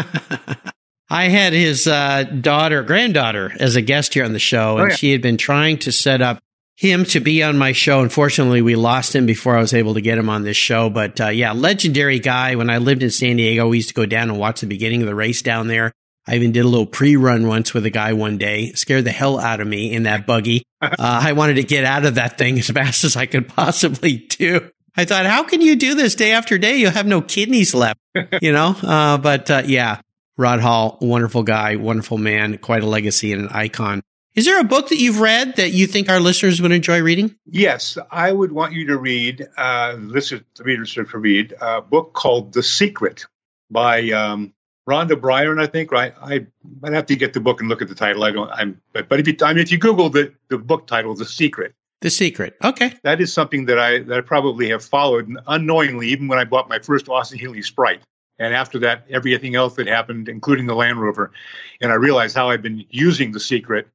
I 1.08 1.28
had 1.28 1.52
his 1.52 1.86
uh, 1.86 2.22
daughter, 2.22 2.82
granddaughter, 2.82 3.52
as 3.60 3.76
a 3.76 3.82
guest 3.82 4.14
here 4.14 4.24
on 4.24 4.32
the 4.32 4.38
show, 4.38 4.78
and 4.78 4.86
oh, 4.86 4.88
yeah. 4.88 4.94
she 4.94 5.12
had 5.12 5.20
been 5.20 5.36
trying 5.36 5.78
to 5.80 5.92
set 5.92 6.22
up 6.22 6.42
him 6.82 7.04
to 7.04 7.20
be 7.20 7.44
on 7.44 7.56
my 7.56 7.70
show. 7.70 8.00
Unfortunately, 8.00 8.60
we 8.60 8.74
lost 8.74 9.14
him 9.14 9.24
before 9.24 9.56
I 9.56 9.60
was 9.60 9.72
able 9.72 9.94
to 9.94 10.00
get 10.00 10.18
him 10.18 10.28
on 10.28 10.42
this 10.42 10.56
show. 10.56 10.90
But 10.90 11.20
uh, 11.20 11.28
yeah, 11.28 11.52
legendary 11.52 12.18
guy. 12.18 12.56
When 12.56 12.68
I 12.68 12.78
lived 12.78 13.04
in 13.04 13.10
San 13.10 13.36
Diego, 13.36 13.68
we 13.68 13.76
used 13.76 13.90
to 13.90 13.94
go 13.94 14.04
down 14.04 14.30
and 14.30 14.38
watch 14.38 14.62
the 14.62 14.66
beginning 14.66 15.00
of 15.00 15.06
the 15.06 15.14
race 15.14 15.42
down 15.42 15.68
there. 15.68 15.92
I 16.26 16.34
even 16.34 16.50
did 16.50 16.64
a 16.64 16.68
little 16.68 16.86
pre-run 16.86 17.46
once 17.46 17.72
with 17.72 17.86
a 17.86 17.90
guy 17.90 18.14
one 18.14 18.36
day. 18.36 18.72
Scared 18.72 19.04
the 19.04 19.12
hell 19.12 19.38
out 19.38 19.60
of 19.60 19.68
me 19.68 19.92
in 19.92 20.02
that 20.02 20.26
buggy. 20.26 20.64
Uh, 20.82 20.96
I 20.98 21.32
wanted 21.34 21.54
to 21.54 21.62
get 21.62 21.84
out 21.84 22.04
of 22.04 22.16
that 22.16 22.36
thing 22.36 22.58
as 22.58 22.68
fast 22.68 23.04
as 23.04 23.14
I 23.14 23.26
could 23.26 23.46
possibly 23.46 24.16
do. 24.16 24.68
I 24.96 25.04
thought, 25.04 25.26
how 25.26 25.44
can 25.44 25.60
you 25.60 25.76
do 25.76 25.94
this 25.94 26.16
day 26.16 26.32
after 26.32 26.58
day? 26.58 26.78
You'll 26.78 26.90
have 26.90 27.06
no 27.06 27.22
kidneys 27.22 27.72
left, 27.72 28.00
you 28.42 28.50
know? 28.50 28.74
Uh, 28.82 29.16
but 29.16 29.48
uh, 29.48 29.62
yeah, 29.64 30.00
Rod 30.36 30.58
Hall, 30.58 30.98
wonderful 31.00 31.44
guy, 31.44 31.76
wonderful 31.76 32.18
man, 32.18 32.58
quite 32.58 32.82
a 32.82 32.86
legacy 32.86 33.32
and 33.32 33.42
an 33.42 33.48
icon. 33.50 34.02
Is 34.34 34.46
there 34.46 34.58
a 34.58 34.64
book 34.64 34.88
that 34.88 34.98
you've 34.98 35.20
read 35.20 35.56
that 35.56 35.72
you 35.72 35.86
think 35.86 36.08
our 36.08 36.18
listeners 36.18 36.62
would 36.62 36.72
enjoy 36.72 37.02
reading? 37.02 37.36
Yes, 37.44 37.98
I 38.10 38.32
would 38.32 38.50
want 38.50 38.72
you 38.72 38.86
to 38.86 38.96
read, 38.96 39.46
uh, 39.58 39.96
listen, 39.98 40.44
the 40.56 40.64
readers 40.64 40.88
should 40.88 41.12
read 41.12 41.54
a 41.60 41.82
book 41.82 42.14
called 42.14 42.54
The 42.54 42.62
Secret 42.62 43.26
by 43.70 44.10
um, 44.10 44.54
Rhonda 44.88 45.20
Byrne, 45.20 45.60
I 45.60 45.66
think. 45.66 45.92
Right, 45.92 46.14
I 46.20 46.46
might 46.80 46.94
have 46.94 47.06
to 47.06 47.16
get 47.16 47.34
the 47.34 47.40
book 47.40 47.60
and 47.60 47.68
look 47.68 47.82
at 47.82 47.88
the 47.88 47.94
title. 47.94 48.24
I 48.24 48.30
don't. 48.30 48.50
I'm, 48.50 48.80
but, 48.94 49.10
but 49.10 49.20
if 49.20 49.28
you, 49.28 49.36
I 49.42 49.52
mean, 49.52 49.62
if 49.62 49.70
you 49.70 49.76
Google 49.76 50.08
the 50.08 50.32
the 50.48 50.56
book 50.56 50.86
title, 50.86 51.14
The 51.14 51.26
Secret. 51.26 51.74
The 52.00 52.10
Secret. 52.10 52.56
Okay. 52.64 52.94
That 53.04 53.20
is 53.20 53.32
something 53.34 53.66
that 53.66 53.78
I 53.78 53.98
that 53.98 54.18
I 54.18 54.20
probably 54.22 54.70
have 54.70 54.82
followed 54.82 55.30
unknowingly, 55.46 56.08
even 56.08 56.26
when 56.26 56.38
I 56.38 56.44
bought 56.44 56.70
my 56.70 56.78
first 56.78 57.08
Austin 57.08 57.38
Healey 57.38 57.62
Sprite. 57.62 58.00
And 58.38 58.54
after 58.54 58.78
that, 58.80 59.04
everything 59.10 59.54
else 59.54 59.74
that 59.74 59.86
happened, 59.86 60.28
including 60.28 60.66
the 60.66 60.74
Land 60.74 61.00
Rover. 61.00 61.32
And 61.80 61.92
I 61.92 61.96
realized 61.96 62.34
how 62.34 62.48
I've 62.48 62.62
been 62.62 62.84
using 62.88 63.30
the 63.30 63.38
secret 63.38 63.88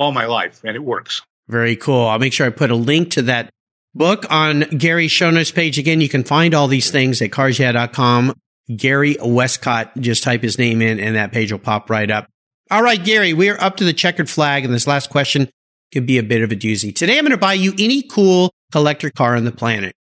all 0.00 0.12
my 0.12 0.24
life, 0.24 0.62
and 0.64 0.74
it 0.74 0.82
works. 0.82 1.20
Very 1.46 1.76
cool. 1.76 2.06
I'll 2.06 2.18
make 2.18 2.32
sure 2.32 2.46
I 2.46 2.50
put 2.50 2.70
a 2.70 2.74
link 2.74 3.10
to 3.12 3.22
that 3.22 3.50
book 3.94 4.24
on 4.30 4.60
Gary's 4.60 5.12
show 5.12 5.30
notes 5.30 5.50
page. 5.50 5.78
Again, 5.78 6.00
you 6.00 6.08
can 6.08 6.24
find 6.24 6.54
all 6.54 6.68
these 6.68 6.90
things 6.90 7.20
at 7.20 7.30
carsyeah.com. 7.30 8.34
Gary 8.74 9.16
Wescott, 9.20 9.96
just 9.98 10.22
type 10.22 10.42
his 10.42 10.58
name 10.58 10.80
in 10.80 11.00
and 11.00 11.16
that 11.16 11.32
page 11.32 11.52
will 11.52 11.58
pop 11.58 11.90
right 11.90 12.10
up. 12.10 12.28
All 12.70 12.82
right, 12.82 13.02
Gary, 13.02 13.34
we 13.34 13.50
are 13.50 13.60
up 13.60 13.76
to 13.78 13.84
the 13.84 13.92
checkered 13.92 14.30
flag 14.30 14.64
and 14.64 14.72
this 14.72 14.86
last 14.86 15.10
question 15.10 15.50
could 15.92 16.06
be 16.06 16.18
a 16.18 16.22
bit 16.22 16.42
of 16.42 16.52
a 16.52 16.56
doozy. 16.56 16.94
Today 16.94 17.18
I'm 17.18 17.24
going 17.24 17.32
to 17.32 17.36
buy 17.36 17.54
you 17.54 17.72
any 17.78 18.02
cool 18.02 18.52
collector 18.70 19.10
car 19.10 19.34
on 19.34 19.44
the 19.44 19.52
planet. 19.52 19.92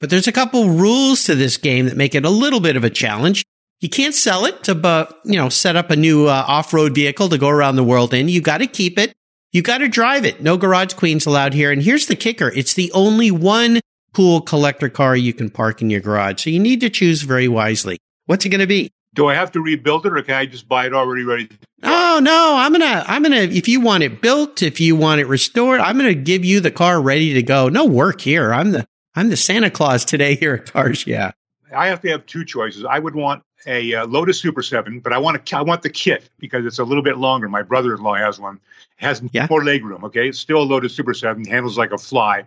But 0.00 0.08
there's 0.08 0.26
a 0.26 0.32
couple 0.32 0.70
rules 0.70 1.24
to 1.24 1.34
this 1.34 1.58
game 1.58 1.84
that 1.86 1.98
make 1.98 2.14
it 2.14 2.24
a 2.24 2.30
little 2.30 2.60
bit 2.60 2.76
of 2.76 2.84
a 2.84 2.90
challenge. 2.90 3.44
You 3.80 3.90
can't 3.90 4.14
sell 4.14 4.46
it 4.46 4.64
to, 4.64 5.14
you 5.24 5.36
know, 5.36 5.50
set 5.50 5.76
up 5.76 5.90
a 5.90 5.96
new 5.96 6.26
uh, 6.26 6.44
off-road 6.48 6.94
vehicle 6.94 7.28
to 7.28 7.36
go 7.36 7.50
around 7.50 7.76
the 7.76 7.84
world 7.84 8.14
in. 8.14 8.30
You 8.30 8.40
got 8.40 8.58
to 8.58 8.66
keep 8.66 8.98
it. 8.98 9.12
You 9.54 9.62
got 9.62 9.78
to 9.78 9.88
drive 9.88 10.24
it. 10.24 10.42
No 10.42 10.56
garage 10.56 10.94
queens 10.94 11.26
allowed 11.26 11.54
here. 11.54 11.70
And 11.70 11.80
here's 11.80 12.06
the 12.06 12.16
kicker. 12.16 12.50
It's 12.56 12.74
the 12.74 12.90
only 12.90 13.30
one 13.30 13.78
cool 14.12 14.40
collector 14.40 14.88
car 14.88 15.14
you 15.14 15.32
can 15.32 15.48
park 15.48 15.80
in 15.80 15.90
your 15.90 16.00
garage. 16.00 16.42
So 16.42 16.50
you 16.50 16.58
need 16.58 16.80
to 16.80 16.90
choose 16.90 17.22
very 17.22 17.46
wisely. 17.46 17.98
What's 18.26 18.44
it 18.44 18.48
going 18.48 18.62
to 18.62 18.66
be? 18.66 18.90
Do 19.14 19.28
I 19.28 19.34
have 19.34 19.52
to 19.52 19.60
rebuild 19.60 20.06
it 20.06 20.12
or 20.12 20.22
can 20.22 20.34
I 20.34 20.46
just 20.46 20.68
buy 20.68 20.86
it 20.86 20.92
already 20.92 21.22
ready? 21.22 21.48
Oh 21.84 22.18
no, 22.20 22.56
I'm 22.58 22.72
going 22.72 22.80
to 22.80 23.04
I'm 23.08 23.22
going 23.22 23.48
to 23.48 23.56
if 23.56 23.68
you 23.68 23.80
want 23.80 24.02
it 24.02 24.20
built, 24.20 24.60
if 24.60 24.80
you 24.80 24.96
want 24.96 25.20
it 25.20 25.28
restored, 25.28 25.78
I'm 25.78 25.98
going 25.98 26.12
to 26.12 26.20
give 26.20 26.44
you 26.44 26.58
the 26.58 26.72
car 26.72 27.00
ready 27.00 27.34
to 27.34 27.42
go. 27.44 27.68
No 27.68 27.84
work 27.84 28.20
here. 28.20 28.52
I'm 28.52 28.72
the 28.72 28.84
I'm 29.14 29.28
the 29.28 29.36
Santa 29.36 29.70
Claus 29.70 30.04
today 30.04 30.34
here 30.34 30.54
at 30.54 30.72
Cars. 30.72 31.06
Yeah. 31.06 31.30
I 31.72 31.86
have 31.86 32.00
to 32.00 32.10
have 32.10 32.26
two 32.26 32.44
choices. 32.44 32.84
I 32.84 32.98
would 32.98 33.14
want 33.14 33.44
a 33.66 33.94
uh, 33.94 34.06
Lotus 34.06 34.40
Super 34.40 34.62
7, 34.62 35.00
but 35.00 35.12
I 35.12 35.18
want 35.18 35.44
to 35.44 35.56
I 35.56 35.62
want 35.62 35.82
the 35.82 35.90
kit 35.90 36.28
because 36.38 36.64
it's 36.66 36.78
a 36.78 36.84
little 36.84 37.02
bit 37.02 37.18
longer. 37.18 37.48
My 37.48 37.62
brother-in-law 37.62 38.14
has 38.14 38.38
one. 38.38 38.60
It 38.98 39.04
has 39.04 39.22
yeah. 39.32 39.46
more 39.50 39.62
legroom, 39.62 40.04
okay? 40.04 40.28
It's 40.28 40.38
still 40.38 40.58
a 40.58 40.64
Lotus 40.64 40.94
Super 40.94 41.14
7, 41.14 41.44
handles 41.44 41.78
like 41.78 41.92
a 41.92 41.98
fly. 41.98 42.44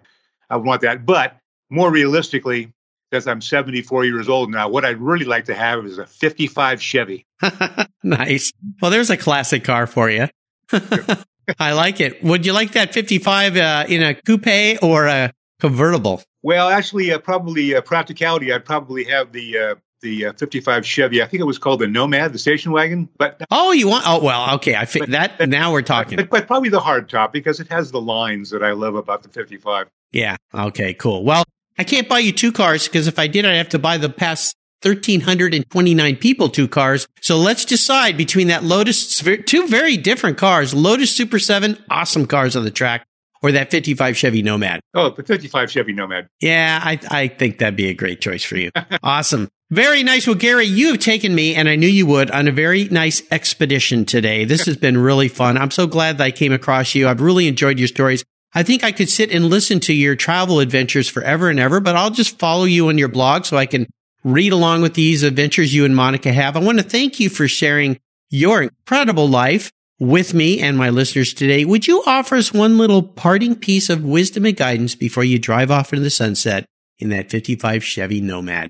I 0.49 0.58
want 0.58 0.82
that. 0.82 1.06
But 1.06 1.38
more 1.69 1.91
realistically, 1.91 2.71
since 3.12 3.27
I'm 3.27 3.41
74 3.41 4.06
years 4.06 4.30
old 4.30 4.51
now, 4.51 4.69
what 4.69 4.86
I'd 4.86 4.99
really 4.99 5.25
like 5.25 5.45
to 5.45 5.56
have 5.56 5.86
is 5.86 5.97
a 5.97 6.06
55 6.06 6.82
Chevy. 6.82 7.25
nice. 8.03 8.51
Well, 8.82 8.91
there's 8.91 9.10
a 9.10 9.17
classic 9.17 9.63
car 9.63 9.88
for 9.88 10.10
you. 10.10 10.27
I 11.60 11.71
like 11.73 12.01
it. 12.01 12.21
Would 12.23 12.45
you 12.45 12.53
like 12.53 12.73
that 12.73 12.93
55 12.93 13.58
uh, 13.58 13.86
in 13.88 14.03
a 14.03 14.13
coupe 14.13 14.84
or 14.84 15.08
a 15.08 15.32
convertible? 15.60 16.21
Well, 16.43 16.69
actually, 16.69 17.12
uh, 17.12 17.19
probably 17.19 17.75
uh, 17.75 17.82
practicality. 17.82 18.51
I'd 18.51 18.65
probably 18.65 19.06
have 19.06 19.32
the 19.32 19.58
uh, 19.58 19.75
the 20.01 20.27
uh, 20.27 20.33
55 20.33 20.86
Chevy. 20.86 21.21
I 21.21 21.27
think 21.27 21.41
it 21.41 21.45
was 21.45 21.57
called 21.57 21.79
the 21.79 21.88
Nomad, 21.88 22.33
the 22.33 22.39
station 22.39 22.71
wagon. 22.71 23.10
But 23.17 23.41
oh, 23.51 23.71
you 23.71 23.88
want? 23.88 24.03
Oh, 24.07 24.23
well, 24.23 24.55
okay. 24.55 24.75
I 24.75 24.86
think 24.86 25.07
that 25.07 25.48
now 25.48 25.71
we're 25.71 25.81
talking. 25.81 26.17
But, 26.17 26.29
but, 26.29 26.48
probably 26.48 26.69
the 26.69 26.79
hard 26.79 27.10
top 27.10 27.33
because 27.33 27.60
it 27.60 27.67
has 27.69 27.91
the 27.91 28.02
lines 28.02 28.50
that 28.52 28.63
I 28.63 28.71
love 28.71 28.95
about 28.95 29.23
the 29.23 29.29
55. 29.29 29.87
Yeah. 30.12 30.37
Okay. 30.54 30.93
Cool. 30.93 31.23
Well, 31.23 31.43
I 31.77 31.83
can't 31.83 32.10
buy 32.10 32.19
you 32.19 32.31
two 32.31 32.52
cars 32.52 32.87
because 32.87 33.08
if 33.08 33.19
I 33.19 33.27
did, 33.27 33.45
I'd 33.45 33.56
have 33.56 33.69
to 33.69 33.79
buy 33.79 33.98
the 33.98 34.10
past 34.10 34.56
1,329 34.83 36.15
people 36.17 36.50
two 36.50 36.67
cars. 36.67 37.08
So 37.21 37.37
let's 37.37 37.65
decide 37.65 38.15
between 38.15 38.48
that 38.48 38.63
Lotus, 38.63 39.19
two 39.45 39.67
very 39.67 39.98
different 39.98 40.37
cars, 40.37 40.73
Lotus 40.73 41.15
Super 41.15 41.39
7, 41.39 41.77
awesome 41.89 42.27
cars 42.27 42.56
on 42.56 42.63
the 42.63 42.71
track, 42.71 43.06
or 43.41 43.52
that 43.52 43.71
55 43.71 44.15
Chevy 44.15 44.41
Nomad? 44.41 44.81
Oh, 44.93 45.10
the 45.10 45.23
55 45.23 45.71
Chevy 45.71 45.93
Nomad. 45.93 46.27
Yeah, 46.41 46.79
I, 46.83 47.00
I 47.10 47.27
think 47.27 47.60
that'd 47.60 47.75
be 47.75 47.89
a 47.89 47.93
great 47.93 48.21
choice 48.21 48.43
for 48.43 48.58
you. 48.58 48.71
awesome. 49.04 49.50
Very 49.69 50.01
nice. 50.01 50.25
Well, 50.25 50.35
Gary, 50.35 50.65
you 50.65 50.87
have 50.87 50.99
taken 50.99 51.35
me, 51.35 51.53
and 51.53 51.67
I 51.67 51.75
knew 51.75 51.87
you 51.87 52.05
would, 52.05 52.31
on 52.31 52.47
a 52.47 52.53
very 52.53 52.85
nice 52.85 53.21
expedition 53.31 54.05
today. 54.05 54.45
This 54.45 54.65
has 54.65 54.77
been 54.77 54.97
really 54.97 55.27
fun. 55.27 55.57
I'm 55.57 55.71
so 55.71 55.87
glad 55.87 56.17
that 56.17 56.23
I 56.23 56.31
came 56.31 56.53
across 56.53 56.95
you. 56.95 57.07
I've 57.07 57.19
really 57.19 57.49
enjoyed 57.49 57.77
your 57.77 57.89
stories. 57.89 58.23
I 58.53 58.63
think 58.63 58.85
I 58.85 58.93
could 58.93 59.09
sit 59.09 59.29
and 59.29 59.49
listen 59.49 59.81
to 59.81 59.93
your 59.93 60.15
travel 60.15 60.61
adventures 60.61 61.09
forever 61.09 61.49
and 61.49 61.59
ever, 61.59 61.81
but 61.81 61.97
I'll 61.97 62.11
just 62.11 62.39
follow 62.39 62.63
you 62.63 62.87
on 62.87 62.97
your 62.97 63.09
blog 63.09 63.43
so 63.43 63.57
I 63.57 63.65
can 63.65 63.87
read 64.23 64.53
along 64.53 64.83
with 64.83 64.93
these 64.93 65.23
adventures 65.23 65.75
you 65.75 65.83
and 65.83 65.95
Monica 65.95 66.31
have. 66.31 66.55
I 66.55 66.61
want 66.61 66.77
to 66.77 66.83
thank 66.83 67.19
you 67.19 67.29
for 67.29 67.49
sharing 67.49 67.99
your 68.29 68.61
incredible 68.63 69.27
life 69.27 69.69
with 69.99 70.33
me 70.33 70.61
and 70.61 70.77
my 70.77 70.89
listeners 70.91 71.33
today. 71.33 71.65
Would 71.65 71.87
you 71.87 72.03
offer 72.05 72.35
us 72.35 72.53
one 72.53 72.77
little 72.77 73.03
parting 73.03 73.53
piece 73.53 73.89
of 73.89 74.05
wisdom 74.05 74.45
and 74.45 74.55
guidance 74.55 74.95
before 74.95 75.25
you 75.25 75.39
drive 75.39 75.71
off 75.71 75.91
into 75.91 76.03
the 76.03 76.09
sunset 76.09 76.65
in 76.99 77.09
that 77.09 77.29
55 77.29 77.83
Chevy 77.83 78.21
Nomad? 78.21 78.69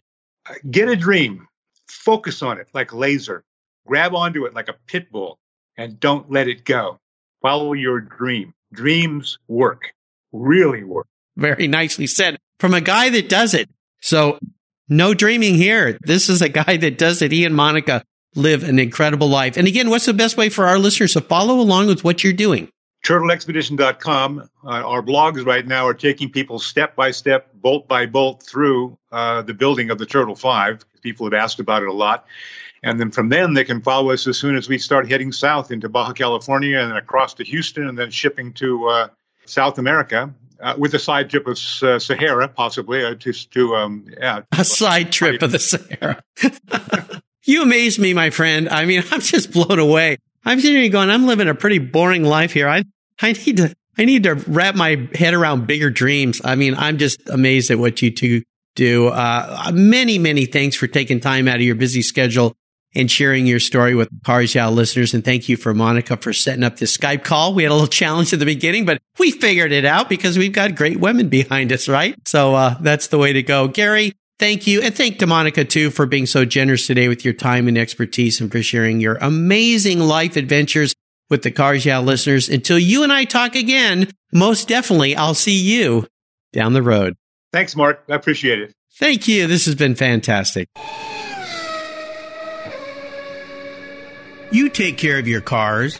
Get 0.69 0.89
a 0.89 0.95
dream, 0.95 1.47
focus 1.87 2.41
on 2.41 2.59
it 2.59 2.67
like 2.73 2.93
laser, 2.93 3.43
grab 3.85 4.13
onto 4.13 4.45
it 4.45 4.53
like 4.53 4.69
a 4.69 4.75
pit 4.87 5.11
bull, 5.11 5.39
and 5.77 5.99
don't 5.99 6.31
let 6.31 6.47
it 6.47 6.65
go. 6.65 6.99
Follow 7.41 7.73
your 7.73 7.99
dream. 8.01 8.53
Dreams 8.73 9.39
work, 9.47 9.93
really 10.31 10.83
work. 10.83 11.07
Very 11.35 11.67
nicely 11.67 12.07
said 12.07 12.37
from 12.59 12.73
a 12.73 12.81
guy 12.81 13.09
that 13.09 13.29
does 13.29 13.53
it. 13.53 13.69
So 14.01 14.39
no 14.89 15.13
dreaming 15.13 15.55
here. 15.55 15.97
This 16.01 16.29
is 16.29 16.41
a 16.41 16.49
guy 16.49 16.77
that 16.77 16.97
does 16.97 17.21
it. 17.21 17.31
He 17.31 17.45
and 17.45 17.55
Monica 17.55 18.03
live 18.35 18.63
an 18.63 18.79
incredible 18.79 19.27
life. 19.27 19.57
And 19.57 19.67
again, 19.67 19.89
what's 19.89 20.05
the 20.05 20.13
best 20.13 20.37
way 20.37 20.49
for 20.49 20.65
our 20.65 20.79
listeners 20.79 21.13
to 21.13 21.21
follow 21.21 21.59
along 21.59 21.87
with 21.87 22.03
what 22.03 22.23
you're 22.23 22.33
doing? 22.33 22.69
turtleexpedition.com. 23.07 24.49
Uh, 24.65 24.67
our 24.67 25.01
blogs 25.01 25.45
right 25.45 25.65
now 25.65 25.87
are 25.87 25.93
taking 25.93 26.29
people 26.29 26.59
step 26.59 26.93
by 26.93 27.09
step, 27.11 27.49
bolt 27.53 27.87
by 27.87 28.05
bolt 28.05 28.43
through 28.43 28.97
uh, 29.13 29.41
the 29.43 29.53
building 29.53 29.89
of 29.89 29.97
the 29.97 30.05
Turtle 30.05 30.35
5. 30.35 30.85
People 31.01 31.25
have 31.25 31.33
asked 31.33 31.61
about 31.61 31.83
it 31.83 31.87
a 31.87 31.93
lot. 31.93 32.25
And 32.83 32.99
then 32.99 33.11
from 33.11 33.29
then, 33.29 33.53
they 33.53 33.63
can 33.63 33.81
follow 33.81 34.11
us 34.11 34.27
as 34.27 34.37
soon 34.37 34.57
as 34.57 34.67
we 34.67 34.77
start 34.77 35.09
heading 35.09 35.31
south 35.31 35.71
into 35.71 35.87
Baja 35.87 36.11
California 36.11 36.77
and 36.77 36.91
then 36.91 36.97
across 36.97 37.33
to 37.35 37.45
Houston 37.45 37.87
and 37.87 37.97
then 37.97 38.11
shipping 38.11 38.51
to 38.53 38.87
uh, 38.87 39.07
South 39.45 39.77
America. 39.77 40.33
Uh, 40.59 40.73
with 40.75 40.91
a 40.95 40.99
side 40.99 41.29
trip 41.29 41.45
of 41.45 41.55
uh, 41.83 41.99
Sahara, 41.99 42.47
possibly 42.47 43.05
uh, 43.05 43.13
to 43.13 43.31
to 43.31 43.75
um, 43.75 44.07
yeah, 44.19 44.41
a 44.57 44.65
side 44.65 45.11
trip 45.11 45.39
of 45.43 45.51
the 45.51 45.59
Sahara. 45.59 46.19
you 47.43 47.61
amaze 47.61 47.99
me, 47.99 48.15
my 48.15 48.31
friend. 48.31 48.67
I 48.67 48.85
mean, 48.85 49.03
I'm 49.11 49.21
just 49.21 49.51
blown 49.51 49.77
away. 49.77 50.17
I'm 50.43 50.59
sitting 50.59 50.81
here 50.81 50.89
going, 50.89 51.11
I'm 51.11 51.27
living 51.27 51.47
a 51.47 51.53
pretty 51.53 51.77
boring 51.77 52.23
life 52.23 52.53
here. 52.53 52.67
I 52.67 52.85
I 53.21 53.33
need 53.33 53.57
to 53.57 53.73
I 53.97 54.05
need 54.05 54.23
to 54.23 54.35
wrap 54.35 54.75
my 54.75 55.07
head 55.15 55.33
around 55.33 55.65
bigger 55.65 55.89
dreams. 55.89 56.39
I 56.43 56.55
mean, 56.55 56.75
I'm 56.75 56.97
just 56.97 57.27
amazed 57.29 57.71
at 57.71 57.79
what 57.79 58.01
you 58.01 58.11
two 58.11 58.43
do. 58.75 59.07
Uh, 59.07 59.71
many, 59.73 60.19
many 60.19 60.45
thanks 60.45 60.75
for 60.75 60.87
taking 60.87 61.19
time 61.19 61.47
out 61.47 61.55
of 61.55 61.61
your 61.61 61.75
busy 61.75 62.03
schedule 62.03 62.55
and 62.95 63.11
sharing 63.11 63.45
your 63.45 63.59
story 63.59 63.95
with 63.95 64.09
Cars 64.23 64.53
Yeah 64.55 64.69
listeners. 64.69 65.13
And 65.13 65.25
thank 65.25 65.49
you 65.49 65.57
for 65.57 65.73
Monica 65.73 66.15
for 66.17 66.31
setting 66.31 66.63
up 66.63 66.77
this 66.77 66.95
Skype 66.95 67.23
call. 67.23 67.53
We 67.53 67.63
had 67.63 67.71
a 67.71 67.75
little 67.75 67.87
challenge 68.03 68.33
at 68.33 68.39
the 68.39 68.45
beginning, 68.45 68.85
but 68.85 68.99
we 69.17 69.31
figured 69.31 69.71
it 69.71 69.83
out 69.83 70.09
because 70.09 70.37
we've 70.37 70.53
got 70.53 70.75
great 70.75 70.99
women 70.99 71.27
behind 71.27 71.73
us, 71.73 71.89
right? 71.89 72.15
So, 72.27 72.55
uh, 72.55 72.75
that's 72.79 73.07
the 73.07 73.17
way 73.17 73.33
to 73.33 73.41
go. 73.41 73.67
Gary, 73.67 74.13
thank 74.39 74.67
you. 74.67 74.81
And 74.81 74.95
thank 74.95 75.17
to 75.19 75.27
Monica 75.27 75.65
too 75.65 75.89
for 75.89 76.05
being 76.05 76.27
so 76.27 76.45
generous 76.45 76.85
today 76.85 77.07
with 77.07 77.25
your 77.25 77.33
time 77.33 77.67
and 77.67 77.77
expertise 77.77 78.39
and 78.39 78.51
for 78.51 78.61
sharing 78.61 79.01
your 79.01 79.15
amazing 79.15 79.99
life 79.99 80.37
adventures 80.37 80.93
with 81.29 81.43
the 81.43 81.51
Cars 81.51 81.85
Yeah 81.85 81.99
listeners. 81.99 82.49
Until 82.49 82.79
you 82.79 83.03
and 83.03 83.11
I 83.11 83.25
talk 83.25 83.55
again, 83.55 84.09
most 84.33 84.67
definitely 84.67 85.15
I'll 85.15 85.33
see 85.33 85.57
you 85.57 86.07
down 86.53 86.73
the 86.73 86.81
road. 86.81 87.15
Thanks, 87.51 87.75
Mark. 87.75 88.03
I 88.09 88.15
appreciate 88.15 88.59
it. 88.59 88.73
Thank 88.95 89.27
you. 89.27 89.47
This 89.47 89.65
has 89.65 89.75
been 89.75 89.95
fantastic. 89.95 90.69
You 94.51 94.69
take 94.69 94.97
care 94.97 95.19
of 95.19 95.27
your 95.27 95.41
cars, 95.41 95.99